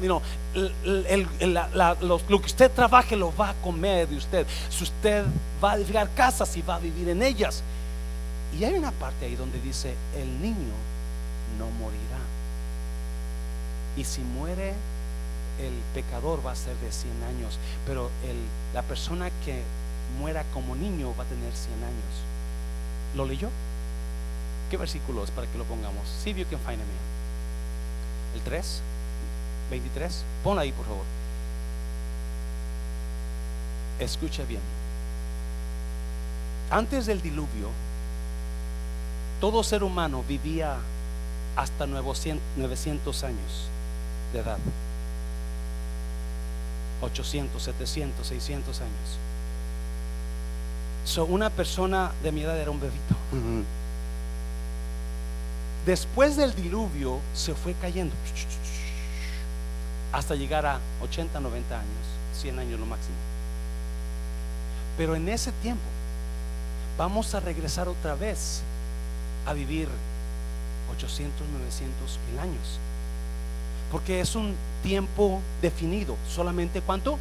lo, 0.00 0.22
que 2.40 2.46
usted 2.46 2.70
trabaje 2.70 3.16
lo 3.16 3.34
va 3.36 3.50
a 3.50 3.54
comer 3.54 4.08
de 4.08 4.16
usted. 4.16 4.46
Si 4.70 4.84
usted 4.84 5.24
va 5.62 5.72
a 5.72 5.76
edificar 5.76 6.08
casas 6.14 6.56
y 6.56 6.62
va 6.62 6.76
a 6.76 6.78
vivir 6.78 7.08
en 7.08 7.22
ellas. 7.22 7.62
Y 8.58 8.64
hay 8.64 8.74
una 8.74 8.92
parte 8.92 9.26
ahí 9.26 9.36
donde 9.36 9.60
dice, 9.60 9.94
el 10.16 10.40
niño 10.40 10.74
no 11.58 11.66
morirá. 11.78 12.16
Y 13.96 14.04
si 14.04 14.20
muere, 14.20 14.74
el 15.60 15.72
pecador 15.94 16.44
va 16.46 16.52
a 16.52 16.56
ser 16.56 16.76
de 16.76 16.92
100 16.92 17.22
años, 17.24 17.58
pero 17.86 18.10
la 18.74 18.82
persona 18.82 19.30
que 19.44 19.62
muera 20.18 20.44
como 20.52 20.76
niño 20.76 21.14
va 21.18 21.24
a 21.24 21.26
tener 21.26 21.52
100 21.52 21.74
años. 21.82 22.14
¿Lo 23.14 23.24
leyó? 23.24 23.48
¿Qué 24.70 24.76
versículo 24.76 25.24
es 25.24 25.30
para 25.30 25.46
que 25.46 25.58
lo 25.58 25.64
pongamos? 25.64 26.08
See 26.08 26.30
if 26.30 26.38
you 26.38 26.46
can 26.46 26.60
El 28.34 28.40
3, 28.42 28.82
23. 29.70 30.24
Pon 30.44 30.58
ahí, 30.58 30.72
por 30.72 30.84
favor. 30.84 31.04
Escucha 33.98 34.44
bien. 34.44 34.60
Antes 36.70 37.06
del 37.06 37.22
diluvio, 37.22 37.70
todo 39.40 39.62
ser 39.62 39.84
humano 39.84 40.24
vivía 40.28 40.76
hasta 41.54 41.86
900 41.86 43.24
años 43.24 43.68
de 44.32 44.40
edad. 44.40 44.58
800, 47.06 47.62
700, 47.62 48.26
600 48.26 48.80
años. 48.80 49.18
So, 51.04 51.24
una 51.24 51.50
persona 51.50 52.12
de 52.22 52.32
mi 52.32 52.42
edad 52.42 52.58
era 52.58 52.70
un 52.70 52.80
bebito. 52.80 53.14
Después 55.86 56.36
del 56.36 56.54
diluvio 56.54 57.20
se 57.32 57.54
fue 57.54 57.74
cayendo 57.74 58.14
hasta 60.12 60.34
llegar 60.34 60.66
a 60.66 60.80
80, 61.02 61.38
90 61.38 61.74
años, 61.74 62.06
100 62.40 62.58
años 62.58 62.80
lo 62.80 62.86
máximo. 62.86 63.14
Pero 64.96 65.14
en 65.14 65.28
ese 65.28 65.52
tiempo 65.62 65.84
vamos 66.98 67.34
a 67.34 67.40
regresar 67.40 67.86
otra 67.86 68.14
vez 68.14 68.62
a 69.46 69.52
vivir 69.52 69.88
800, 70.96 71.46
900 71.48 72.18
mil 72.30 72.40
años. 72.40 72.80
Porque 73.90 74.20
es 74.20 74.34
un 74.34 74.54
tiempo 74.82 75.40
definido. 75.62 76.16
¿Solamente 76.28 76.80
cuánto? 76.80 77.18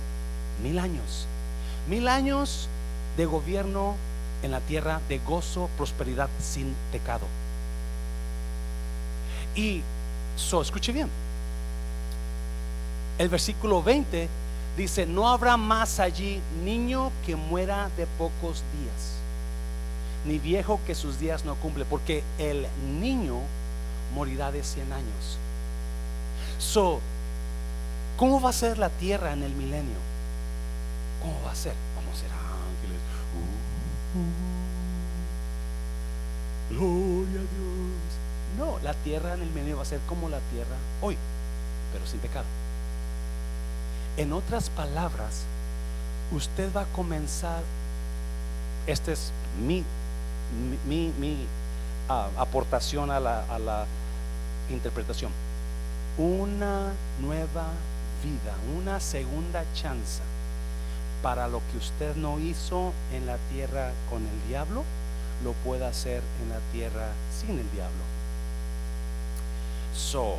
Mil 0.63 0.79
años. 0.79 1.27
Mil 1.89 2.07
años 2.07 2.67
de 3.17 3.25
gobierno 3.25 3.95
en 4.43 4.51
la 4.51 4.59
tierra 4.59 5.01
de 5.09 5.19
gozo, 5.19 5.69
prosperidad 5.77 6.29
sin 6.39 6.75
pecado. 6.91 7.25
Y, 9.55 9.81
so, 10.35 10.61
escuche 10.61 10.91
bien. 10.91 11.09
El 13.17 13.29
versículo 13.29 13.81
20 13.81 14.27
dice, 14.77 15.05
no 15.05 15.29
habrá 15.29 15.55
más 15.55 15.99
allí 15.99 16.41
niño 16.63 17.11
que 17.25 17.35
muera 17.35 17.89
de 17.95 18.05
pocos 18.05 18.63
días, 18.77 19.15
ni 20.25 20.37
viejo 20.37 20.79
que 20.85 20.95
sus 20.95 21.17
días 21.19 21.45
no 21.45 21.55
cumple, 21.55 21.85
porque 21.85 22.23
el 22.37 22.67
niño 22.99 23.39
morirá 24.13 24.51
de 24.51 24.63
100 24.63 24.91
años. 24.91 25.37
So, 26.59 26.99
¿cómo 28.17 28.41
va 28.41 28.49
a 28.49 28.53
ser 28.53 28.77
la 28.77 28.89
tierra 28.89 29.33
en 29.33 29.43
el 29.43 29.53
milenio? 29.53 29.97
¿Cómo 31.21 31.41
va 31.45 31.51
a 31.51 31.55
ser? 31.55 31.73
Vamos 31.95 32.17
a 32.17 32.21
ser 32.21 32.29
ángeles. 32.31 32.99
Uh, 34.13 34.19
uh. 34.19 34.55
gloria 36.77 37.39
a 37.39 37.43
Dios. 37.43 38.15
No, 38.57 38.79
la 38.83 38.93
tierra 38.93 39.33
en 39.33 39.41
el 39.41 39.49
milenio 39.49 39.77
va 39.77 39.83
a 39.83 39.85
ser 39.85 39.99
como 40.07 40.29
la 40.29 40.39
tierra 40.51 40.75
hoy, 41.01 41.17
pero 41.91 42.05
sin 42.07 42.19
pecado. 42.19 42.45
En 44.17 44.31
otras 44.31 44.69
palabras, 44.69 45.43
usted 46.31 46.73
va 46.73 46.81
a 46.81 46.85
comenzar, 46.85 47.61
esta 48.87 49.11
es 49.11 49.31
mi, 49.65 49.83
mi, 50.87 51.11
mi, 51.19 51.45
ah, 52.07 52.29
aportación 52.37 53.11
a 53.11 53.19
la, 53.19 53.43
a 53.43 53.59
la 53.59 53.85
interpretación, 54.69 55.31
una 56.17 56.93
nueva 57.21 57.67
vida, 58.23 58.55
una 58.77 58.99
segunda 58.99 59.63
chance 59.73 60.21
para 61.21 61.47
lo 61.47 61.61
que 61.71 61.77
usted 61.77 62.15
no 62.15 62.39
hizo 62.39 62.93
en 63.11 63.25
la 63.25 63.37
tierra 63.51 63.91
con 64.09 64.21
el 64.21 64.47
diablo, 64.47 64.83
lo 65.43 65.53
pueda 65.65 65.89
hacer 65.89 66.21
en 66.41 66.49
la 66.49 66.59
tierra 66.71 67.09
sin 67.31 67.59
el 67.59 67.71
diablo. 67.71 68.03
So, 69.95 70.37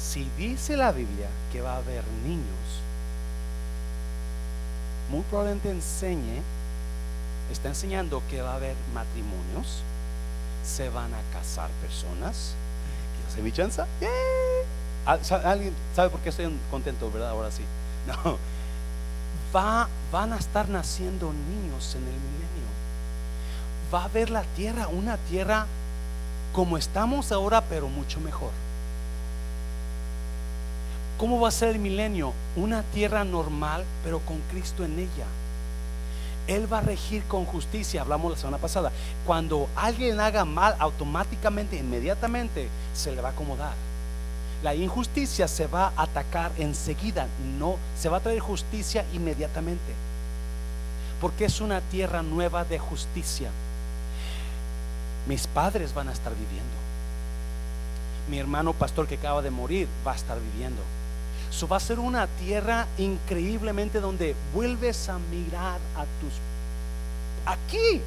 si 0.00 0.28
dice 0.36 0.76
la 0.76 0.92
Biblia 0.92 1.28
que 1.52 1.60
va 1.60 1.74
a 1.74 1.78
haber 1.78 2.04
niños, 2.24 2.80
muy 5.10 5.22
probablemente 5.22 5.70
enseñe, 5.70 6.42
está 7.52 7.68
enseñando 7.68 8.22
que 8.30 8.42
va 8.42 8.52
a 8.52 8.56
haber 8.56 8.74
matrimonios, 8.94 9.82
se 10.64 10.90
van 10.90 11.12
a 11.14 11.20
casar 11.32 11.70
personas. 11.82 12.54
¿Quieres 13.26 13.44
mi 13.44 13.52
chance? 13.52 13.82
¿Alguien 15.08 15.72
sabe 15.96 16.10
por 16.10 16.20
qué 16.20 16.28
estoy 16.28 16.52
contento, 16.70 17.10
verdad? 17.10 17.30
Ahora 17.30 17.50
sí. 17.50 17.62
No. 18.06 18.38
Va, 19.54 19.88
van 20.12 20.34
a 20.34 20.36
estar 20.36 20.68
naciendo 20.68 21.32
niños 21.32 21.94
en 21.94 22.02
el 22.02 22.12
milenio. 22.12 22.68
Va 23.92 24.02
a 24.02 24.04
haber 24.04 24.28
la 24.28 24.42
tierra, 24.42 24.88
una 24.88 25.16
tierra 25.16 25.66
como 26.52 26.76
estamos 26.76 27.32
ahora, 27.32 27.62
pero 27.62 27.88
mucho 27.88 28.20
mejor. 28.20 28.50
¿Cómo 31.16 31.40
va 31.40 31.48
a 31.48 31.52
ser 31.52 31.70
el 31.70 31.78
milenio? 31.78 32.32
Una 32.56 32.82
tierra 32.82 33.24
normal, 33.24 33.84
pero 34.04 34.20
con 34.20 34.38
Cristo 34.50 34.84
en 34.84 34.98
ella. 34.98 35.26
Él 36.46 36.70
va 36.70 36.78
a 36.78 36.82
regir 36.82 37.24
con 37.24 37.44
justicia, 37.44 38.02
hablamos 38.02 38.32
la 38.32 38.38
semana 38.38 38.58
pasada. 38.58 38.92
Cuando 39.26 39.68
alguien 39.76 40.20
haga 40.20 40.44
mal, 40.44 40.76
automáticamente, 40.78 41.76
inmediatamente, 41.76 42.68
se 42.94 43.12
le 43.12 43.20
va 43.20 43.30
a 43.30 43.32
acomodar. 43.32 43.87
La 44.62 44.74
injusticia 44.74 45.46
se 45.46 45.66
va 45.66 45.92
a 45.96 46.02
atacar 46.02 46.50
enseguida, 46.58 47.26
no, 47.58 47.76
se 47.98 48.08
va 48.08 48.18
a 48.18 48.20
traer 48.20 48.40
justicia 48.40 49.04
inmediatamente. 49.12 49.92
Porque 51.20 51.44
es 51.44 51.60
una 51.60 51.80
tierra 51.80 52.22
nueva 52.22 52.64
de 52.64 52.78
justicia. 52.78 53.50
Mis 55.26 55.46
padres 55.46 55.94
van 55.94 56.08
a 56.08 56.12
estar 56.12 56.32
viviendo. 56.32 56.78
Mi 58.30 58.38
hermano 58.38 58.72
pastor 58.72 59.06
que 59.06 59.16
acaba 59.16 59.42
de 59.42 59.50
morir 59.50 59.88
va 60.06 60.12
a 60.12 60.16
estar 60.16 60.38
viviendo 60.40 60.82
eso 61.50 61.66
va 61.66 61.78
a 61.78 61.80
ser 61.80 61.98
una 61.98 62.26
tierra 62.26 62.86
increíblemente 62.98 64.00
donde 64.00 64.36
vuelves 64.54 65.08
a 65.08 65.18
mirar 65.18 65.80
a 65.96 66.04
tus... 66.20 66.32
Aquí, 67.46 68.00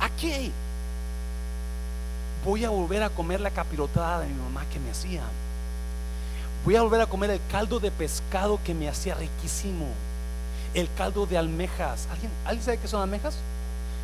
aquí. 0.00 0.52
Voy 2.44 2.64
a 2.64 2.70
volver 2.70 3.02
a 3.02 3.10
comer 3.10 3.40
la 3.40 3.50
capirotada 3.50 4.20
de 4.20 4.26
mi 4.26 4.34
mamá 4.34 4.64
que 4.72 4.80
me 4.80 4.90
hacía. 4.90 5.22
Voy 6.66 6.76
a 6.76 6.82
volver 6.82 7.00
a 7.00 7.06
comer 7.06 7.30
el 7.30 7.40
caldo 7.50 7.80
de 7.80 7.90
pescado 7.90 8.60
que 8.62 8.74
me 8.74 8.90
hacía 8.90 9.14
riquísimo. 9.14 9.86
El 10.74 10.92
caldo 10.92 11.24
de 11.24 11.38
almejas. 11.38 12.06
¿Alguien, 12.10 12.30
¿alguien 12.44 12.62
sabe 12.62 12.78
qué 12.78 12.88
son 12.88 13.00
almejas? 13.00 13.36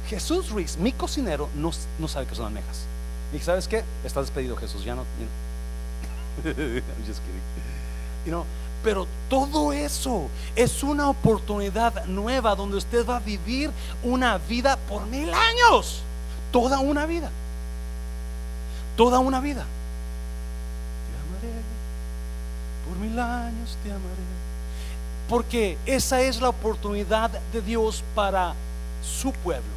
Jesús 0.08 0.48
Ruiz, 0.48 0.78
mi 0.78 0.92
cocinero, 0.92 1.50
no, 1.54 1.72
no 1.98 2.08
sabe 2.08 2.26
qué 2.26 2.34
son 2.34 2.46
almejas. 2.46 2.86
Y 3.34 3.38
¿sabes 3.40 3.68
qué? 3.68 3.84
Estás 4.02 4.24
despedido, 4.24 4.56
Jesús. 4.56 4.82
Ya 4.82 4.94
no. 4.94 5.02
I'm 6.44 6.82
just 7.06 7.20
kidding 7.20 8.42
pero 8.82 9.06
todo 9.28 9.72
eso 9.72 10.28
es 10.56 10.82
una 10.82 11.08
oportunidad 11.08 12.04
nueva 12.06 12.56
donde 12.56 12.76
usted 12.76 13.06
va 13.06 13.16
a 13.16 13.20
vivir 13.20 13.70
una 14.02 14.38
vida 14.38 14.76
por 14.76 15.06
mil 15.06 15.32
años. 15.32 16.02
Toda 16.50 16.80
una 16.80 17.06
vida. 17.06 17.30
Toda 18.96 19.20
una 19.20 19.40
vida. 19.40 19.64
Te 21.08 21.46
amaré. 21.46 21.62
Por 22.92 23.00
mil 23.00 23.18
años 23.18 23.78
te 23.82 23.90
amaré. 23.90 24.04
Porque 25.26 25.78
esa 25.86 26.20
es 26.20 26.42
la 26.42 26.50
oportunidad 26.50 27.30
de 27.30 27.62
Dios 27.62 28.04
para 28.14 28.52
su 29.02 29.32
pueblo. 29.32 29.72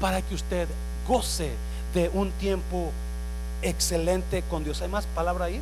Para 0.00 0.20
que 0.20 0.34
usted 0.34 0.66
goce 1.06 1.52
de 1.94 2.08
un 2.12 2.32
tiempo 2.32 2.90
excelente 3.62 4.42
con 4.50 4.64
Dios. 4.64 4.82
¿Hay 4.82 4.88
más 4.88 5.06
palabra 5.06 5.44
ahí? 5.44 5.60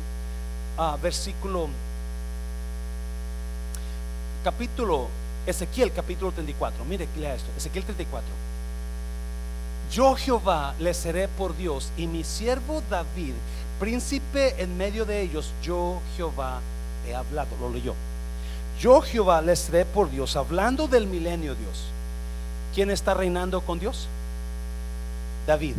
versículo, 1.01 1.69
capítulo, 4.43 5.07
Ezequiel 5.45 5.91
capítulo 5.91 6.31
34. 6.31 6.85
Mire, 6.85 7.07
lea 7.19 7.35
esto, 7.35 7.49
Ezequiel 7.55 7.83
34. 7.83 8.27
Yo 9.91 10.15
Jehová 10.15 10.73
le 10.79 10.93
seré 10.93 11.27
por 11.27 11.55
Dios 11.55 11.91
y 11.97 12.07
mi 12.07 12.23
siervo 12.23 12.81
David, 12.89 13.33
príncipe 13.79 14.61
en 14.61 14.77
medio 14.77 15.05
de 15.05 15.21
ellos, 15.21 15.51
yo 15.63 16.01
Jehová 16.15 16.59
he 17.07 17.15
hablado, 17.15 17.49
lo 17.59 17.69
leyó. 17.69 17.93
Yo 18.79 19.01
Jehová 19.01 19.41
le 19.41 19.55
seré 19.55 19.85
por 19.85 20.11
Dios, 20.11 20.35
hablando 20.35 20.87
del 20.87 21.07
milenio 21.07 21.55
Dios. 21.55 21.85
¿Quién 22.75 22.91
está 22.91 23.13
reinando 23.13 23.61
con 23.61 23.79
Dios? 23.79 24.07
David. 25.47 25.75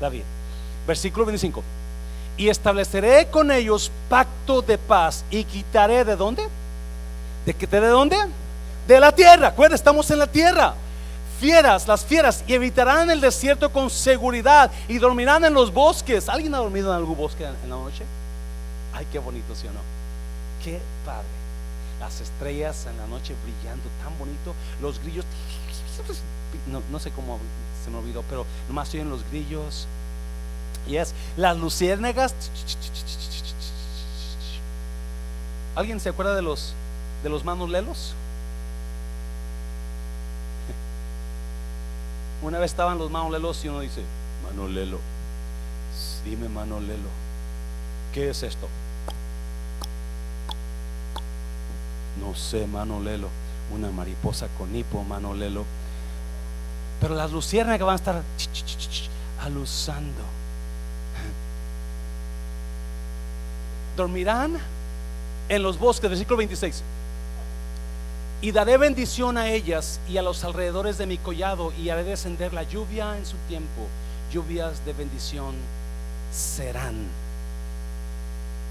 David. 0.00 0.22
Versículo 0.86 1.26
25 1.26 1.62
y 2.38 2.48
estableceré 2.48 3.26
con 3.26 3.50
ellos 3.50 3.90
pacto 4.08 4.62
de 4.62 4.78
paz 4.78 5.24
y 5.28 5.44
quitaré 5.44 6.04
de 6.04 6.16
dónde? 6.16 6.48
¿De 7.44 7.52
de 7.52 7.88
dónde? 7.88 8.16
De 8.86 9.00
la 9.00 9.12
tierra. 9.12 9.48
Acuerda, 9.48 9.74
estamos 9.74 10.10
en 10.12 10.20
la 10.20 10.26
tierra. 10.28 10.74
Fieras, 11.40 11.86
las 11.86 12.04
fieras, 12.04 12.44
y 12.46 12.54
evitarán 12.54 13.10
el 13.10 13.20
desierto 13.20 13.70
con 13.72 13.90
seguridad 13.90 14.70
y 14.88 14.98
dormirán 14.98 15.44
en 15.44 15.54
los 15.54 15.72
bosques. 15.72 16.28
¿Alguien 16.28 16.54
ha 16.54 16.58
dormido 16.58 16.90
en 16.90 16.96
algún 16.96 17.16
bosque 17.16 17.44
en 17.44 17.70
la 17.70 17.76
noche? 17.76 18.04
Ay, 18.92 19.06
qué 19.12 19.18
bonito, 19.18 19.54
¿sí 19.54 19.66
o 19.66 19.72
no? 19.72 19.80
Qué 20.64 20.80
padre. 21.04 21.26
Las 22.00 22.20
estrellas 22.20 22.86
en 22.90 22.96
la 22.96 23.06
noche 23.06 23.34
brillando 23.44 23.84
tan 24.02 24.18
bonito. 24.18 24.54
Los 24.80 25.00
grillos, 25.00 25.24
no, 26.66 26.82
no 26.90 26.98
sé 26.98 27.10
cómo 27.12 27.38
se 27.84 27.90
me 27.90 27.98
olvidó, 27.98 28.24
pero 28.28 28.44
nomás 28.68 28.92
en 28.94 29.10
los 29.10 29.22
grillos 29.30 29.86
Yes. 30.88 31.14
Las 31.36 31.56
luciérnagas. 31.56 32.34
¿Alguien 35.74 36.00
se 36.00 36.08
acuerda 36.08 36.34
de 36.34 36.42
los 36.42 36.72
de 37.22 37.28
los 37.28 37.44
manos 37.44 37.68
lelos? 37.68 38.14
Una 42.42 42.58
vez 42.58 42.70
estaban 42.70 42.98
los 42.98 43.10
manos 43.10 43.32
lelos 43.32 43.64
y 43.64 43.68
uno 43.68 43.80
dice, 43.80 44.02
mano 44.44 44.68
lelo, 44.68 44.98
dime 46.24 46.48
mano 46.48 46.78
lelo, 46.80 47.08
¿qué 48.12 48.30
es 48.30 48.42
esto? 48.42 48.68
No 52.20 52.34
sé, 52.36 52.66
mano 52.66 53.00
lelo, 53.00 53.28
una 53.74 53.90
mariposa 53.90 54.46
con 54.56 54.74
hipo, 54.74 55.02
mano 55.02 55.34
lelo. 55.34 55.64
Pero 57.00 57.14
las 57.14 57.32
luciérnagas 57.32 57.86
van 57.86 57.92
a 57.92 57.96
estar 57.96 58.22
alusando 59.40 60.38
dormirán 63.98 64.56
en 65.48 65.62
los 65.62 65.78
bosques, 65.78 66.08
versículo 66.08 66.38
26. 66.38 66.82
Y 68.40 68.52
daré 68.52 68.76
bendición 68.76 69.36
a 69.36 69.48
ellas 69.48 69.98
y 70.08 70.16
a 70.16 70.22
los 70.22 70.44
alrededores 70.44 70.96
de 70.96 71.06
mi 71.06 71.18
collado 71.18 71.72
y 71.72 71.90
haré 71.90 72.04
descender 72.04 72.52
la 72.52 72.62
lluvia 72.62 73.16
en 73.18 73.26
su 73.26 73.36
tiempo. 73.48 73.86
Lluvias 74.32 74.84
de 74.84 74.92
bendición 74.92 75.54
serán. 76.32 76.94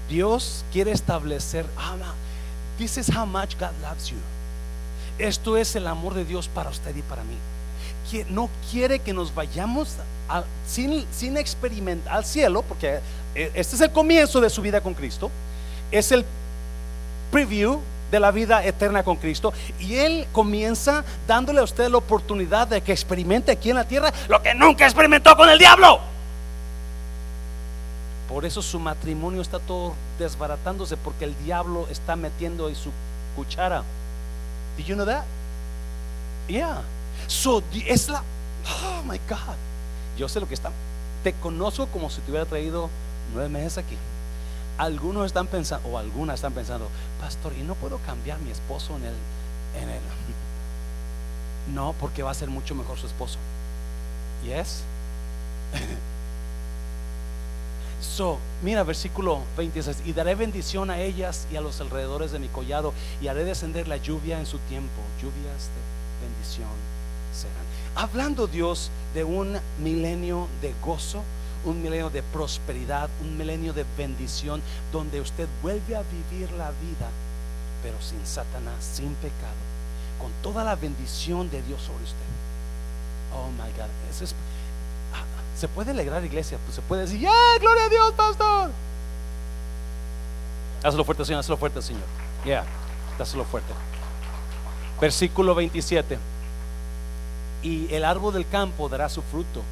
Dios 0.08 0.64
quiere 0.72 0.92
establecer. 0.92 1.66
This 2.78 2.96
is 2.96 3.08
how 3.14 3.26
much 3.26 3.58
God 3.58 3.72
loves 3.82 4.08
you. 4.08 4.16
Esto 5.18 5.56
es 5.56 5.74
el 5.76 5.86
amor 5.86 6.14
de 6.14 6.24
Dios 6.24 6.48
para 6.48 6.70
usted 6.70 6.96
y 6.96 7.02
para 7.02 7.22
mí. 7.24 7.36
Que 8.10 8.24
no 8.30 8.48
quiere 8.70 9.00
que 9.00 9.12
nos 9.12 9.34
vayamos 9.34 9.96
sin, 10.66 11.04
sin 11.12 11.36
experimentar 11.36 12.14
al 12.14 12.24
cielo, 12.24 12.62
porque 12.62 13.00
e, 13.34 13.50
este 13.54 13.76
es 13.76 13.82
el 13.82 13.92
comienzo 13.92 14.40
de 14.40 14.48
su 14.48 14.62
vida 14.62 14.80
con 14.80 14.94
Cristo, 14.94 15.30
es 15.90 16.10
el 16.12 16.24
preview 17.30 17.80
de 18.10 18.20
la 18.20 18.30
vida 18.30 18.64
eterna 18.64 19.02
con 19.02 19.16
Cristo. 19.16 19.52
Y 19.80 19.96
Él 19.96 20.26
comienza 20.32 21.04
dándole 21.26 21.60
a 21.60 21.64
usted 21.64 21.88
la 21.88 21.98
oportunidad 21.98 22.68
de 22.68 22.80
que 22.80 22.92
experimente 22.92 23.52
aquí 23.52 23.70
en 23.70 23.76
la 23.76 23.86
tierra 23.86 24.12
lo 24.28 24.42
que 24.42 24.54
nunca 24.54 24.84
experimentó 24.84 25.36
con 25.36 25.48
el 25.48 25.58
diablo. 25.58 26.00
Por 28.28 28.44
eso 28.44 28.60
su 28.60 28.78
matrimonio 28.78 29.40
está 29.40 29.58
todo 29.58 29.94
desbaratándose 30.18 30.96
porque 30.96 31.24
el 31.24 31.34
diablo 31.44 31.86
está 31.90 32.14
metiendo 32.16 32.66
ahí 32.66 32.74
su 32.74 32.90
cuchara. 33.36 33.82
Did 34.76 34.84
you 34.84 34.94
know 34.94 35.06
that? 35.06 35.24
Yeah. 36.46 36.82
So 37.26 37.62
es 37.86 38.08
la 38.08 38.22
Oh 38.82 39.02
my 39.04 39.18
God. 39.28 39.56
Yo 40.18 40.28
sé 40.28 40.40
lo 40.40 40.48
que 40.48 40.54
está 40.54 40.70
te 41.22 41.32
conozco 41.34 41.86
como 41.86 42.10
si 42.10 42.20
te 42.20 42.30
hubiera 42.30 42.46
traído 42.46 42.88
nueve 43.34 43.48
meses 43.48 43.78
aquí. 43.78 43.96
Algunos 44.78 45.26
están 45.26 45.46
pensando, 45.48 45.88
o 45.88 45.98
algunas 45.98 46.36
están 46.36 46.52
pensando, 46.52 46.88
pastor, 47.20 47.52
¿y 47.58 47.62
no 47.62 47.74
puedo 47.74 47.98
cambiar 47.98 48.38
mi 48.38 48.50
esposo 48.50 48.96
en 48.96 49.04
el, 49.04 49.14
en 49.82 49.90
el? 49.90 50.00
No, 51.74 51.94
porque 52.00 52.22
va 52.22 52.30
a 52.30 52.34
ser 52.34 52.48
mucho 52.48 52.74
mejor 52.74 52.96
su 52.96 53.06
esposo. 53.06 53.38
Yes. 54.44 54.82
So, 58.00 58.38
mira 58.62 58.84
versículo 58.84 59.40
26, 59.56 60.02
y 60.04 60.12
daré 60.12 60.36
bendición 60.36 60.88
a 60.88 61.00
ellas 61.00 61.48
y 61.50 61.56
a 61.56 61.60
los 61.60 61.80
alrededores 61.80 62.30
de 62.30 62.38
mi 62.38 62.46
collado, 62.46 62.94
y 63.20 63.26
haré 63.26 63.44
descender 63.44 63.88
la 63.88 63.96
lluvia 63.96 64.38
en 64.38 64.46
su 64.46 64.58
tiempo, 64.60 65.02
lluvias 65.20 65.68
de 65.68 66.26
bendición 66.28 66.68
serán. 67.32 67.56
Hablando 67.96 68.46
Dios 68.46 68.90
de 69.14 69.24
un 69.24 69.58
milenio 69.82 70.46
de 70.62 70.74
gozo, 70.80 71.22
un 71.68 71.82
milenio 71.82 72.10
de 72.10 72.22
prosperidad, 72.22 73.08
un 73.20 73.36
milenio 73.36 73.72
de 73.72 73.84
bendición, 73.96 74.62
donde 74.92 75.20
usted 75.20 75.48
vuelve 75.62 75.96
a 75.96 76.02
vivir 76.02 76.50
la 76.52 76.70
vida, 76.70 77.08
pero 77.82 78.00
sin 78.00 78.24
Satanás, 78.26 78.84
sin 78.94 79.14
pecado, 79.16 79.58
con 80.18 80.30
toda 80.42 80.64
la 80.64 80.76
bendición 80.76 81.50
de 81.50 81.62
Dios 81.62 81.80
sobre 81.82 82.04
usted. 82.04 82.16
Oh 83.34 83.50
my 83.50 83.70
God, 83.72 83.90
es 84.10 84.34
se 85.58 85.66
puede 85.66 85.90
alegrar 85.90 86.24
iglesia, 86.24 86.56
pues 86.64 86.76
se 86.76 86.82
puede 86.82 87.02
decir, 87.02 87.18
¡Yeah! 87.18 87.32
¡Gloria 87.60 87.84
a 87.86 87.88
Dios, 87.88 88.12
pastor! 88.12 88.70
Hazlo 90.84 91.04
fuerte, 91.04 91.24
Señor, 91.24 91.40
hazlo 91.40 91.56
fuerte, 91.56 91.82
Señor. 91.82 92.04
Yeah, 92.44 92.64
hazlo 93.18 93.44
fuerte. 93.44 93.72
Versículo 95.00 95.56
27. 95.56 96.16
Y 97.64 97.92
el 97.92 98.04
árbol 98.04 98.34
del 98.34 98.48
campo 98.48 98.88
dará 98.88 99.08
su 99.08 99.20
fruto, 99.20 99.62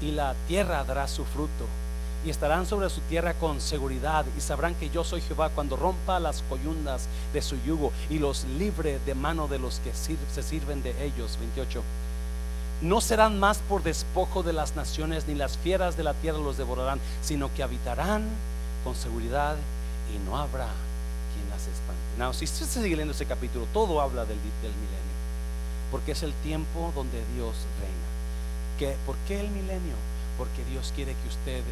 y 0.00 0.12
la 0.12 0.34
tierra 0.48 0.84
dará 0.84 1.08
su 1.08 1.24
fruto, 1.24 1.66
y 2.24 2.30
estarán 2.30 2.66
sobre 2.66 2.88
su 2.88 3.00
tierra 3.02 3.34
con 3.34 3.60
seguridad, 3.60 4.24
y 4.36 4.40
sabrán 4.40 4.74
que 4.74 4.90
yo 4.90 5.04
soy 5.04 5.20
Jehová 5.20 5.50
cuando 5.50 5.76
rompa 5.76 6.20
las 6.20 6.42
coyundas 6.48 7.06
de 7.32 7.42
su 7.42 7.56
yugo 7.62 7.92
y 8.08 8.18
los 8.18 8.44
libre 8.44 8.98
de 9.04 9.14
mano 9.14 9.46
de 9.46 9.58
los 9.58 9.80
que 9.80 9.92
se 9.92 10.42
sirven 10.42 10.82
de 10.82 11.04
ellos. 11.04 11.36
28 11.38 11.82
no 12.82 13.00
serán 13.00 13.38
más 13.40 13.58
por 13.68 13.82
despojo 13.82 14.42
de 14.42 14.52
las 14.52 14.76
naciones, 14.76 15.26
ni 15.26 15.34
las 15.34 15.56
fieras 15.56 15.96
de 15.96 16.02
la 16.02 16.14
tierra 16.14 16.38
los 16.38 16.56
devorarán, 16.56 17.00
sino 17.22 17.52
que 17.54 17.62
habitarán 17.62 18.28
con 18.82 18.94
seguridad 18.94 19.56
y 20.14 20.18
no 20.28 20.36
habrá 20.36 20.68
quien 21.34 21.48
las 21.50 21.62
espante. 21.62 22.02
No, 22.18 22.32
si 22.32 22.44
usted 22.44 22.66
sigue 22.66 22.90
leyendo 22.90 23.14
ese 23.14 23.26
capítulo, 23.26 23.66
todo 23.72 24.00
habla 24.00 24.24
del, 24.24 24.36
milenio, 24.38 25.14
porque 25.90 26.12
es 26.12 26.22
el 26.22 26.32
tiempo 26.42 26.92
donde 26.94 27.24
Dios 27.34 27.54
reina. 27.80 28.13
¿Qué, 28.78 28.96
¿Por 29.06 29.16
qué 29.28 29.40
el 29.40 29.48
milenio? 29.50 29.94
Porque 30.36 30.64
Dios 30.70 30.92
quiere 30.96 31.12
que 31.12 31.28
usted 31.28 31.62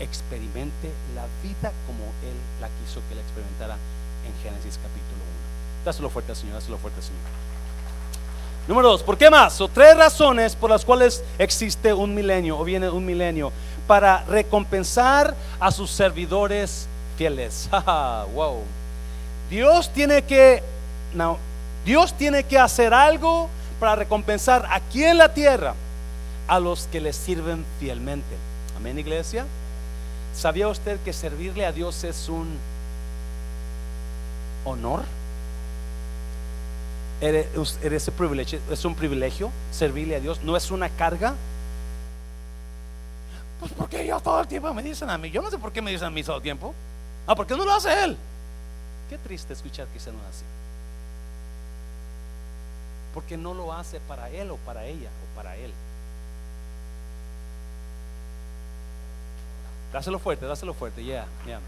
experimente 0.00 0.90
la 1.14 1.24
vida 1.42 1.72
como 1.86 2.04
Él 2.22 2.36
la 2.60 2.68
quiso 2.68 3.00
que 3.08 3.14
la 3.14 3.20
experimentara 3.20 3.76
en 4.26 4.34
Génesis 4.42 4.78
capítulo 4.82 5.22
1. 5.22 5.84
Dáselo 5.84 6.10
fuerte, 6.10 6.34
Señor, 6.34 6.54
dáselo 6.54 6.78
fuerte, 6.78 7.00
Señor. 7.00 7.20
Número 8.66 8.88
dos, 8.88 9.04
¿por 9.04 9.16
qué 9.16 9.30
más? 9.30 9.60
O 9.60 9.68
tres 9.68 9.96
razones 9.96 10.56
por 10.56 10.70
las 10.70 10.84
cuales 10.84 11.22
existe 11.38 11.94
un 11.94 12.12
milenio 12.12 12.58
o 12.58 12.64
viene 12.64 12.90
un 12.90 13.06
milenio 13.06 13.52
para 13.86 14.24
recompensar 14.24 15.36
a 15.60 15.70
sus 15.70 15.92
servidores 15.92 16.88
fieles. 17.16 17.68
wow. 18.34 18.62
Dios 19.48 19.88
tiene 19.92 20.22
que, 20.22 20.64
Dios 21.84 22.12
tiene 22.14 22.42
que 22.42 22.58
hacer 22.58 22.92
algo 22.92 23.48
para 23.78 23.94
recompensar 23.94 24.66
aquí 24.68 25.04
en 25.04 25.18
la 25.18 25.32
tierra 25.32 25.74
a 26.48 26.60
los 26.60 26.86
que 26.86 27.00
le 27.00 27.12
sirven 27.12 27.64
fielmente. 27.80 28.36
Amén, 28.76 28.98
iglesia. 28.98 29.46
¿Sabía 30.34 30.68
usted 30.68 31.00
que 31.00 31.12
servirle 31.12 31.66
a 31.66 31.72
Dios 31.72 32.04
es 32.04 32.28
un 32.28 32.56
honor? 34.64 35.02
eres, 37.20 38.10
privilegio, 38.10 38.60
es 38.70 38.84
un 38.84 38.94
privilegio 38.94 39.50
servirle 39.70 40.16
a 40.16 40.20
Dios, 40.20 40.42
no 40.42 40.56
es 40.56 40.70
una 40.70 40.88
carga. 40.90 41.34
Pues 43.60 43.72
porque 43.72 44.02
ellos 44.02 44.22
todo 44.22 44.40
el 44.40 44.48
tiempo 44.48 44.72
me 44.74 44.82
dicen 44.82 45.08
a 45.08 45.16
mí, 45.16 45.30
yo 45.30 45.40
no 45.40 45.50
sé 45.50 45.58
por 45.58 45.72
qué 45.72 45.80
me 45.80 45.90
dicen 45.90 46.08
a 46.08 46.10
mí 46.10 46.22
todo 46.22 46.36
el 46.36 46.42
tiempo. 46.42 46.74
Ah, 47.26 47.34
porque 47.34 47.56
no 47.56 47.64
lo 47.64 47.72
hace 47.72 48.04
Él. 48.04 48.16
Qué 49.08 49.18
triste 49.18 49.52
escuchar 49.52 49.86
que 49.88 49.98
se 49.98 50.12
no 50.12 50.18
hace. 50.28 50.44
Porque 53.14 53.36
no 53.36 53.54
lo 53.54 53.72
hace 53.72 53.98
para 54.00 54.28
Él 54.30 54.50
o 54.50 54.56
para 54.58 54.84
ella 54.84 55.08
o 55.08 55.36
para 55.36 55.56
Él. 55.56 55.72
Dáselo 59.92 60.18
fuerte, 60.18 60.46
dáselo 60.46 60.74
fuerte, 60.74 61.04
ya, 61.04 61.26
ya. 61.46 61.60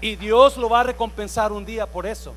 Y 0.00 0.16
Dios 0.16 0.56
lo 0.56 0.68
va 0.68 0.80
a 0.80 0.84
recompensar 0.84 1.52
un 1.52 1.64
día 1.64 1.86
por 1.86 2.06
eso. 2.06 2.34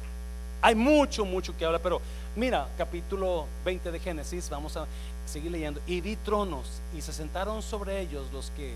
Hay 0.61 0.76
mucho, 0.76 1.26
mucho 1.26 1.55
que 1.55 1.65
hablar, 1.65 1.82
pero 1.82 2.01
mira, 2.36 2.68
capítulo 2.78 3.45
20 3.65 3.91
de 3.91 3.99
Génesis, 3.99 4.49
vamos 4.49 4.78
a 4.78 4.86
seguir 5.26 5.51
leyendo. 5.51 5.82
Y 5.86 6.01
vi 6.01 6.15
tronos 6.15 6.82
y 6.95 7.01
se 7.01 7.13
sentaron 7.13 7.61
sobre 7.61 7.99
ellos 7.99 8.26
los 8.32 8.51
que 8.51 8.76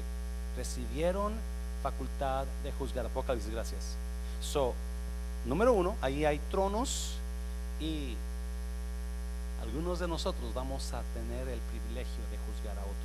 recibieron 0.58 1.34
facultad 1.82 2.46
de 2.64 2.72
juzgar. 2.74 3.06
Apocalipsis, 3.06 3.52
gracias. 3.52 3.96
So, 4.42 4.74
número 5.46 5.74
uno, 5.74 5.96
ahí 6.02 6.26
hay 6.26 6.40
tronos 6.50 7.14
y 7.80 8.16
algunos 9.62 10.00
de 10.00 10.08
nosotros 10.08 10.54
vamos 10.54 10.94
a 10.94 11.02
tener 11.14 11.48
el 11.48 11.60
privilegio 11.60 12.24
de 12.32 12.38
juzgar 12.38 12.78
a 12.78 12.82
otros. 12.82 12.98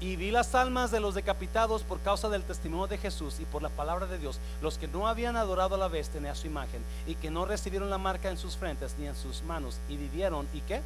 Y 0.00 0.16
vi 0.16 0.30
las 0.30 0.54
almas 0.54 0.90
de 0.90 0.98
los 0.98 1.14
decapitados 1.14 1.82
por 1.82 2.00
causa 2.00 2.30
del 2.30 2.42
testimonio 2.42 2.86
de 2.86 2.96
Jesús 2.96 3.38
y 3.38 3.44
por 3.44 3.62
la 3.62 3.68
palabra 3.68 4.06
de 4.06 4.18
Dios, 4.18 4.40
los 4.62 4.78
que 4.78 4.88
no 4.88 5.06
habían 5.06 5.36
adorado 5.36 5.74
a 5.74 5.78
la 5.78 5.88
bestia 5.88 6.20
ni 6.20 6.28
a 6.28 6.34
su 6.34 6.46
imagen, 6.46 6.82
y 7.06 7.16
que 7.16 7.30
no 7.30 7.44
recibieron 7.44 7.90
la 7.90 7.98
marca 7.98 8.30
en 8.30 8.38
sus 8.38 8.56
frentes 8.56 8.94
ni 8.98 9.06
en 9.06 9.14
sus 9.14 9.42
manos, 9.42 9.76
y 9.90 9.98
vivieron, 9.98 10.48
¿y 10.54 10.60
qué? 10.62 10.80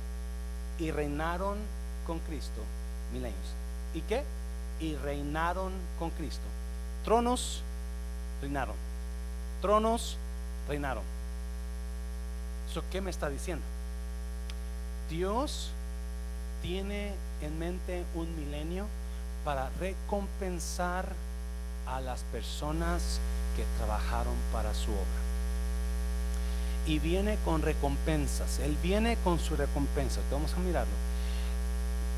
Y 0.80 0.90
reinaron 0.90 1.58
con 2.06 2.18
Cristo 2.20 2.60
mil 3.12 3.24
años. 3.24 3.36
¿Y 3.94 4.00
qué? 4.00 4.24
Y 4.80 4.96
reinaron 4.96 5.72
con 5.98 6.10
Cristo. 6.10 6.42
Tronos, 7.04 7.62
reinaron. 8.40 8.74
Tronos, 9.62 10.16
reinaron. 10.68 11.04
¿Eso 12.68 12.82
qué 12.90 13.00
me 13.00 13.10
está 13.10 13.28
diciendo? 13.28 13.64
Dios 15.08 15.70
tiene 16.62 17.14
en 17.40 17.58
mente 17.58 18.04
un 18.14 18.34
milenio 18.36 18.86
para 19.44 19.70
recompensar 19.80 21.06
a 21.86 22.00
las 22.00 22.22
personas 22.32 23.20
que 23.56 23.64
trabajaron 23.78 24.34
para 24.52 24.72
su 24.74 24.90
obra. 24.90 25.24
Y 26.86 26.98
viene 26.98 27.38
con 27.44 27.62
recompensas. 27.62 28.58
Él 28.58 28.76
viene 28.82 29.16
con 29.24 29.38
su 29.38 29.56
recompensa. 29.56 30.20
Vamos 30.30 30.52
a 30.54 30.58
mirarlo. 30.58 30.92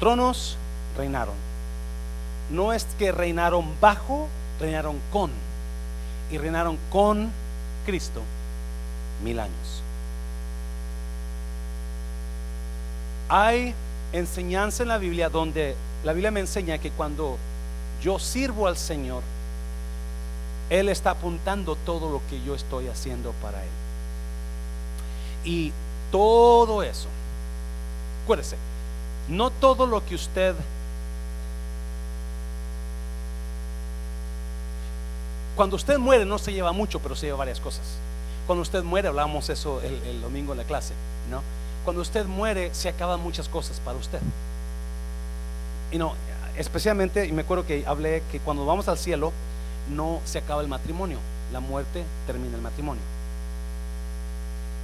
Tronos 0.00 0.56
reinaron. 0.96 1.34
No 2.50 2.72
es 2.72 2.86
que 2.98 3.12
reinaron 3.12 3.74
bajo, 3.80 4.28
reinaron 4.60 4.98
con. 5.12 5.30
Y 6.30 6.38
reinaron 6.38 6.78
con 6.90 7.30
Cristo 7.84 8.22
mil 9.22 9.38
años. 9.38 9.82
Hay 13.28 13.74
enseñanza 14.12 14.82
en 14.82 14.88
la 14.88 14.98
Biblia 14.98 15.28
donde 15.28 15.76
la 16.06 16.12
Biblia 16.12 16.30
me 16.30 16.38
enseña 16.38 16.78
que 16.78 16.92
cuando 16.92 17.36
yo 18.00 18.20
sirvo 18.20 18.68
al 18.68 18.76
Señor, 18.76 19.24
Él 20.70 20.88
está 20.88 21.10
apuntando 21.10 21.74
todo 21.74 22.12
lo 22.12 22.22
que 22.30 22.40
yo 22.44 22.54
estoy 22.54 22.86
haciendo 22.86 23.32
para 23.42 23.60
Él. 23.60 23.68
Y 25.44 25.72
todo 26.12 26.84
eso, 26.84 27.08
acuérdese, 28.22 28.56
no 29.28 29.50
todo 29.50 29.84
lo 29.84 30.06
que 30.06 30.14
usted 30.14 30.54
cuando 35.56 35.74
usted 35.74 35.98
muere 35.98 36.24
no 36.24 36.38
se 36.38 36.52
lleva 36.52 36.70
mucho, 36.70 37.00
pero 37.00 37.16
se 37.16 37.26
lleva 37.26 37.38
varias 37.38 37.58
cosas. 37.58 37.82
Cuando 38.46 38.62
usted 38.62 38.84
muere, 38.84 39.08
hablamos 39.08 39.48
eso 39.48 39.80
el, 39.82 40.00
el 40.04 40.20
domingo 40.20 40.52
en 40.52 40.58
la 40.58 40.64
clase, 40.64 40.94
¿no? 41.32 41.42
Cuando 41.84 42.00
usted 42.00 42.26
muere, 42.26 42.72
se 42.74 42.88
acaban 42.88 43.20
muchas 43.20 43.48
cosas 43.48 43.80
para 43.80 43.98
usted. 43.98 44.20
Y 45.96 45.98
no, 45.98 46.12
especialmente, 46.58 47.24
y 47.24 47.32
me 47.32 47.40
acuerdo 47.40 47.66
que 47.66 47.86
hablé 47.86 48.22
que 48.30 48.38
cuando 48.38 48.66
vamos 48.66 48.86
al 48.86 48.98
cielo, 48.98 49.32
no 49.88 50.20
se 50.26 50.36
acaba 50.36 50.60
el 50.60 50.68
matrimonio, 50.68 51.16
la 51.54 51.60
muerte 51.60 52.04
termina 52.26 52.54
el 52.54 52.60
matrimonio. 52.60 53.00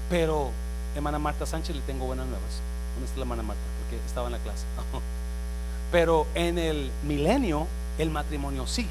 Pero, 0.08 0.48
hermana 0.96 1.18
Marta 1.18 1.44
Sánchez, 1.44 1.76
le 1.76 1.82
tengo 1.82 2.06
buenas 2.06 2.24
nuevas. 2.24 2.62
¿Dónde 2.94 3.08
está 3.08 3.18
la 3.18 3.24
hermana 3.24 3.42
Marta? 3.42 3.62
Porque 3.82 4.02
estaba 4.06 4.28
en 4.28 4.32
la 4.32 4.38
clase. 4.38 4.64
Pero 5.92 6.26
en 6.34 6.56
el 6.56 6.90
milenio, 7.06 7.66
el 7.98 8.08
matrimonio 8.08 8.66
sigue. 8.66 8.88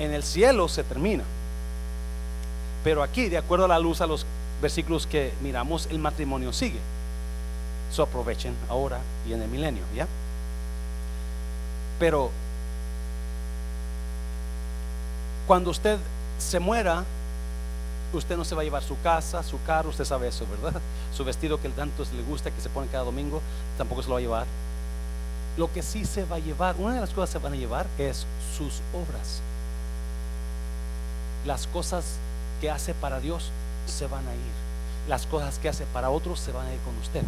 En 0.00 0.12
el 0.12 0.24
cielo 0.24 0.66
se 0.66 0.82
termina. 0.82 1.22
Pero 2.82 3.04
aquí, 3.04 3.28
de 3.28 3.38
acuerdo 3.38 3.66
a 3.66 3.68
la 3.68 3.78
luz 3.78 4.00
a 4.00 4.08
los 4.08 4.26
versículos 4.60 5.06
que 5.06 5.32
miramos, 5.40 5.86
el 5.86 6.00
matrimonio 6.00 6.52
sigue. 6.52 6.80
Aprovechen 8.02 8.54
ahora 8.68 8.98
y 9.26 9.32
en 9.32 9.42
el 9.42 9.48
milenio, 9.48 9.82
¿ya? 9.94 10.06
Pero 11.98 12.30
cuando 15.46 15.70
usted 15.70 15.98
se 16.38 16.58
muera, 16.58 17.04
usted 18.12 18.36
no 18.36 18.44
se 18.44 18.54
va 18.54 18.62
a 18.62 18.64
llevar 18.64 18.82
su 18.82 19.00
casa, 19.00 19.42
su 19.42 19.62
carro, 19.62 19.90
usted 19.90 20.04
sabe 20.04 20.28
eso, 20.28 20.46
¿verdad? 20.46 20.80
Su 21.16 21.24
vestido 21.24 21.60
que 21.60 21.68
tanto 21.68 22.04
le 22.14 22.22
gusta, 22.22 22.50
que 22.50 22.60
se 22.60 22.68
pone 22.68 22.88
cada 22.88 23.04
domingo, 23.04 23.40
tampoco 23.78 24.02
se 24.02 24.08
lo 24.08 24.14
va 24.14 24.18
a 24.18 24.22
llevar. 24.22 24.46
Lo 25.56 25.72
que 25.72 25.82
sí 25.82 26.04
se 26.04 26.24
va 26.24 26.36
a 26.36 26.40
llevar, 26.40 26.76
una 26.78 26.94
de 26.94 27.00
las 27.00 27.10
cosas 27.10 27.30
que 27.30 27.38
se 27.38 27.44
van 27.44 27.52
a 27.54 27.56
llevar 27.56 27.86
es 27.98 28.26
sus 28.56 28.80
obras. 28.92 29.40
Las 31.46 31.66
cosas 31.68 32.04
que 32.60 32.70
hace 32.70 32.92
para 32.94 33.20
Dios 33.20 33.50
se 33.86 34.06
van 34.06 34.26
a 34.26 34.34
ir. 34.34 35.08
Las 35.08 35.26
cosas 35.26 35.58
que 35.58 35.68
hace 35.68 35.84
para 35.86 36.10
otros 36.10 36.40
se 36.40 36.52
van 36.52 36.66
a 36.66 36.74
ir 36.74 36.80
con 36.80 36.96
usted. 36.98 37.22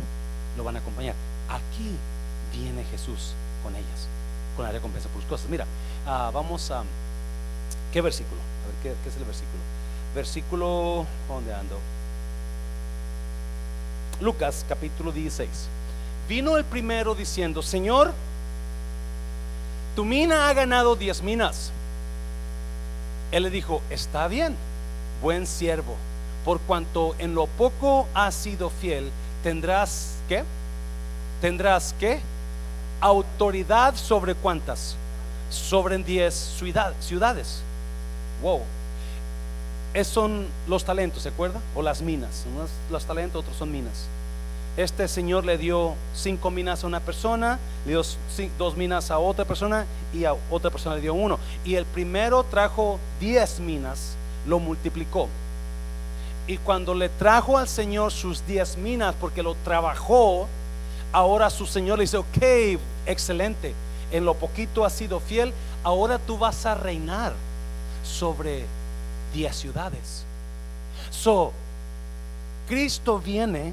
Lo 0.59 0.65
van 0.65 0.77
a 0.77 0.81
acompañar. 0.81 1.15
Aquí 1.49 1.97
viene 2.53 2.85
Jesús 2.91 3.33
con 3.63 3.75
ellas, 3.75 4.09
con 4.57 4.67
la 4.67 4.73
recompensa 4.73 5.09
por 5.09 5.23
sus 5.23 5.31
cosas. 5.31 5.49
Mira, 5.49 5.65
ah, 6.07 6.31
vamos 6.35 6.71
a... 6.73 6.83
¿Qué 7.93 8.01
versículo? 8.03 8.41
A 8.41 8.67
ver, 8.67 8.77
¿qué, 8.83 9.03
¿qué, 9.03 9.09
es 9.09 9.17
el 9.17 9.25
versículo? 9.25 9.63
Versículo... 10.15 11.07
¿Dónde 11.29 11.55
ando? 11.55 11.79
Lucas 14.21 14.67
capítulo 14.69 15.13
16. 15.13 15.49
Vino 16.29 16.57
el 16.57 16.65
primero 16.65 17.15
diciendo, 17.15 17.63
Señor, 17.63 18.13
tu 19.95 20.05
mina 20.05 20.49
ha 20.49 20.55
ganado 20.55 20.97
diez 20.97 21.23
minas. 21.23 21.71
Él 23.31 23.45
le 23.45 23.51
dijo, 23.51 23.81
está 23.91 24.27
bien, 24.27 24.57
buen 25.23 25.47
siervo, 25.47 25.95
por 26.45 26.61
cuanto 26.61 27.15
en 27.19 27.35
lo 27.35 27.47
poco 27.47 28.09
has 28.15 28.35
sido 28.35 28.71
fiel, 28.71 29.11
tendrás, 29.43 30.17
¿qué? 30.29 30.45
Tendrás, 31.41 31.95
¿qué? 31.99 32.21
Autoridad 33.01 33.95
sobre 33.95 34.35
cuántas? 34.35 34.97
Sobre 35.51 35.99
diez 35.99 36.35
ciudades. 37.01 37.63
Wow. 38.43 38.63
Esos 39.95 40.13
son 40.13 40.47
los 40.67 40.85
talentos, 40.85 41.23
¿se 41.23 41.31
acuerda? 41.31 41.61
O 41.75 41.83
las 41.83 42.03
minas. 42.03 42.45
Unos 42.55 42.71
los 42.91 43.05
talentos, 43.05 43.41
otros 43.41 43.57
son 43.57 43.73
minas. 43.73 44.07
Este 44.77 45.09
señor 45.09 45.45
le 45.45 45.59
dio 45.59 45.95
cinco 46.15 46.53
minas 46.53 46.85
a 46.85 46.87
una 46.87 47.01
persona, 47.01 47.59
le 47.85 47.93
dio 47.93 48.03
dos 48.59 48.77
minas 48.77 49.11
a 49.11 49.19
otra 49.19 49.45
persona 49.45 49.87
y 50.15 50.25
a 50.25 50.35
otra 50.51 50.71
persona 50.71 50.95
le 50.95 51.01
dio 51.01 51.15
uno. 51.15 51.39
Y 51.65 51.75
el 51.75 51.85
primero 51.85 52.45
trajo 52.45 53.01
diez 53.19 53.59
minas, 53.59 54.15
lo 54.47 54.61
multiplicó. 54.61 55.29
Y 56.49 56.57
cuando 56.59 56.95
le 56.95 57.09
trajo 57.09 57.59
al 57.59 57.69
Señor 57.69 58.11
sus 58.11 58.45
diez 58.47 58.77
minas, 58.77 59.15
porque 59.21 59.43
lo 59.43 59.55
trabajó, 59.65 60.49
ahora 61.13 61.51
su 61.51 61.67
Señor 61.67 61.99
le 61.99 62.05
dice, 62.05 62.17
ok, 62.17 62.81
excelente, 63.07 63.75
en 64.11 64.25
lo 64.25 64.35
poquito 64.35 64.85
has 64.85 64.95
sido 64.95 65.21
fiel, 65.21 65.53
ahora 65.85 66.19
tú 66.19 66.39
vas 66.39 66.67
a 66.67 66.75
reinar 66.75 67.35
sobre 68.03 68.65
diez 69.33 69.55
ciudades. 69.55 70.25
So, 71.11 71.53
Cristo 72.67 73.21
viene 73.21 73.73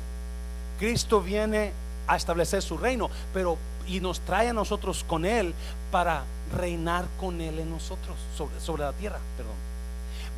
Cristo 0.79 1.21
viene 1.21 1.71
a 2.07 2.15
establecer 2.15 2.61
su 2.61 2.77
reino, 2.77 3.09
pero 3.33 3.57
y 3.87 3.99
nos 3.99 4.19
trae 4.21 4.49
a 4.49 4.53
nosotros 4.53 5.03
con 5.07 5.25
él 5.25 5.53
para 5.91 6.23
reinar 6.55 7.05
con 7.19 7.39
él 7.39 7.59
en 7.59 7.69
nosotros 7.69 8.15
sobre, 8.37 8.59
sobre 8.59 8.83
la 8.83 8.93
tierra, 8.93 9.19
perdón. 9.37 9.53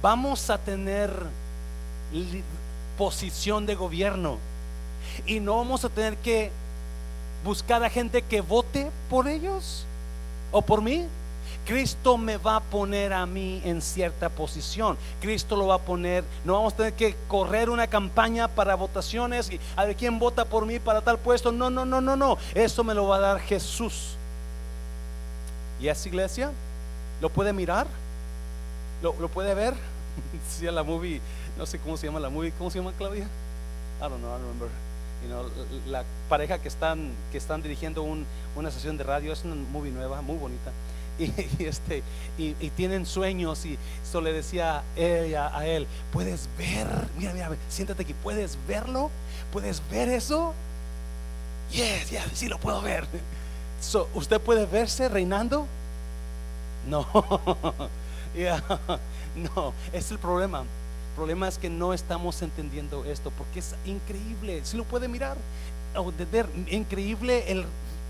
Vamos 0.02 0.50
a 0.50 0.58
tener 0.58 1.12
posición 2.98 3.66
de 3.66 3.76
gobierno 3.76 4.38
y 5.26 5.40
no 5.40 5.58
vamos 5.58 5.86
a 5.86 5.90
tener 5.90 6.18
que 6.18 6.52
buscar 7.44 7.84
a 7.84 7.90
gente 7.90 8.22
que 8.22 8.42
vote 8.42 8.92
por 9.10 9.28
ellos 9.28 9.86
o 10.52 10.62
por 10.62 10.82
mí. 10.82 11.06
Cristo 11.66 12.18
me 12.18 12.38
va 12.38 12.58
a 12.58 12.60
poner 12.62 13.12
a 13.12 13.26
mí 13.26 13.62
en 13.66 13.82
cierta 13.82 14.30
posición. 14.30 14.98
Cristo 15.20 15.58
lo 15.58 15.68
va 15.68 15.76
a 15.76 15.80
poner. 15.80 16.24
No 16.46 16.54
vamos 16.54 16.74
a 16.74 16.78
tener 16.78 16.94
que 16.94 17.16
correr 17.28 17.70
una 17.70 17.88
campaña 17.88 18.48
para 18.48 18.76
votaciones 18.76 19.52
y 19.52 19.60
a 19.76 19.84
ver 19.84 19.96
quién 19.98 20.18
vota 20.18 20.46
por 20.46 20.66
mí 20.66 20.80
para 20.80 21.02
tal 21.02 21.18
puesto. 21.20 21.52
No, 21.52 21.70
no, 21.70 21.86
no, 21.86 22.00
no, 22.00 22.16
no. 22.16 22.38
Eso 22.54 22.86
me 22.86 22.94
lo 22.94 23.08
va 23.08 23.18
a 23.18 23.20
dar 23.20 23.40
Jesús. 23.42 24.16
¿Y 25.82 25.90
esa 25.90 26.08
iglesia? 26.08 26.52
¿Lo 27.22 27.30
puede 27.30 27.52
mirar? 27.52 27.86
¿Lo, 29.02 29.14
puede 29.28 29.54
ver? 29.54 29.74
Si 30.50 30.66
la 30.66 30.84
movie, 30.84 31.22
no 31.58 31.66
sé 31.66 31.80
cómo 31.80 31.98
se 31.98 32.08
llama 32.08 32.20
la 32.20 32.30
movie. 32.30 32.52
¿Cómo 32.58 32.70
se 32.70 32.80
llama 32.80 32.94
Claudia? 32.98 33.24
I 33.24 34.02
don't 34.02 34.20
know, 34.20 34.30
I 34.30 34.40
don't 34.40 34.42
remember. 34.42 34.70
la 35.88 36.04
pareja 36.30 36.60
que 36.60 36.68
están, 36.68 37.12
que 37.32 37.38
están 37.38 37.62
dirigiendo 37.62 38.04
una 38.56 38.72
sesión 38.72 38.98
de 38.98 39.04
radio 39.04 39.34
es 39.34 39.44
una 39.44 39.56
movie 39.56 39.92
nueva, 39.92 40.22
muy 40.22 40.38
bonita. 40.38 40.72
y, 41.20 41.64
este, 41.64 42.04
y, 42.38 42.54
tienen 42.72 43.06
sueños 43.08 43.66
y 43.66 43.78
eso 44.04 44.22
le 44.22 44.34
decía 44.34 44.84
ella 44.96 45.56
a 45.56 45.66
él, 45.66 45.88
puedes 46.14 46.48
ver, 46.58 46.88
mira, 47.18 47.34
mira, 47.34 47.50
siéntate 47.70 48.04
aquí, 48.04 48.14
puedes 48.14 48.58
verlo, 48.68 49.10
puedes 49.52 49.82
ver 49.90 50.10
eso. 50.10 50.54
Yes, 51.72 52.12
yes, 52.12 52.24
sí 52.34 52.48
lo 52.48 52.60
puedo 52.60 52.82
ver. 52.82 53.08
¿Usted 54.14 54.40
puede 54.40 54.66
verse 54.68 55.10
reinando? 55.10 55.66
No, 56.88 57.08
no, 59.56 59.74
es 59.92 60.12
el 60.12 60.20
problema. 60.20 60.64
Problema 61.18 61.50
es 61.50 61.58
que 61.58 61.70
no 61.70 61.94
estamos 61.94 62.42
entendiendo 62.42 63.04
esto 63.04 63.32
porque 63.38 63.60
es 63.60 63.76
increíble. 63.86 64.62
Si 64.64 64.78
lo 64.78 64.86
puede 64.86 65.10
mirar, 65.10 65.36
o 65.96 66.14
ver, 66.32 66.48
increíble 66.70 67.52
el 67.52 67.66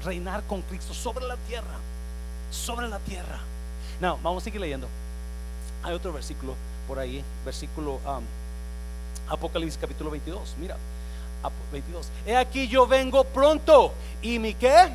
reinar 0.06 0.44
con 0.44 0.62
Cristo 0.62 0.94
sobre 0.94 1.26
la 1.26 1.38
tierra 1.48 1.80
sobre 2.52 2.88
la 2.88 3.00
tierra. 3.00 3.40
No, 4.00 4.18
vamos 4.24 4.44
a 4.44 4.46
seguir 4.46 4.62
leyendo. 4.62 4.88
Hay 5.84 5.94
otro 5.94 6.14
versículo 6.14 6.56
por 6.88 7.00
ahí, 7.00 7.24
versículo 7.46 7.96
um, 7.96 8.24
Apocalipsis 9.30 9.80
capítulo 9.80 10.12
22. 10.12 10.56
Mira, 10.60 10.78
22. 11.72 12.08
He 12.26 12.36
aquí 12.36 12.68
yo 12.68 12.88
vengo 12.88 13.24
pronto. 13.24 13.94
¿Y 14.22 14.40
mi 14.40 14.54
qué? 14.54 14.90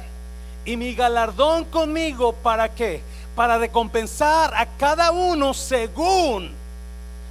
Y 0.65 0.77
mi 0.77 0.95
galardón 0.95 1.65
conmigo, 1.67 2.33
¿para 2.35 2.69
qué? 2.69 3.03
Para 3.35 3.59
recompensar 3.59 4.55
a 4.55 4.67
cada 4.67 5.11
uno 5.11 5.55
según 5.55 6.62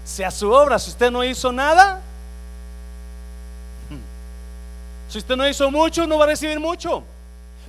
sea 0.03 0.31
su 0.31 0.51
obra. 0.51 0.79
Si 0.79 0.89
usted 0.89 1.11
no 1.11 1.23
hizo 1.23 1.51
nada, 1.51 2.01
hmm. 3.89 5.11
si 5.11 5.17
usted 5.17 5.35
no 5.35 5.47
hizo 5.47 5.69
mucho, 5.71 6.07
no 6.07 6.17
va 6.17 6.25
a 6.25 6.27
recibir 6.27 6.59
mucho. 6.59 7.03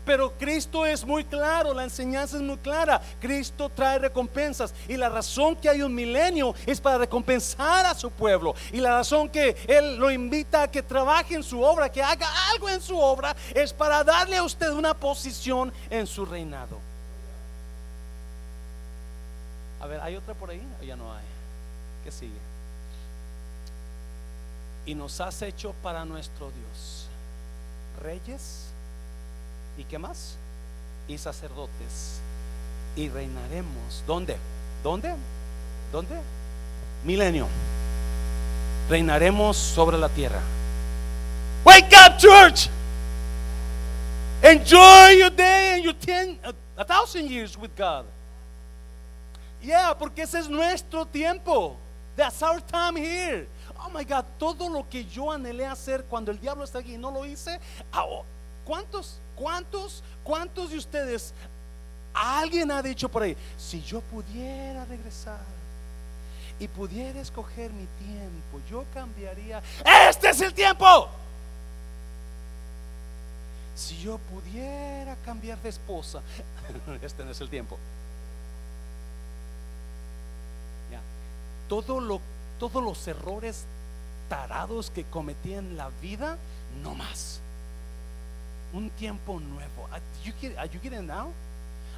Pero 0.05 0.33
Cristo 0.33 0.85
es 0.85 1.05
muy 1.05 1.25
claro, 1.25 1.73
la 1.73 1.85
enseñanza 1.85 2.37
es 2.37 2.43
muy 2.43 2.57
clara. 2.57 3.01
Cristo 3.21 3.69
trae 3.69 4.01
recompensas 4.01 4.75
y 4.89 4.97
la 4.97 5.09
razón 5.09 5.55
que 5.55 5.69
hay 5.69 5.83
un 5.83 5.95
milenio 5.95 6.55
es 6.67 6.81
para 6.81 6.99
recompensar 6.99 7.87
a 7.87 7.95
su 7.95 8.11
pueblo. 8.11 8.55
Y 8.73 8.79
la 8.79 8.97
razón 8.97 9.29
que 9.29 9.57
Él 9.69 9.97
lo 9.97 10.11
invita 10.11 10.63
a 10.63 10.71
que 10.71 10.83
trabaje 10.83 11.35
en 11.35 11.45
su 11.45 11.63
obra, 11.63 11.91
que 11.91 12.03
haga 12.03 12.27
algo 12.53 12.69
en 12.69 12.81
su 12.81 12.99
obra, 12.99 13.37
es 13.55 13.73
para 13.73 14.03
darle 14.03 14.39
a 14.39 14.43
usted 14.43 14.71
una 14.71 14.93
posición 14.93 15.73
en 15.89 16.07
su 16.07 16.25
reinado. 16.25 16.79
A 19.81 19.87
ver, 19.87 20.01
¿hay 20.01 20.17
otra 20.17 20.35
por 20.35 20.51
ahí? 20.51 20.63
¿O 20.81 20.85
ya 20.85 20.97
no 20.97 21.13
hay? 21.13 21.32
¿Qué 22.05 22.11
sigue? 22.11 22.33
Y 24.87 24.95
nos 24.95 25.21
has 25.21 25.43
hecho 25.43 25.75
para 25.83 26.05
nuestro 26.05 26.51
Dios 26.51 27.07
reyes 28.03 28.73
¿Y 29.77 29.85
qué 29.85 29.99
más? 29.99 30.37
Y 31.09 31.19
sacerdotes. 31.19 32.21
Y 32.97 33.09
reinaremos. 33.09 34.03
¿Dónde? 34.07 34.37
¿Dónde? 34.83 35.15
¿Dónde? 35.91 36.21
Milenio. 37.05 37.49
Reinaremos 38.89 39.57
sobre 39.57 39.97
la 39.97 40.09
tierra. 40.09 40.41
Wake 41.65 41.95
up, 42.07 42.19
church. 42.19 42.69
Enjoy 44.43 45.19
your 45.19 45.31
day 45.31 45.75
and 45.75 45.85
your 45.85 45.95
ten, 45.95 46.39
a, 46.77 46.85
thousand 46.85 47.29
years 47.29 47.57
with 47.57 47.71
God. 47.77 48.05
Yeah, 49.63 49.97
porque 49.97 50.23
ese 50.23 50.41
es 50.41 50.49
nuestro 50.49 51.07
tiempo. 51.07 51.77
That's 52.17 52.43
our 52.43 52.61
time 52.61 52.97
here. 52.97 53.47
Oh 53.79 53.91
my 53.91 54.05
God, 54.05 54.25
todo 54.39 54.69
lo 54.69 54.89
que 54.89 55.05
yo 55.05 55.31
anhelé 55.31 55.67
hacer 55.67 56.05
cuando 56.05 56.31
el 56.31 56.39
diablo 56.39 56.65
está 56.65 56.79
aquí 56.79 56.95
y 56.95 56.99
no 56.99 57.11
lo 57.11 57.25
hice. 57.25 57.59
¿Cuántos 58.65 59.19
¿Cuántos, 59.43 60.03
cuántos 60.23 60.71
de 60.71 60.79
ustedes, 60.79 61.33
alguien 62.15 62.71
ha 62.71 62.83
dicho 62.83 63.09
por 63.09 63.23
ahí, 63.23 63.37
si 63.59 63.83
yo 63.83 64.01
pudiera 64.03 64.85
regresar 64.85 65.41
y 66.59 66.69
pudiera 66.69 67.21
escoger 67.21 67.73
mi 67.73 67.87
tiempo, 68.07 68.61
yo 68.71 68.85
cambiaría, 68.93 69.63
este 70.09 70.29
es 70.29 70.41
el 70.41 70.55
tiempo. 70.55 71.09
Si 73.75 73.99
yo 74.01 74.19
pudiera 74.19 75.17
cambiar 75.25 75.59
de 75.63 75.71
esposa, 75.71 76.21
este 77.03 77.25
no 77.25 77.31
es 77.31 77.41
el 77.41 77.49
tiempo. 77.49 77.79
Ya. 80.91 81.01
Todo 81.69 82.01
lo, 82.01 82.21
todos 82.59 82.83
los 82.83 83.07
errores 83.09 83.65
tarados 84.29 84.91
que 84.91 85.05
cometí 85.05 85.55
en 85.55 85.77
la 85.77 85.91
vida, 86.01 86.39
no 86.83 86.95
más 86.95 87.41
un 88.73 88.91
tiempo 88.91 89.39
nuevo. 89.39 89.89
Are 89.93 90.03
you, 90.25 90.81
getting, 90.81 91.07
now? 91.07 91.33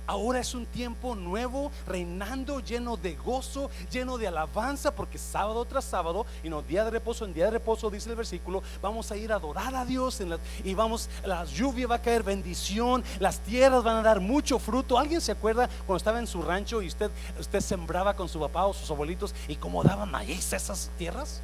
Ahora 0.07 0.41
es 0.41 0.55
un 0.55 0.67
tiempo 0.67 1.15
nuevo, 1.15 1.73
reinando, 1.87 2.61
lleno 2.61 2.97
de 2.97 3.15
gozo, 3.15 3.71
lleno 3.91 4.19
de 4.19 4.29
alabanza, 4.29 4.95
porque 4.95 5.17
sábado 5.17 5.65
tras 5.65 5.85
sábado, 5.85 6.27
y 6.43 6.51
no 6.51 6.61
día 6.61 6.85
de 6.85 6.91
reposo, 6.91 7.25
en 7.25 7.33
día 7.33 7.47
de 7.47 7.53
reposo, 7.53 7.89
dice 7.89 8.11
el 8.11 8.17
versículo, 8.17 8.63
vamos 8.83 9.11
a 9.11 9.17
ir 9.17 9.33
a 9.33 9.37
adorar 9.37 9.75
a 9.75 9.85
Dios 9.85 10.21
y 10.63 10.75
vamos, 10.75 11.09
la 11.25 11.45
lluvia 11.45 11.87
va 11.87 11.97
a 11.97 12.03
caer, 12.03 12.23
bendición, 12.23 13.03
las 13.19 13.39
tierras 13.41 13.83
van 13.83 13.97
a 13.97 14.03
dar 14.03 14.21
mucho 14.21 14.59
fruto. 14.59 14.99
¿Alguien 14.99 15.21
se 15.21 15.33
acuerda 15.33 15.69
cuando 15.87 15.97
estaba 15.97 16.19
en 16.19 16.27
su 16.27 16.43
rancho 16.43 16.83
y 16.83 16.89
usted, 16.89 17.11
usted 17.41 17.61
sembraba 17.61 18.15
con 18.15 18.29
su 18.29 18.39
papá 18.39 18.67
o 18.67 18.75
sus 18.75 18.91
abuelitos 18.91 19.35
y 19.49 19.57
cómo 19.57 19.83
daban 19.83 20.11
maíz 20.11 20.53
esas 20.53 20.91
tierras? 20.99 21.41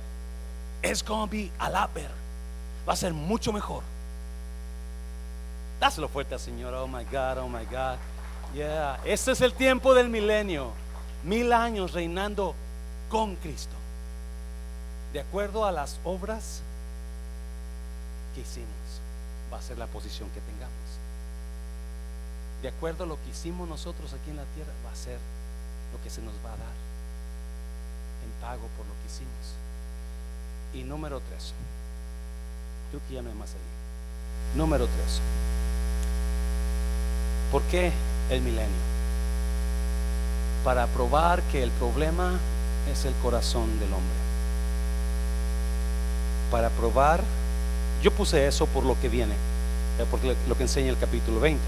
Es 0.82 1.02
como 1.02 1.26
be 1.26 1.50
a 1.58 1.70
lot 1.70 1.90
Va 2.86 2.92
a 2.92 2.96
ser 2.96 3.12
mucho 3.12 3.52
mejor. 3.52 3.82
Dáselo 5.80 6.08
fuerte 6.08 6.34
al 6.34 6.40
Señor. 6.40 6.74
Oh 6.74 6.86
my 6.86 7.04
God, 7.04 7.38
oh 7.38 7.48
my 7.48 7.64
God. 7.64 7.96
Yeah, 8.54 9.00
este 9.04 9.30
es 9.32 9.40
el 9.42 9.54
tiempo 9.54 9.94
del 9.94 10.08
milenio. 10.08 10.72
Mil 11.24 11.52
años 11.52 11.92
reinando 11.92 12.54
con 13.08 13.36
Cristo. 13.36 13.74
De 15.12 15.20
acuerdo 15.20 15.64
a 15.64 15.72
las 15.72 15.98
obras 16.04 16.62
que 18.34 18.40
hicimos, 18.40 18.68
va 19.52 19.58
a 19.58 19.62
ser 19.62 19.78
la 19.78 19.86
posición 19.86 20.28
que 20.30 20.40
tengamos. 20.40 20.74
De 22.62 22.68
acuerdo 22.68 23.04
a 23.04 23.06
lo 23.06 23.16
que 23.22 23.30
hicimos 23.30 23.68
nosotros 23.68 24.12
aquí 24.12 24.30
en 24.30 24.36
la 24.36 24.44
tierra, 24.54 24.72
va 24.84 24.90
a 24.90 24.96
ser 24.96 25.18
lo 25.92 26.02
que 26.02 26.10
se 26.10 26.20
nos 26.20 26.34
va 26.44 26.52
a 26.52 26.56
dar 26.56 26.76
en 28.24 28.40
pago 28.40 28.66
por 28.76 28.86
lo 28.86 28.92
que 28.92 29.06
hicimos. 29.06 29.54
Y 30.74 30.84
número 30.84 31.20
tres, 31.20 31.52
creo 32.90 33.00
que 33.08 33.14
ya 33.14 33.22
no 33.22 33.30
hay 33.30 33.34
más 33.36 33.50
ahí. 33.50 34.58
Número 34.58 34.86
tres, 34.86 35.20
¿por 37.50 37.62
qué 37.62 37.92
el 38.30 38.40
milenio? 38.42 38.68
Para 40.64 40.86
probar 40.86 41.42
que 41.44 41.62
el 41.62 41.70
problema 41.72 42.38
es 42.90 43.04
el 43.04 43.14
corazón 43.22 43.78
del 43.78 43.92
hombre. 43.92 44.20
Para 46.50 46.70
probar, 46.70 47.22
yo 48.02 48.10
puse 48.10 48.46
eso 48.46 48.66
por 48.66 48.84
lo 48.84 48.98
que 49.00 49.08
viene, 49.08 49.34
eh, 49.98 50.06
porque 50.10 50.34
lo 50.48 50.56
que 50.56 50.62
enseña 50.64 50.90
el 50.90 50.98
capítulo 50.98 51.40
20. 51.40 51.60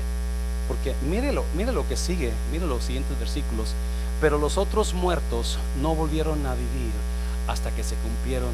Porque 0.68 0.94
mírelo, 1.08 1.44
mire 1.54 1.72
lo 1.72 1.86
que 1.88 1.96
sigue, 1.96 2.32
mire 2.50 2.66
los 2.66 2.84
siguientes 2.84 3.18
versículos. 3.18 3.74
Pero 4.20 4.38
los 4.38 4.56
otros 4.56 4.94
muertos 4.94 5.58
no 5.80 5.94
volvieron 5.94 6.46
a 6.46 6.54
vivir 6.54 6.92
hasta 7.48 7.70
que 7.72 7.82
se 7.82 7.96
cumplieron 7.96 8.52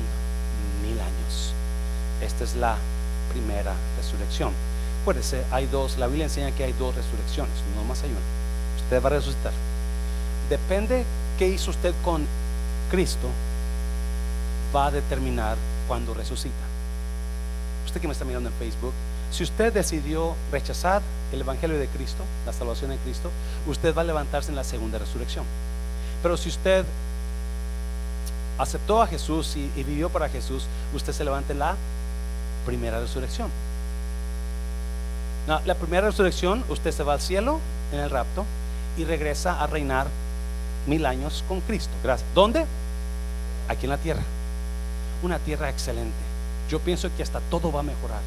mil 0.83 0.99
años. 0.99 1.53
Esta 2.23 2.45
es 2.45 2.57
la 2.57 2.77
primera 3.33 3.75
resurrección. 3.99 4.53
Acuérdese, 5.09 5.43
hay 5.51 5.65
dos, 5.65 5.97
la 5.97 6.07
Biblia 6.07 6.25
enseña 6.25 6.51
que 6.51 6.65
hay 6.65 6.75
dos 6.75 6.95
resurrecciones, 6.95 7.55
no 7.75 7.83
más 7.85 8.03
hay 8.03 8.11
una. 8.11 8.21
Usted 8.85 9.03
va 9.03 9.07
a 9.07 9.19
resucitar. 9.19 9.53
Depende 10.51 11.03
qué 11.39 11.49
hizo 11.49 11.71
usted 11.71 11.95
con 12.05 12.27
Cristo, 12.91 13.27
va 14.77 14.89
a 14.89 14.91
determinar 14.91 15.57
cuando 15.87 16.13
resucita. 16.13 16.55
Usted 17.87 18.03
que 18.03 18.07
me 18.07 18.13
está 18.13 18.27
mirando 18.27 18.51
en 18.51 18.55
Facebook, 18.57 18.93
si 19.31 19.45
usted 19.45 19.73
decidió 19.73 20.35
rechazar 20.53 21.01
el 21.33 21.41
Evangelio 21.41 21.79
de 21.79 21.89
Cristo, 21.89 22.23
la 22.45 22.53
salvación 22.53 22.91
de 22.91 22.99
Cristo, 22.99 23.31
usted 23.67 23.97
va 23.97 24.03
a 24.03 24.05
levantarse 24.05 24.51
en 24.51 24.57
la 24.57 24.65
segunda 24.65 24.99
resurrección. 24.99 25.47
Pero 26.23 26.37
si 26.37 26.51
usted 26.51 26.85
aceptó 28.59 29.01
a 29.01 29.07
Jesús 29.07 29.57
y, 29.57 29.73
y 29.75 29.85
vivió 29.85 30.11
para 30.11 30.29
Jesús, 30.29 30.67
usted 30.93 31.15
se 31.15 31.25
levanta 31.25 31.55
en 31.55 31.61
la 31.61 31.77
primera 32.67 33.01
resurrección 33.01 33.49
la 35.49 35.75
primera 35.75 36.09
resurrección, 36.09 36.63
usted 36.69 36.93
se 36.93 37.03
va 37.03 37.15
al 37.15 37.21
cielo 37.21 37.59
en 37.93 38.01
el 38.01 38.11
rapto 38.11 38.45
y 38.99 39.05
regresa 39.05 39.63
a 39.63 39.67
reinar 39.67 40.07
mil 40.87 41.07
años 41.07 41.43
con 41.49 41.61
Cristo. 41.63 41.93
Gracias. 42.05 42.29
¿Dónde? 42.35 42.67
Aquí 43.69 43.87
en 43.87 43.91
la 43.91 43.97
tierra. 43.97 44.23
Una 45.23 45.39
tierra 45.39 45.71
excelente. 45.71 46.17
Yo 46.69 46.81
pienso 46.81 47.11
que 47.17 47.23
hasta 47.23 47.41
todo 47.51 47.73
va 47.73 47.81
a 47.81 47.83
mejorar. 47.83 48.21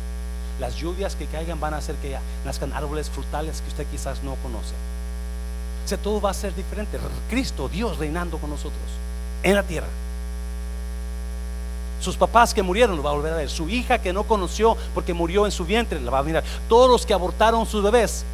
Las 0.59 0.75
lluvias 0.75 1.15
que 1.15 1.27
caigan 1.27 1.59
van 1.59 1.75
a 1.75 1.77
hacer 1.77 1.95
que 1.97 2.17
nazcan 2.45 2.73
árboles 2.73 3.09
frutales 3.09 3.61
que 3.61 3.69
usted 3.69 3.85
quizás 3.91 4.23
no 4.23 4.35
conoce. 4.35 4.73
O 5.85 5.87
sea, 5.87 5.97
todo 5.97 6.21
va 6.21 6.31
a 6.31 6.33
ser 6.33 6.55
diferente. 6.55 6.97
Cristo, 7.29 7.69
Dios 7.69 7.97
reinando 7.97 8.37
con 8.37 8.49
nosotros 8.49 8.81
en 9.43 9.55
la 9.55 9.63
tierra. 9.63 9.87
Sus 12.01 12.17
papás 12.17 12.53
que 12.53 12.63
murieron 12.63 12.97
lo 12.97 13.03
va 13.03 13.11
a 13.11 13.13
volver 13.13 13.33
a 13.33 13.37
ver. 13.37 13.49
Su 13.49 13.69
hija 13.69 13.99
que 13.99 14.11
no 14.11 14.23
conoció 14.23 14.75
porque 14.93 15.13
murió 15.13 15.45
en 15.45 15.51
su 15.51 15.63
vientre 15.63 15.99
la 16.01 16.09
va 16.09 16.19
a 16.19 16.23
mirar. 16.23 16.43
Todos 16.67 16.89
los 16.89 17.05
que 17.05 17.13
abortaron 17.13 17.65
sus 17.67 17.83
bebés. 17.83 18.25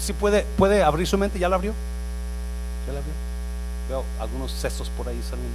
Si 0.00 0.12
puede, 0.12 0.44
puede 0.58 0.82
abrir 0.82 1.06
su 1.06 1.16
mente, 1.16 1.38
¿ya 1.38 1.48
la 1.48 1.56
abrió? 1.56 1.72
¿Ya 2.86 2.92
la 2.92 2.98
abrió? 2.98 3.12
Veo 3.88 4.04
algunos 4.18 4.50
sesos 4.50 4.90
por 4.96 5.06
ahí 5.06 5.20
saliendo. 5.22 5.54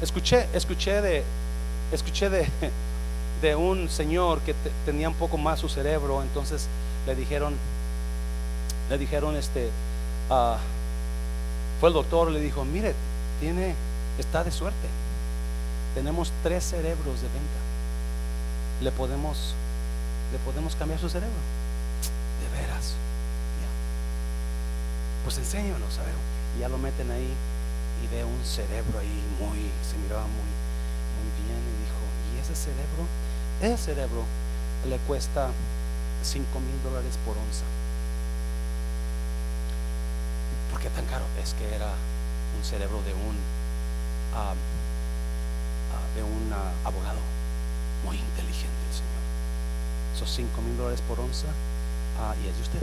Escuché, 0.00 0.48
escuché 0.54 1.02
de, 1.02 1.24
escuché 1.92 2.30
de, 2.30 2.48
de 3.42 3.54
un 3.54 3.90
señor 3.90 4.40
que 4.40 4.54
tenía 4.86 5.08
un 5.08 5.14
poco 5.16 5.36
más 5.36 5.58
su 5.58 5.68
cerebro, 5.68 6.22
entonces 6.22 6.68
le 7.06 7.14
dijeron, 7.14 7.54
le 8.88 8.96
dijeron 8.96 9.36
este, 9.36 9.70
Ah, 10.30 10.58
fue 11.80 11.88
el 11.88 11.94
doctor, 11.94 12.30
le 12.30 12.40
dijo, 12.40 12.64
mire, 12.64 12.94
tiene, 13.40 13.74
está 14.18 14.44
de 14.44 14.50
suerte. 14.50 14.88
Tenemos 15.94 16.32
tres 16.42 16.64
cerebros 16.64 17.22
de 17.22 17.28
venta. 17.28 17.60
Le 18.82 18.92
podemos, 18.92 19.54
le 20.32 20.38
podemos 20.40 20.74
cambiar 20.76 21.00
su 21.00 21.08
cerebro. 21.08 21.38
De 22.42 22.60
veras. 22.60 22.94
Pues 25.24 25.38
enséñanos, 25.38 25.98
a 25.98 26.58
ya 26.58 26.68
lo 26.68 26.78
meten 26.78 27.10
ahí 27.10 27.34
y 28.02 28.14
ve 28.14 28.24
un 28.24 28.44
cerebro 28.44 28.98
ahí 28.98 29.22
muy, 29.38 29.58
se 29.84 29.98
miraba 29.98 30.22
muy, 30.22 30.50
muy 31.18 31.30
bien. 31.44 31.58
Y 31.58 31.74
dijo, 31.84 32.00
¿y 32.34 32.40
ese 32.40 32.54
cerebro? 32.54 33.04
Ese 33.60 33.94
cerebro 33.94 34.24
le 34.88 34.98
cuesta 35.06 35.50
5 36.22 36.60
mil 36.60 36.82
dólares 36.82 37.18
por 37.24 37.36
onza. 37.36 37.64
¿Por 40.78 40.86
qué 40.86 40.94
tan 40.94 41.06
caro? 41.06 41.24
Es 41.42 41.54
que 41.54 41.74
era 41.74 41.90
un 42.56 42.62
cerebro 42.62 43.02
de 43.02 43.10
un 43.10 43.34
ah, 44.32 44.54
ah, 44.54 46.06
de 46.14 46.22
un 46.22 46.52
ah, 46.54 46.70
abogado 46.86 47.18
muy 48.06 48.14
inteligente 48.14 48.78
el 48.86 48.94
Señor. 48.94 49.22
Esos 50.14 50.30
5 50.30 50.62
mil 50.62 50.76
dólares 50.76 51.02
por 51.08 51.18
onza 51.18 51.48
y 52.38 52.46
es 52.46 52.54
de 52.54 52.62
usted. 52.62 52.82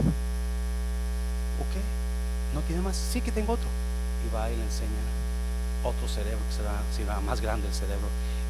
Ok, 1.56 1.72
no 2.52 2.60
tiene 2.68 2.82
más. 2.82 2.96
Sí 2.98 3.22
que 3.22 3.32
tengo 3.32 3.54
otro. 3.54 3.68
Y 4.28 4.34
va 4.34 4.50
y 4.50 4.56
le 4.56 4.64
enseña 4.64 5.00
otro 5.82 6.06
cerebro 6.06 6.44
que 6.50 6.54
será, 6.54 6.76
será 6.94 7.20
más 7.20 7.40
grande 7.40 7.66
el 7.66 7.72
cerebro. 7.72 8.08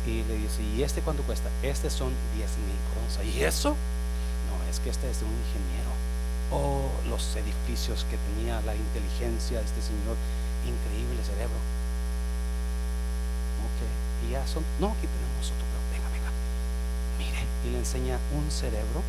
Y 0.09 0.25
le 0.25 0.43
dice, 0.43 0.61
¿y 0.75 0.83
este 0.83 1.03
cuánto 1.03 1.23
cuesta? 1.23 1.51
Este 1.63 1.89
son 1.89 2.11
10 2.35 2.51
mil 2.67 2.79
por 2.91 2.99
onza. 3.05 3.23
¿Y 3.23 3.45
eso? 3.45 3.77
No, 4.51 4.59
es 4.69 4.81
que 4.81 4.91
este 4.91 5.09
es 5.09 5.21
de 5.21 5.27
un 5.27 5.39
ingeniero 5.47 5.86
Oh, 6.53 6.91
los 7.09 7.35
edificios 7.35 8.07
que 8.09 8.17
tenía 8.19 8.61
la 8.63 8.75
inteligencia 8.75 9.59
de 9.59 9.65
este 9.65 9.83
señor, 9.83 10.17
increíble 10.63 11.19
cerebro. 11.25 11.59
Ok, 13.67 13.81
y 14.27 14.31
ya 14.31 14.47
son, 14.47 14.63
no, 14.79 14.95
aquí 14.95 15.07
tenemos 15.11 15.51
otro, 15.51 15.67
pero 15.67 15.83
venga, 15.91 16.09
venga, 16.15 16.31
mire, 17.19 17.43
y 17.67 17.71
le 17.75 17.79
enseña 17.79 18.19
un 18.31 18.51
cerebro 18.51 19.03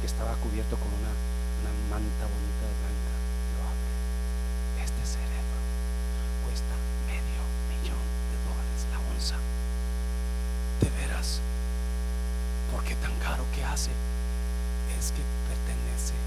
que 0.00 0.06
estaba 0.10 0.34
cubierto 0.42 0.74
con 0.74 0.90
una, 0.90 1.14
una 1.62 1.72
manta 1.86 2.26
bonita 2.26 2.64
de 2.66 2.74
blanca. 2.82 3.12
Lo 3.54 3.60
abre. 3.62 3.92
Este 4.82 5.02
cerebro 5.06 5.58
cuesta 6.42 6.74
medio 7.06 7.42
millón 7.70 8.02
de 8.34 8.36
dólares 8.42 8.80
la 8.90 8.98
onza. 9.06 9.38
De 10.82 10.90
veras, 10.98 11.38
¿por 12.74 12.82
qué 12.82 12.98
tan 12.98 13.14
caro 13.22 13.46
que 13.54 13.62
hace? 13.62 13.94
Es 14.98 15.14
que 15.14 15.22
pertenece 15.46 16.18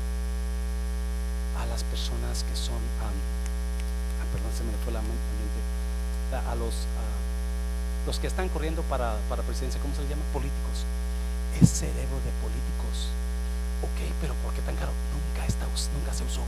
a 1.60 1.66
las 1.68 1.84
personas 1.84 2.44
que 2.44 2.56
son, 2.56 2.80
ah, 3.04 3.12
perdón, 4.32 4.45
se 4.56 4.64
me 4.64 4.72
fue 4.84 4.94
la 4.94 5.02
mente, 5.02 5.20
a 6.50 6.56
los, 6.56 6.74
los 8.06 8.20
que 8.20 8.28
están 8.28 8.50
corriendo 8.50 8.82
para, 8.84 9.16
para 9.30 9.44
presidencia, 9.44 9.82
¿cómo 9.82 9.94
se 9.96 10.02
les 10.02 10.10
llama? 10.10 10.24
Políticos. 10.32 10.86
Es 11.62 11.70
cerebro 11.70 12.18
de 12.24 12.32
políticos. 12.42 13.10
Ok, 13.84 14.14
pero 14.22 14.34
¿por 14.44 14.54
qué 14.54 14.62
tan 14.62 14.76
caro? 14.76 14.92
Nunca, 15.14 15.46
está, 15.46 15.66
nunca 15.66 16.14
se 16.14 16.24
usó. 16.24 16.42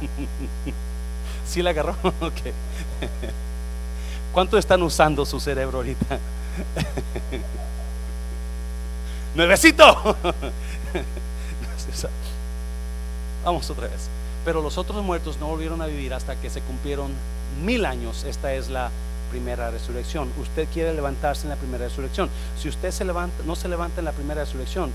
¿Sí 1.46 1.62
la 1.62 1.70
agarró? 1.70 1.92
ok. 2.20 2.52
¿Cuánto 4.32 4.58
están 4.58 4.82
usando 4.82 5.24
su 5.26 5.38
cerebro 5.40 5.78
ahorita? 5.78 6.18
Nuevecito. 9.34 10.16
Vamos 13.44 13.68
otra 13.70 13.88
vez. 13.88 14.08
Pero 14.44 14.62
los 14.62 14.78
otros 14.78 15.02
muertos 15.02 15.38
no 15.38 15.46
volvieron 15.46 15.80
a 15.80 15.86
vivir 15.86 16.12
hasta 16.12 16.36
que 16.36 16.50
se 16.50 16.60
cumplieron 16.60 17.12
mil 17.64 17.86
años. 17.86 18.24
Esta 18.24 18.52
es 18.52 18.68
la 18.68 18.90
primera 19.30 19.70
resurrección. 19.70 20.30
Usted 20.40 20.68
quiere 20.72 20.94
levantarse 20.94 21.44
en 21.44 21.50
la 21.50 21.56
primera 21.56 21.84
resurrección. 21.84 22.28
Si 22.58 22.68
usted 22.68 22.90
se 22.90 23.04
levanta, 23.04 23.42
no 23.46 23.56
se 23.56 23.68
levanta 23.68 24.00
en 24.00 24.04
la 24.04 24.12
primera 24.12 24.44
resurrección, 24.44 24.92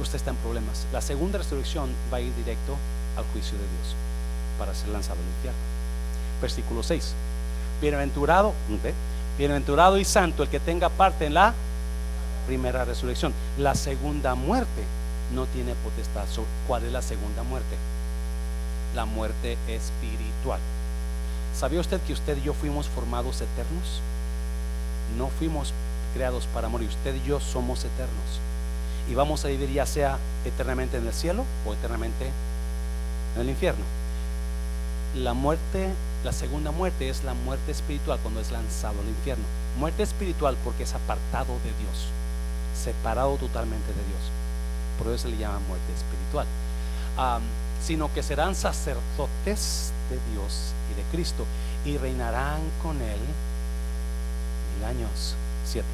usted 0.00 0.16
está 0.16 0.30
en 0.30 0.36
problemas. 0.36 0.86
La 0.92 1.00
segunda 1.00 1.38
resurrección 1.38 1.90
va 2.12 2.18
a 2.18 2.20
ir 2.20 2.34
directo 2.36 2.76
al 3.16 3.24
juicio 3.32 3.52
de 3.52 3.64
Dios 3.64 3.96
para 4.58 4.74
ser 4.74 4.88
lanzado 4.88 5.18
al 5.18 5.26
infierno. 5.36 5.58
Versículo 6.40 6.82
6. 6.82 7.12
Bienaventurado, 7.80 8.52
bienaventurado 9.38 9.98
y 9.98 10.04
santo 10.04 10.42
el 10.42 10.48
que 10.48 10.60
tenga 10.60 10.90
parte 10.90 11.26
en 11.26 11.34
la 11.34 11.54
primera 12.46 12.84
resurrección. 12.84 13.32
La 13.58 13.74
segunda 13.74 14.34
muerte 14.34 14.84
no 15.34 15.46
tiene 15.46 15.74
potestad. 15.76 16.24
¿Cuál 16.66 16.84
es 16.84 16.92
la 16.92 17.02
segunda 17.02 17.42
muerte? 17.42 17.76
La 18.94 19.04
muerte 19.04 19.56
espiritual. 19.68 20.60
¿Sabía 21.56 21.80
usted 21.80 22.00
que 22.02 22.12
usted 22.12 22.36
y 22.38 22.42
yo 22.42 22.54
fuimos 22.54 22.86
formados 22.88 23.36
eternos? 23.36 24.00
No 25.18 25.28
fuimos 25.28 25.72
creados 26.14 26.46
para 26.54 26.68
morir. 26.68 26.88
Usted 26.88 27.14
y 27.14 27.28
yo 27.28 27.40
somos 27.40 27.80
eternos. 27.80 28.40
Y 29.10 29.14
vamos 29.14 29.44
a 29.44 29.48
vivir 29.48 29.70
ya 29.72 29.86
sea 29.86 30.18
eternamente 30.44 30.96
en 30.96 31.06
el 31.06 31.12
cielo 31.12 31.44
o 31.66 31.72
eternamente 31.72 32.30
en 33.34 33.42
el 33.42 33.50
infierno. 33.50 33.84
La 35.16 35.34
muerte, 35.34 35.88
la 36.24 36.32
segunda 36.32 36.70
muerte 36.70 37.08
es 37.08 37.24
la 37.24 37.34
muerte 37.34 37.72
espiritual 37.72 38.18
cuando 38.22 38.40
es 38.40 38.52
lanzado 38.52 39.00
al 39.00 39.08
infierno. 39.08 39.44
Muerte 39.78 40.04
espiritual 40.04 40.56
porque 40.64 40.84
es 40.84 40.94
apartado 40.94 41.54
de 41.64 41.72
Dios, 41.82 42.06
separado 42.74 43.36
totalmente 43.36 43.88
de 43.88 43.94
Dios. 43.94 44.39
Por 45.00 45.08
eso 45.08 45.22
se 45.22 45.28
le 45.28 45.38
llama 45.38 45.58
muerte 45.60 45.92
espiritual. 45.94 46.46
sino 47.82 48.12
que 48.12 48.22
serán 48.22 48.54
sacerdotes 48.54 49.92
de 50.10 50.18
Dios 50.32 50.74
y 50.92 50.94
de 50.94 51.02
Cristo 51.10 51.46
y 51.86 51.96
reinarán 51.96 52.60
con 52.82 52.96
Él 53.00 53.20
mil 54.76 54.84
años. 54.84 55.34
Siete. 55.64 55.88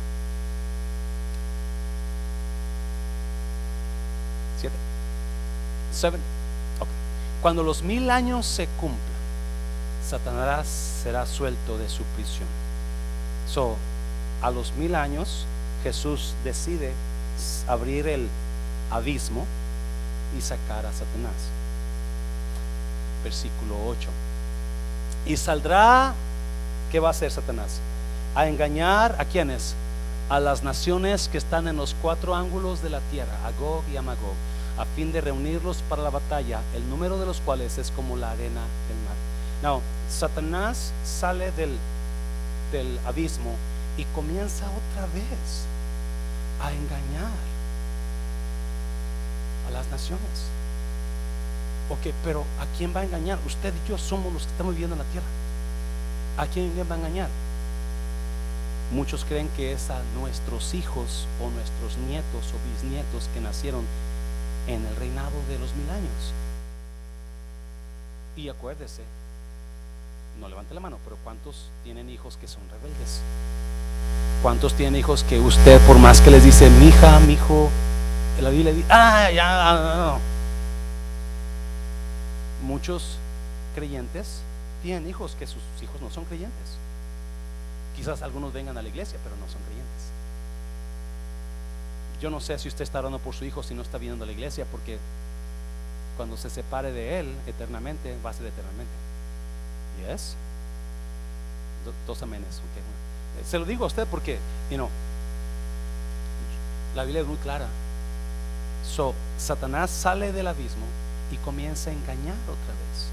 Siete. 4.61 4.75
Seven. 5.93 6.21
Cuando 7.41 7.63
los 7.63 7.83
mil 7.83 8.11
años 8.11 8.47
se 8.47 8.67
cumplan, 8.81 8.99
Satanás 10.09 10.67
será 11.03 11.27
suelto 11.27 11.79
de 11.79 11.89
su 11.89 12.03
prisión. 12.17 12.49
So, 13.49 13.77
a 14.43 14.51
los 14.51 14.73
mil 14.73 14.97
años, 14.97 15.47
Jesús 15.85 16.35
decide 16.43 16.93
abrir 17.69 18.09
el 18.09 18.29
abismo 18.91 19.47
y 20.37 20.41
sacar 20.41 20.87
a 20.87 20.93
Satanás. 20.93 21.35
Versículo 23.25 23.77
8. 23.87 24.09
Y 25.27 25.37
saldrá, 25.37 26.15
¿qué 26.91 27.01
va 27.01 27.09
a 27.09 27.11
hacer 27.11 27.31
Satanás? 27.31 27.81
A 28.35 28.47
engañar 28.47 29.17
a 29.19 29.25
quienes? 29.25 29.75
A 30.29 30.41
las 30.41 30.63
naciones 30.63 31.29
que 31.29 31.39
están 31.39 31.69
en 31.69 31.77
los 31.77 31.95
cuatro 32.03 32.35
ángulos 32.35 32.83
de 32.83 32.91
la 32.91 33.01
tierra, 33.11 33.33
a 33.47 33.53
Gog 33.61 33.83
y 33.93 33.97
a 33.97 34.03
Magog, 34.03 34.35
a 34.79 34.85
fin 34.97 35.13
de 35.13 35.21
reunirlos 35.21 35.83
para 35.89 36.03
la 36.03 36.11
batalla, 36.11 36.61
el 36.75 36.89
número 36.91 37.19
de 37.19 37.27
los 37.27 37.41
cuales 37.41 37.79
es 37.79 37.91
como 37.93 38.17
la 38.17 38.31
arena 38.31 38.61
del 38.89 38.99
mar. 39.07 39.17
No, 39.63 39.81
Satanás 40.11 40.93
sale 41.05 41.51
del, 41.53 41.77
del 42.73 42.99
abismo 43.07 43.55
y 43.97 44.05
comienza 44.15 44.67
otra 44.67 45.07
vez 45.15 45.65
a 46.61 46.73
engañar 46.73 47.56
a 49.67 49.71
las 49.71 49.87
naciones. 49.89 50.51
Ok, 51.89 52.13
pero 52.25 52.45
¿a 52.61 52.67
quién 52.77 52.95
va 52.95 53.01
a 53.01 53.05
engañar? 53.05 53.39
Usted 53.47 53.73
y 53.85 53.89
yo 53.89 53.99
somos 53.99 54.33
los 54.33 54.43
que 54.43 54.51
estamos 54.51 54.75
viviendo 54.75 54.95
en 54.95 55.03
la 55.03 55.09
tierra. 55.11 55.27
¿A 56.37 56.47
quién 56.47 56.73
va 56.91 56.95
a 56.95 56.99
engañar? 56.99 57.29
Muchos 58.93 59.25
creen 59.25 59.49
que 59.57 59.73
es 59.73 59.91
a 59.91 60.01
nuestros 60.19 60.75
hijos 60.75 61.27
o 61.41 61.51
nuestros 61.51 61.97
nietos 62.09 62.53
o 62.55 62.73
bisnietos 62.73 63.29
que 63.35 63.41
nacieron 63.41 63.85
en 64.69 64.85
el 64.85 64.97
reinado 64.97 65.33
de 65.49 65.59
los 65.59 65.75
mil 65.75 65.91
años. 65.91 66.33
Y 68.37 68.49
acuérdese, 68.49 69.03
no 70.41 70.49
levante 70.49 70.75
la 70.75 70.81
mano, 70.81 70.99
pero 71.05 71.17
¿cuántos 71.25 71.71
tienen 71.85 72.11
hijos 72.11 72.37
que 72.37 72.47
son 72.47 72.63
rebeldes? 72.71 73.21
¿Cuántos 74.43 74.75
tienen 74.75 75.01
hijos 75.01 75.25
que 75.25 75.41
usted, 75.41 75.81
por 75.87 75.99
más 75.99 76.21
que 76.21 76.31
les 76.31 76.45
dice, 76.45 76.69
mi 76.71 76.89
hija, 76.89 77.19
mi 77.21 77.33
hijo, 77.35 77.71
la 78.43 78.51
Biblia 78.51 78.73
dice, 78.73 78.87
ah, 78.91 79.31
ya, 79.31 79.95
no. 79.97 80.21
Muchos 82.67 83.19
creyentes 83.75 84.41
tienen 84.83 85.09
hijos 85.09 85.37
que 85.39 85.47
sus 85.47 85.63
hijos 85.83 86.01
no 86.01 86.11
son 86.11 86.25
creyentes. 86.25 86.77
Quizás 87.97 88.23
algunos 88.23 88.53
vengan 88.53 88.77
a 88.77 88.83
la 88.83 88.89
iglesia, 88.89 89.19
pero 89.23 89.37
no 89.37 89.47
son 89.51 89.61
creyentes. 89.63 89.87
Yo 92.21 92.31
no 92.31 92.41
sé 92.41 92.59
si 92.59 92.69
usted 92.69 92.83
está 92.83 92.99
orando 92.99 93.19
por 93.19 93.35
su 93.35 93.45
hijo 93.45 93.63
si 93.63 93.75
no 93.75 93.83
está 93.83 93.99
viniendo 93.99 94.25
a 94.25 94.27
la 94.27 94.33
iglesia, 94.33 94.67
porque 94.71 94.99
cuando 96.17 96.37
se 96.37 96.51
separe 96.51 96.93
de 96.93 97.21
él 97.21 97.35
eternamente, 97.47 98.17
va 98.25 98.31
a 98.31 98.33
ser 98.33 98.47
eternamente. 98.47 98.93
¿Yes? 100.07 100.35
Dos 102.07 102.23
amenes. 102.23 102.57
Okay. 102.57 103.45
Se 103.45 103.59
lo 103.59 103.65
digo 103.65 103.85
a 103.85 103.87
usted 103.87 104.07
porque, 104.07 104.39
you 104.71 104.77
know, 104.77 104.89
la 106.95 107.05
Biblia 107.05 107.23
es 107.23 107.29
muy 107.29 107.37
clara. 107.39 107.67
So, 108.95 109.15
Satanás 109.39 109.91
sale 109.91 110.33
del 110.33 110.47
abismo 110.47 110.87
y 111.31 111.37
comienza 111.39 111.91
a 111.91 111.93
engañar 111.93 112.37
otra 112.45 112.73
vez 112.73 113.11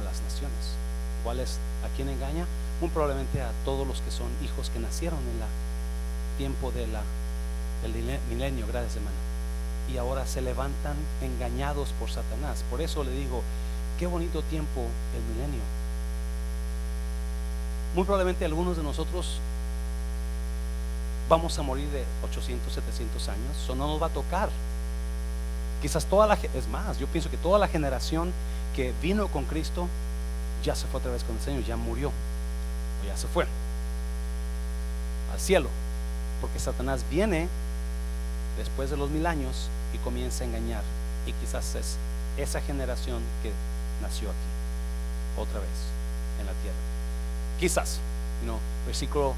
a 0.00 0.04
las 0.04 0.20
naciones. 0.20 0.76
¿Cuál 1.24 1.40
es? 1.40 1.58
¿A 1.84 1.96
quién 1.96 2.08
engaña? 2.08 2.46
Muy 2.80 2.90
probablemente 2.90 3.42
a 3.42 3.50
todos 3.64 3.86
los 3.86 4.00
que 4.02 4.10
son 4.10 4.28
hijos 4.44 4.70
que 4.70 4.78
nacieron 4.78 5.18
en 5.18 5.42
el 5.42 6.38
tiempo 6.38 6.70
del 6.70 6.88
milenio, 8.28 8.66
gracias 8.66 8.96
hermano. 8.96 9.16
Y 9.92 9.96
ahora 9.96 10.26
se 10.26 10.42
levantan 10.42 10.94
engañados 11.20 11.88
por 11.98 12.10
Satanás. 12.10 12.64
Por 12.70 12.80
eso 12.80 13.02
le 13.02 13.10
digo, 13.10 13.42
qué 13.98 14.06
bonito 14.06 14.42
tiempo 14.42 14.82
el 15.14 15.34
milenio. 15.34 15.62
Muy 17.96 18.04
probablemente 18.04 18.44
algunos 18.44 18.76
de 18.76 18.84
nosotros 18.84 19.40
vamos 21.28 21.58
a 21.58 21.62
morir 21.62 21.88
de 21.88 22.04
800, 22.22 22.72
700 22.72 23.28
años. 23.28 23.56
Eso 23.62 23.74
no 23.74 23.88
nos 23.88 24.00
va 24.00 24.06
a 24.06 24.10
tocar 24.10 24.48
Quizás 25.80 26.04
toda 26.06 26.26
la, 26.26 26.34
es 26.34 26.68
más, 26.68 26.98
yo 26.98 27.06
pienso 27.06 27.30
que 27.30 27.36
toda 27.36 27.58
la 27.58 27.68
generación 27.68 28.32
que 28.74 28.92
vino 29.00 29.28
con 29.28 29.44
Cristo 29.44 29.88
ya 30.62 30.74
se 30.74 30.86
fue 30.86 31.00
otra 31.00 31.12
vez 31.12 31.24
con 31.24 31.36
el 31.36 31.42
Señor, 31.42 31.64
ya 31.64 31.76
murió, 31.76 32.08
o 32.08 33.06
ya 33.06 33.16
se 33.16 33.26
fue 33.28 33.46
al 35.32 35.40
cielo, 35.40 35.68
porque 36.40 36.58
Satanás 36.58 37.04
viene 37.10 37.48
después 38.58 38.90
de 38.90 38.96
los 38.96 39.08
mil 39.10 39.26
años 39.26 39.68
y 39.94 39.98
comienza 39.98 40.44
a 40.44 40.48
engañar, 40.48 40.82
y 41.26 41.32
quizás 41.32 41.74
es 41.74 41.96
esa 42.36 42.60
generación 42.60 43.22
que 43.42 43.50
nació 44.02 44.28
aquí, 44.28 45.40
otra 45.40 45.60
vez, 45.60 45.68
en 46.40 46.46
la 46.46 46.52
tierra. 46.60 46.76
Quizás, 47.58 48.00
no, 48.44 48.58
versículo 48.86 49.34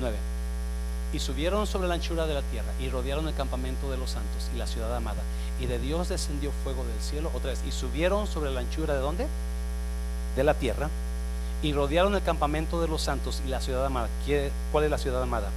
9 0.00 0.31
y 1.12 1.18
subieron 1.18 1.66
sobre 1.66 1.88
la 1.88 1.94
anchura 1.94 2.26
de 2.26 2.34
la 2.34 2.42
tierra 2.42 2.72
y 2.80 2.88
rodearon 2.88 3.28
el 3.28 3.34
campamento 3.34 3.90
de 3.90 3.98
los 3.98 4.10
santos 4.10 4.48
y 4.54 4.58
la 4.58 4.66
ciudad 4.66 4.94
amada. 4.96 5.20
Y 5.60 5.66
de 5.66 5.78
Dios 5.78 6.08
descendió 6.08 6.50
fuego 6.64 6.84
del 6.84 7.00
cielo 7.00 7.30
otra 7.34 7.50
vez. 7.50 7.60
Y 7.66 7.72
subieron 7.72 8.26
sobre 8.26 8.50
la 8.50 8.60
anchura 8.60 8.94
de 8.94 9.00
dónde? 9.00 9.26
De 10.36 10.44
la 10.44 10.54
tierra. 10.54 10.88
Y 11.62 11.72
rodearon 11.72 12.14
el 12.14 12.22
campamento 12.22 12.80
de 12.80 12.88
los 12.88 13.02
santos 13.02 13.42
y 13.46 13.48
la 13.48 13.60
ciudad 13.60 13.84
amada. 13.84 14.08
¿Cuál 14.72 14.84
es 14.84 14.90
la 14.90 14.98
ciudad 14.98 15.22
amada? 15.22 15.50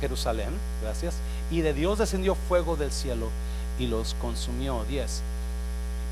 Jerusalén, 0.00 0.50
gracias. 0.82 1.14
Y 1.50 1.60
de 1.60 1.74
Dios 1.74 1.98
descendió 1.98 2.34
fuego 2.34 2.76
del 2.76 2.90
cielo 2.90 3.28
y 3.78 3.86
los 3.86 4.14
consumió. 4.14 4.84
10. 4.88 5.22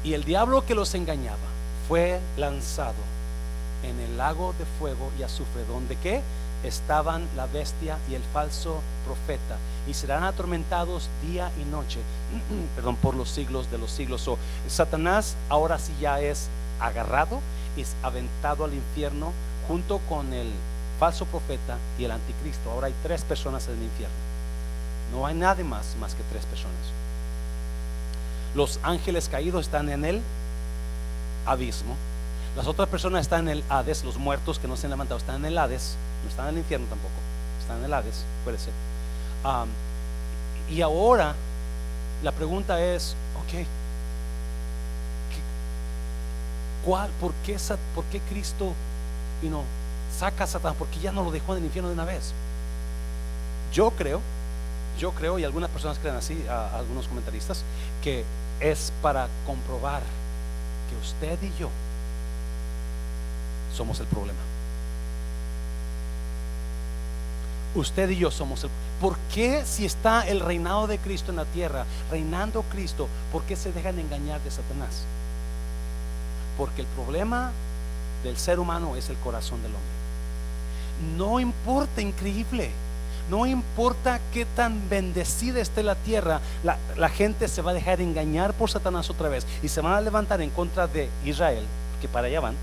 Y 0.05 0.13
el 0.13 0.25
diablo 0.25 0.65
que 0.65 0.75
los 0.75 0.95
engañaba 0.95 1.39
fue 1.89 2.21
lanzado 2.37 2.95
en 3.83 3.99
el 3.99 4.17
lago 4.19 4.55
de 4.59 4.65
fuego 4.79 5.11
y 5.19 5.23
azufre. 5.23 5.65
¿Dónde 5.67 5.97
qué? 5.97 6.23
Estaban 6.65 7.27
la 7.37 7.47
bestia 7.47 7.99
y 8.11 8.15
el 8.15 8.23
falso 8.33 8.81
profeta 9.07 9.57
y 9.89 9.95
serán 9.95 10.25
atormentados 10.25 11.09
día 11.23 11.51
y 11.61 11.65
noche, 11.65 12.01
perdón, 12.77 12.97
por 12.97 13.15
los 13.15 13.29
siglos 13.29 13.71
de 13.71 13.79
los 13.79 13.91
siglos. 13.91 14.27
o 14.29 14.39
Satanás 14.69 15.37
ahora 15.49 15.79
sí 15.79 15.93
ya 16.01 16.21
es 16.21 16.49
agarrado 16.81 17.41
es 17.77 17.95
aventado 18.03 18.65
al 18.65 18.75
infierno 18.75 19.33
junto 19.69 19.99
con 20.09 20.33
el 20.33 20.49
falso 20.99 21.25
profeta 21.27 21.79
y 21.99 22.05
el 22.05 22.11
anticristo. 22.11 22.71
Ahora 22.71 22.89
hay 22.89 22.95
tres 23.03 23.23
personas 23.23 23.67
en 23.69 23.75
el 23.75 23.85
infierno. 23.85 24.15
No 25.13 25.27
hay 25.27 25.35
nadie 25.35 25.65
más 25.65 25.97
más 26.01 26.15
que 26.15 26.23
tres 26.31 26.45
personas. 26.47 26.77
Los 28.55 28.81
ángeles 28.83 29.29
caídos 29.29 29.67
están 29.67 29.89
en 29.89 30.05
el 30.05 30.21
abismo. 31.47 31.97
Las 32.57 32.67
otras 32.67 32.89
personas 32.89 33.23
están 33.23 33.49
en 33.49 33.59
el 33.59 33.65
Hades, 33.69 34.05
los 34.05 34.17
muertos 34.17 34.59
que 34.59 34.67
no 34.67 34.77
se 34.77 34.87
han 34.87 34.91
levantado 34.91 35.19
están 35.19 35.37
en 35.37 35.45
el 35.47 35.59
Hades 35.59 35.97
no 36.25 36.29
están 36.29 36.49
en 36.49 36.55
el 36.55 36.59
infierno 36.59 36.87
tampoco, 36.89 37.15
están 37.61 37.79
en 37.79 37.85
el 37.85 37.95
Hades, 37.95 38.25
puede 38.45 38.59
ser. 38.59 38.73
y 40.71 40.83
ahora 40.83 41.35
la 42.23 42.33
pregunta 42.33 42.83
es, 42.83 43.15
ok, 43.37 43.67
¿cuál, 46.85 47.11
por, 47.21 47.33
qué, 47.47 47.57
¿por 47.95 48.05
qué 48.07 48.21
Cristo 48.21 48.75
saca 50.17 50.45
a 50.45 50.47
Satanás 50.47 50.77
porque 50.79 50.99
ya 51.01 51.13
no 51.13 51.25
lo 51.25 51.31
dejó 51.31 51.53
en 51.53 51.59
el 51.61 51.65
infierno 51.67 51.89
de 51.89 51.95
una 51.95 52.05
vez. 52.05 52.33
Yo 53.73 53.91
creo, 53.93 54.21
yo 54.99 55.13
creo, 55.13 55.39
y 55.39 55.45
algunas 55.45 55.71
personas 55.71 55.99
creen 55.99 56.17
así, 56.17 56.45
algunos 56.49 57.07
comentaristas, 57.09 57.63
que 58.03 58.25
es 58.61 58.93
para 59.01 59.29
comprobar 59.47 60.03
que 60.91 60.97
usted 60.97 61.39
y 61.43 61.59
yo 61.59 61.71
somos 63.75 64.01
el 64.01 64.07
problema. 64.07 64.39
Usted 67.75 68.11
y 68.11 68.17
yo 68.17 68.31
somos 68.31 68.65
el 68.65 68.71
¿Por 69.01 69.17
qué 69.33 69.65
si 69.65 69.87
está 69.87 70.29
el 70.29 70.41
reinado 70.41 70.87
de 70.87 70.99
Cristo 70.99 71.31
en 71.31 71.37
la 71.37 71.47
tierra, 71.47 71.87
reinando 72.11 72.63
Cristo, 72.65 73.09
por 73.33 73.43
qué 73.45 73.57
se 73.57 73.73
dejan 73.73 73.99
engañar 73.99 74.41
de 74.43 74.51
Satanás? 74.51 75.05
Porque 76.59 76.83
el 76.83 76.87
problema 76.89 77.51
del 78.23 78.37
ser 78.37 78.61
humano 78.61 78.97
es 78.97 79.09
el 79.09 79.17
corazón 79.17 79.63
del 79.63 79.73
hombre. 79.73 81.17
No 81.17 81.41
importa, 81.41 82.03
increíble. 82.03 82.71
No 83.31 83.47
importa 83.47 84.21
qué 84.35 84.45
tan 84.45 84.91
bendecida 84.91 85.61
esté 85.61 85.83
la 85.83 85.95
tierra, 85.95 86.41
la, 86.65 86.77
la, 86.97 87.09
gente 87.09 87.47
se 87.47 87.63
va 87.63 87.71
a 87.71 87.75
dejar 87.75 88.01
engañar 88.01 88.53
por 88.55 88.69
Satanás 88.69 89.09
otra 89.09 89.29
vez 89.29 89.47
y 89.63 89.69
se 89.69 89.81
van 89.81 89.93
a 89.93 90.01
levantar 90.01 90.43
en 90.43 90.51
contra 90.51 90.89
de 90.89 91.09
Israel, 91.25 91.65
que 92.01 92.09
para 92.09 92.27
allá 92.27 92.41
van 92.41 92.57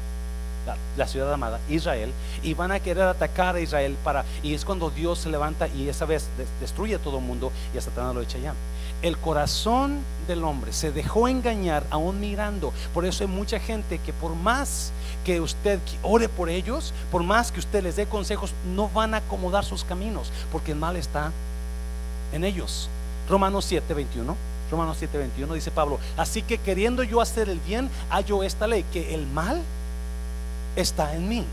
la, 0.98 1.08
ciudad 1.08 1.32
amada, 1.32 1.60
Israel, 1.70 2.12
y 2.44 2.54
van 2.54 2.72
a 2.72 2.80
querer 2.80 3.04
atacar 3.04 3.56
a 3.56 3.60
Israel 3.60 3.96
para, 4.04 4.26
y 4.44 4.54
es 4.54 4.66
cuando 4.66 4.90
Dios 4.90 5.20
se 5.20 5.30
levanta 5.30 5.68
y 5.68 5.90
esa 5.90 6.06
vez 6.06 6.28
destruye 6.60 6.96
a 6.96 7.00
todo 7.00 7.18
el 7.20 7.24
mundo 7.24 7.52
y 7.74 7.78
a 7.78 7.82
Satanás 7.82 8.16
lo 8.16 8.22
echa 8.22 8.38
allá. 8.38 8.54
El 9.02 9.18
corazón 9.18 10.00
del 10.28 10.44
hombre 10.44 10.74
se 10.74 10.92
dejó 10.92 11.28
engañar 11.28 11.84
aún 11.92 12.20
mirando. 12.20 12.74
Por 12.94 13.06
eso 13.06 13.24
hay 13.24 13.30
mucha 13.30 13.60
gente 13.60 14.00
que 14.00 14.12
por 14.12 14.34
más 14.36 14.92
que 15.24 15.40
usted 15.40 15.80
ore 16.02 16.30
por 16.30 16.50
ellos, 16.50 16.94
por 17.12 17.24
más 17.24 17.52
que 17.52 17.60
usted 17.60 17.84
les 17.84 17.96
dé 17.96 18.08
consejos, 18.08 18.54
no 18.76 18.90
van 18.90 19.14
a 19.14 19.18
acomodar 19.18 19.64
sus 19.64 19.84
caminos, 19.84 20.32
porque 20.52 20.72
el 20.72 20.78
mal 20.78 20.96
está 20.96 21.32
en 22.34 22.44
ellos. 22.44 22.90
Romanos 23.30 23.66
7, 23.66 23.94
21. 23.94 24.36
Romanos 24.72 24.98
7, 25.00 25.18
21 25.18 25.54
dice 25.54 25.72
Pablo, 25.72 26.00
así 26.18 26.42
que 26.42 26.58
queriendo 26.58 27.04
yo 27.04 27.22
hacer 27.22 27.50
el 27.50 27.60
bien, 27.60 27.90
hallo 28.10 28.44
esta 28.44 28.68
ley, 28.68 28.84
que 28.92 29.16
el 29.16 29.26
mal 29.28 29.62
está 30.78 31.14
en 31.14 31.28
mí. 31.28 31.44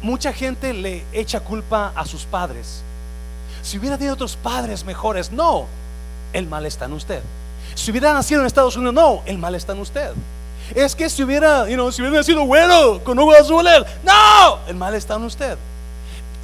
Mucha 0.00 0.32
gente 0.32 0.72
le 0.72 1.04
echa 1.12 1.40
culpa 1.40 1.92
a 1.94 2.06
sus 2.06 2.24
padres. 2.24 2.82
Si 3.62 3.78
hubiera 3.78 3.98
tenido 3.98 4.14
otros 4.14 4.36
padres 4.36 4.84
mejores, 4.84 5.30
no, 5.30 5.66
el 6.32 6.46
mal 6.46 6.64
está 6.64 6.86
en 6.86 6.94
usted. 6.94 7.22
Si 7.74 7.90
hubiera 7.90 8.12
nacido 8.12 8.40
en 8.40 8.46
Estados 8.46 8.76
Unidos, 8.76 8.94
no, 8.94 9.22
el 9.26 9.38
mal 9.38 9.54
está 9.54 9.72
en 9.72 9.80
usted. 9.80 10.12
Es 10.74 10.96
que 10.96 11.10
si 11.10 11.22
hubiera, 11.22 11.68
you 11.68 11.92
si 11.92 12.00
hubiera 12.00 12.18
nacido 12.18 12.46
bueno, 12.46 13.02
con 13.04 13.18
ojos 13.18 13.36
azules, 13.36 13.82
no, 14.04 14.58
el 14.66 14.76
mal 14.76 14.94
está 14.94 15.16
en 15.16 15.24
usted. 15.24 15.58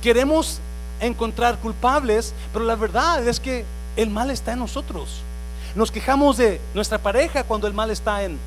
Queremos 0.02 0.60
encontrar 1.00 1.58
culpables, 1.58 2.34
pero 2.52 2.64
la 2.64 2.76
verdad 2.76 3.26
es 3.26 3.40
que 3.40 3.64
el 3.96 4.10
mal 4.10 4.30
está 4.30 4.52
en 4.52 4.60
nosotros. 4.60 5.22
Nos 5.74 5.90
quejamos 5.90 6.36
de 6.36 6.60
nuestra 6.74 6.98
pareja 6.98 7.44
cuando 7.44 7.66
el 7.66 7.74
mal 7.74 7.90
está 7.90 8.22
en. 8.22 8.38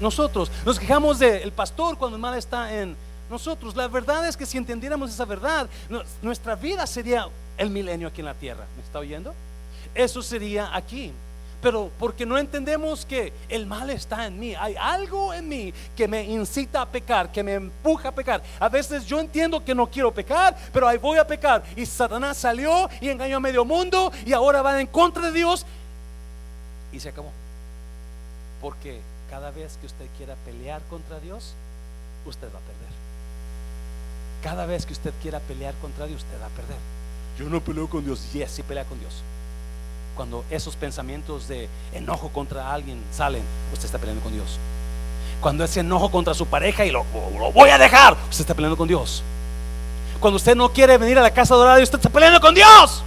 Nos 0.00 0.78
quejamos 0.78 1.18
del 1.18 1.52
pastor 1.52 1.98
cuando 1.98 2.16
el 2.16 2.22
mal 2.22 2.36
está 2.36 2.72
en 2.72 2.96
nosotros. 3.28 3.74
La 3.76 3.88
verdad 3.88 4.26
es 4.26 4.36
que 4.36 4.46
si 4.46 4.56
entendiéramos 4.56 5.10
esa 5.10 5.24
verdad, 5.24 5.68
nuestra 6.22 6.54
vida 6.54 6.86
sería 6.86 7.28
el 7.56 7.70
milenio 7.70 8.08
aquí 8.08 8.20
en 8.20 8.26
la 8.26 8.34
tierra. 8.34 8.64
¿Me 8.76 8.82
está 8.82 8.98
oyendo? 9.00 9.34
Eso 9.94 10.22
sería 10.22 10.74
aquí. 10.74 11.12
Pero 11.60 11.90
porque 11.98 12.24
no 12.24 12.38
entendemos 12.38 13.04
que 13.04 13.32
el 13.48 13.66
mal 13.66 13.90
está 13.90 14.26
en 14.26 14.38
mí, 14.38 14.54
hay 14.54 14.76
algo 14.76 15.34
en 15.34 15.48
mí 15.48 15.74
que 15.96 16.06
me 16.06 16.22
incita 16.22 16.82
a 16.82 16.86
pecar, 16.86 17.32
que 17.32 17.42
me 17.42 17.54
empuja 17.54 18.10
a 18.10 18.12
pecar. 18.12 18.40
A 18.60 18.68
veces 18.68 19.04
yo 19.04 19.18
entiendo 19.18 19.64
que 19.64 19.74
no 19.74 19.88
quiero 19.88 20.14
pecar, 20.14 20.56
pero 20.72 20.86
ahí 20.86 20.98
voy 20.98 21.18
a 21.18 21.26
pecar. 21.26 21.64
Y 21.74 21.84
Satanás 21.84 22.36
salió 22.36 22.88
y 23.00 23.08
engañó 23.08 23.38
a 23.38 23.40
medio 23.40 23.64
mundo 23.64 24.12
y 24.24 24.32
ahora 24.32 24.62
va 24.62 24.80
en 24.80 24.86
contra 24.86 25.24
de 25.24 25.32
Dios 25.32 25.66
y 26.92 27.00
se 27.00 27.08
acabó. 27.08 27.32
Porque 28.60 29.00
cada 29.30 29.50
vez 29.50 29.76
que 29.80 29.86
usted 29.86 30.06
quiera 30.16 30.34
pelear 30.44 30.82
contra 30.90 31.20
Dios, 31.20 31.54
usted 32.26 32.46
va 32.46 32.58
a 32.58 32.62
perder. 32.62 32.88
Cada 34.42 34.66
vez 34.66 34.86
que 34.86 34.92
usted 34.92 35.12
quiera 35.20 35.40
pelear 35.40 35.74
contra 35.74 36.06
Dios, 36.06 36.22
usted 36.22 36.40
va 36.40 36.46
a 36.46 36.50
perder. 36.50 36.76
Yo 37.38 37.48
no 37.48 37.60
peleo 37.60 37.88
con 37.88 38.04
Dios. 38.04 38.32
Yes, 38.32 38.52
sí 38.52 38.62
pelea 38.62 38.84
con 38.84 38.98
Dios. 38.98 39.22
Cuando 40.16 40.44
esos 40.50 40.76
pensamientos 40.76 41.46
de 41.46 41.68
enojo 41.92 42.30
contra 42.30 42.72
alguien 42.72 43.00
salen, 43.12 43.42
usted 43.72 43.86
está 43.86 43.98
peleando 43.98 44.22
con 44.22 44.32
Dios. 44.32 44.58
Cuando 45.40 45.62
ese 45.62 45.80
enojo 45.80 46.10
contra 46.10 46.34
su 46.34 46.46
pareja 46.46 46.84
y 46.84 46.90
lo, 46.90 47.04
lo 47.38 47.52
voy 47.52 47.70
a 47.70 47.78
dejar, 47.78 48.14
usted 48.28 48.40
está 48.40 48.54
peleando 48.54 48.76
con 48.76 48.88
Dios. 48.88 49.22
Cuando 50.18 50.36
usted 50.36 50.56
no 50.56 50.72
quiere 50.72 50.98
venir 50.98 51.18
a 51.18 51.22
la 51.22 51.32
casa 51.32 51.54
dorada, 51.54 51.80
usted 51.80 51.98
está 51.98 52.10
peleando 52.10 52.40
con 52.40 52.54
Dios. 52.54 53.04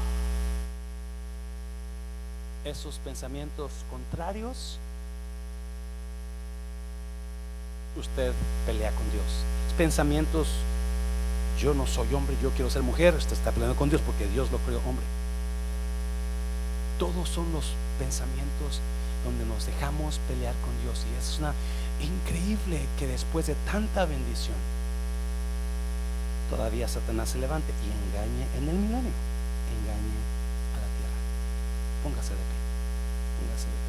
Esos 2.64 3.00
pensamientos 3.00 3.72
contrarios 3.90 4.78
usted 7.98 8.34
pelea 8.66 8.92
con 8.92 9.10
Dios. 9.12 9.26
Pensamientos, 9.78 10.48
yo 11.60 11.74
no 11.74 11.88
soy 11.88 12.14
hombre, 12.14 12.36
yo 12.42 12.52
quiero 12.52 12.70
ser 12.70 12.84
mujer, 12.84 13.16
usted 13.16 13.34
está 13.34 13.52
peleando 13.52 13.76
con 13.76 13.90
Dios 13.90 14.02
porque 14.06 14.28
Dios 14.28 14.52
lo 14.52 14.58
creó 14.60 14.80
hombre. 14.88 15.06
Todos 17.00 17.30
son 17.30 17.52
los 17.54 17.74
pensamientos 18.00 18.80
donde 19.26 19.46
nos 19.46 19.66
dejamos 19.66 20.20
pelear 20.28 20.54
con 20.62 20.72
Dios 20.84 21.06
y 21.06 21.18
es 21.20 21.40
una 21.40 21.54
increíble 22.02 22.82
que 22.98 23.08
después 23.08 23.48
de 23.48 23.56
tanta 23.72 24.06
bendición 24.06 24.58
todavía 26.50 26.88
Satanás 26.88 27.30
se 27.30 27.40
levante 27.40 27.72
y 27.72 27.88
engañe 27.90 28.46
en 28.58 28.70
el 28.70 28.76
milenio, 28.76 29.14
engañe 29.72 30.18
a 30.74 30.78
la 30.82 30.90
tierra. 30.98 31.20
Póngase 32.04 32.34
de 32.34 32.44
pie, 32.44 32.60
póngase 33.40 33.66
de 33.68 33.72
pie. 33.72 33.81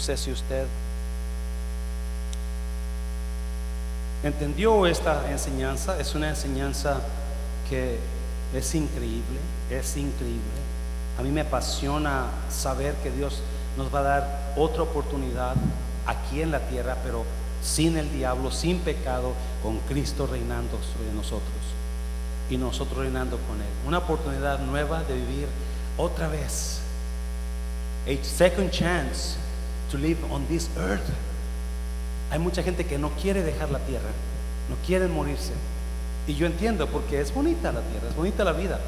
No 0.00 0.06
sé 0.06 0.16
si 0.16 0.32
usted 0.32 0.64
entendió 4.22 4.86
esta 4.86 5.30
enseñanza. 5.30 6.00
Es 6.00 6.14
una 6.14 6.30
enseñanza 6.30 7.02
que 7.68 7.98
es 8.54 8.74
increíble, 8.74 9.38
es 9.68 9.98
increíble. 9.98 10.40
A 11.18 11.22
mí 11.22 11.30
me 11.30 11.42
apasiona 11.42 12.28
saber 12.48 12.94
que 13.02 13.10
Dios 13.10 13.42
nos 13.76 13.94
va 13.94 13.98
a 13.98 14.02
dar 14.02 14.52
otra 14.56 14.84
oportunidad 14.84 15.54
aquí 16.06 16.40
en 16.40 16.50
la 16.50 16.60
tierra, 16.60 16.96
pero 17.04 17.26
sin 17.62 17.98
el 17.98 18.10
diablo, 18.10 18.50
sin 18.50 18.78
pecado, 18.78 19.34
con 19.62 19.80
Cristo 19.80 20.26
reinando 20.26 20.78
sobre 20.94 21.12
nosotros 21.12 21.60
y 22.48 22.56
nosotros 22.56 23.00
reinando 23.00 23.36
con 23.36 23.60
Él. 23.60 23.68
Una 23.86 23.98
oportunidad 23.98 24.60
nueva 24.60 25.02
de 25.02 25.12
vivir 25.12 25.46
otra 25.98 26.26
vez. 26.26 26.80
A 28.06 28.24
second 28.24 28.70
chance 28.70 29.36
to 29.90 29.98
live 29.98 30.18
on 30.30 30.46
this 30.46 30.68
earth. 30.78 31.08
Hay 32.30 32.38
mucha 32.38 32.62
gente 32.62 32.86
que 32.86 32.98
no 32.98 33.10
quiere 33.10 33.42
dejar 33.42 33.70
la 33.70 33.80
tierra, 33.80 34.10
no 34.68 34.76
quieren 34.86 35.12
morirse. 35.12 35.52
Y 36.26 36.34
yo 36.34 36.46
entiendo 36.46 36.86
porque 36.86 37.20
es 37.20 37.34
bonita 37.34 37.72
la 37.72 37.80
tierra, 37.82 38.08
es 38.08 38.14
bonita 38.14 38.44
la 38.44 38.52
vida. 38.52 38.78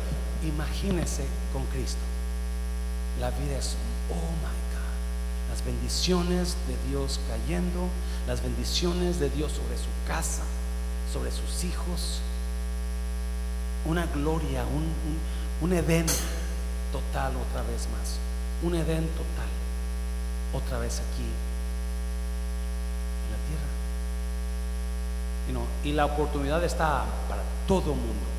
Imagínese 0.46 1.24
con 1.53 1.64
Cristo. 1.66 2.00
La 3.20 3.30
vida 3.30 3.59
es, 3.59 3.76
oh 4.11 4.14
my 4.14 4.59
God, 4.72 5.50
las 5.50 5.64
bendiciones 5.64 6.57
de 6.68 6.90
Dios 6.90 7.20
cayendo, 7.28 7.88
las 8.26 8.42
bendiciones 8.42 9.18
de 9.18 9.28
Dios 9.30 9.53
sobre 9.53 9.76
su 9.76 9.90
casa, 10.07 10.42
sobre 11.12 11.30
sus 11.30 11.64
hijos. 11.64 12.20
Una 13.84 14.07
gloria, 14.07 14.64
un, 14.64 14.84
un, 14.84 15.68
un 15.68 15.72
Edén 15.76 16.07
total 16.92 17.32
otra 17.36 17.62
vez 17.62 17.88
más. 17.90 18.18
Un 18.62 18.76
Edén 18.76 19.09
total 19.09 19.61
otra 20.53 20.78
vez 20.78 21.00
aquí 21.00 21.28
en 23.22 23.30
la 23.32 23.38
tierra. 23.48 23.68
y 25.84 25.92
la 25.92 26.07
oportunidad 26.07 26.62
está 26.64 27.05
para 27.28 27.42
todo 27.66 27.94
mundo. 27.94 28.32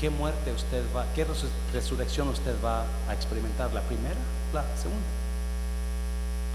¿Qué 0.00 0.10
muerte 0.10 0.52
usted 0.52 0.82
va, 0.94 1.06
qué 1.14 1.26
resurrección 1.72 2.28
usted 2.28 2.54
va 2.62 2.84
a 3.08 3.14
experimentar? 3.14 3.72
¿La 3.72 3.80
primera? 3.80 4.16
¿La 4.52 4.62
segunda? 4.76 5.06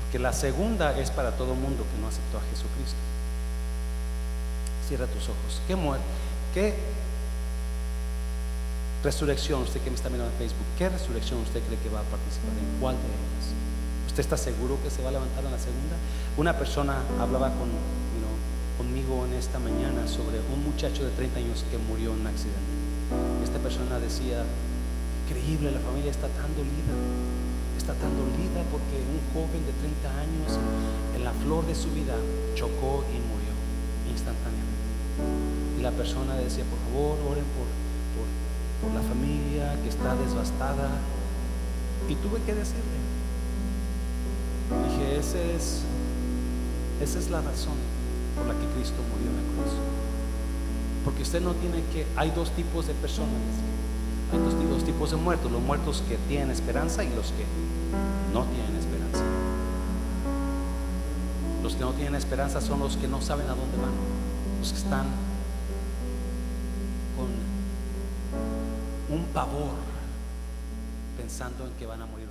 Porque 0.04 0.20
la 0.20 0.32
segunda 0.32 0.98
es 1.00 1.10
para 1.10 1.32
todo 1.32 1.56
mundo 1.56 1.84
que 1.92 2.02
no 2.02 2.08
aceptó 2.08 2.38
a 2.38 2.42
Jesucristo. 2.52 3.00
Cierra 4.88 5.08
tus 5.08 5.24
ojos. 5.24 5.62
¿Qué 5.68 5.76
muerte? 5.76 6.06
¿Qué 6.54 6.76
Resurrección, 9.04 9.64
usted 9.64 9.82
que 9.82 9.90
me 9.90 9.96
está 9.96 10.14
mirando 10.14 10.30
en 10.30 10.38
Facebook, 10.38 10.70
¿qué 10.78 10.88
resurrección 10.88 11.42
usted 11.42 11.58
cree 11.66 11.80
que 11.82 11.90
va 11.90 12.02
a 12.02 12.08
participar? 12.14 12.54
¿En 12.54 12.70
cuál 12.80 12.94
de 13.02 13.10
ellas? 13.10 13.50
¿Usted 14.06 14.22
está 14.22 14.38
seguro 14.38 14.78
que 14.84 14.94
se 14.94 15.02
va 15.02 15.10
a 15.10 15.18
levantar 15.18 15.42
en 15.44 15.50
la 15.50 15.58
segunda? 15.58 15.98
Una 16.38 16.54
persona 16.54 17.02
hablaba 17.18 17.50
con, 17.58 17.74
conmigo 18.78 19.26
en 19.26 19.34
esta 19.34 19.58
mañana 19.58 20.06
sobre 20.06 20.38
un 20.54 20.62
muchacho 20.62 21.02
de 21.02 21.10
30 21.18 21.34
años 21.40 21.66
que 21.74 21.82
murió 21.82 22.14
en 22.14 22.22
un 22.22 22.28
accidente. 22.30 22.74
Esta 23.42 23.58
persona 23.58 23.98
decía, 23.98 24.46
increíble, 25.26 25.74
la 25.74 25.82
familia 25.82 26.14
está 26.14 26.30
tan 26.38 26.54
dolida, 26.54 26.94
está 27.82 27.98
tan 27.98 28.14
dolida 28.14 28.62
porque 28.70 29.02
un 29.02 29.18
joven 29.34 29.66
de 29.66 29.74
30 29.82 30.14
años 30.14 30.62
en 31.18 31.26
la 31.26 31.34
flor 31.42 31.66
de 31.66 31.74
su 31.74 31.90
vida 31.90 32.14
chocó 32.54 33.02
y 33.10 33.18
murió 33.18 33.50
instantáneamente. 34.14 34.86
Y 35.78 35.82
la 35.82 35.90
persona 35.90 36.38
decía, 36.38 36.70
por 36.70 36.78
favor, 36.86 37.18
oren 37.34 37.50
por, 37.58 37.81
por, 38.82 38.92
la 38.94 39.02
familia 39.02 39.78
que 39.84 39.90
está 39.90 40.16
devastada. 40.16 40.90
Y 42.10 42.16
tuve 42.16 42.42
que 42.42 42.54
decirle, 42.54 42.98
dije, 44.90 45.20
ese 45.20 45.56
es, 45.56 45.84
esa 47.02 47.20
es 47.20 47.30
la 47.30 47.42
razón 47.42 47.76
por 48.36 48.48
la 48.48 48.54
que 48.54 48.66
Cristo 48.76 48.98
murió 49.14 49.30
en 49.30 49.38
la 49.38 49.44
cruz. 49.54 49.74
Porque 51.06 51.24
usted 51.24 51.42
no 51.42 51.54
tiene 51.54 51.84
que, 51.94 52.06
hay 52.16 52.32
dos 52.32 52.52
tipos 52.52 52.88
de 52.88 52.94
personas, 52.94 53.30
hay 54.32 54.40
dos, 54.40 54.54
dos 54.70 54.84
tipos 54.84 55.12
de 55.12 55.18
muertos, 55.18 55.52
los 55.52 55.62
muertos 55.62 56.04
que 56.08 56.18
tienen 56.28 56.52
esperanza 56.52 57.04
y 57.04 57.10
los 57.10 57.28
que 57.28 57.46
no 58.34 58.46
tienen 58.46 58.76
esperanza. 58.76 59.24
Los 61.64 61.76
que 61.76 61.82
no 61.82 61.92
tienen 61.94 62.16
esperanza 62.16 62.62
son 62.62 62.80
los 62.80 62.98
que 62.98 63.08
no 63.08 63.22
saben 63.22 63.46
a 63.46 63.56
dónde 63.56 63.78
van, 63.78 63.92
los 64.60 64.72
que 64.72 64.78
están 64.78 65.06
con 67.18 67.51
un 69.12 69.26
pavor 69.34 69.76
pensando 71.18 71.66
en 71.66 71.74
que 71.74 71.86
van 71.86 72.02
a 72.02 72.06
morir 72.06 72.31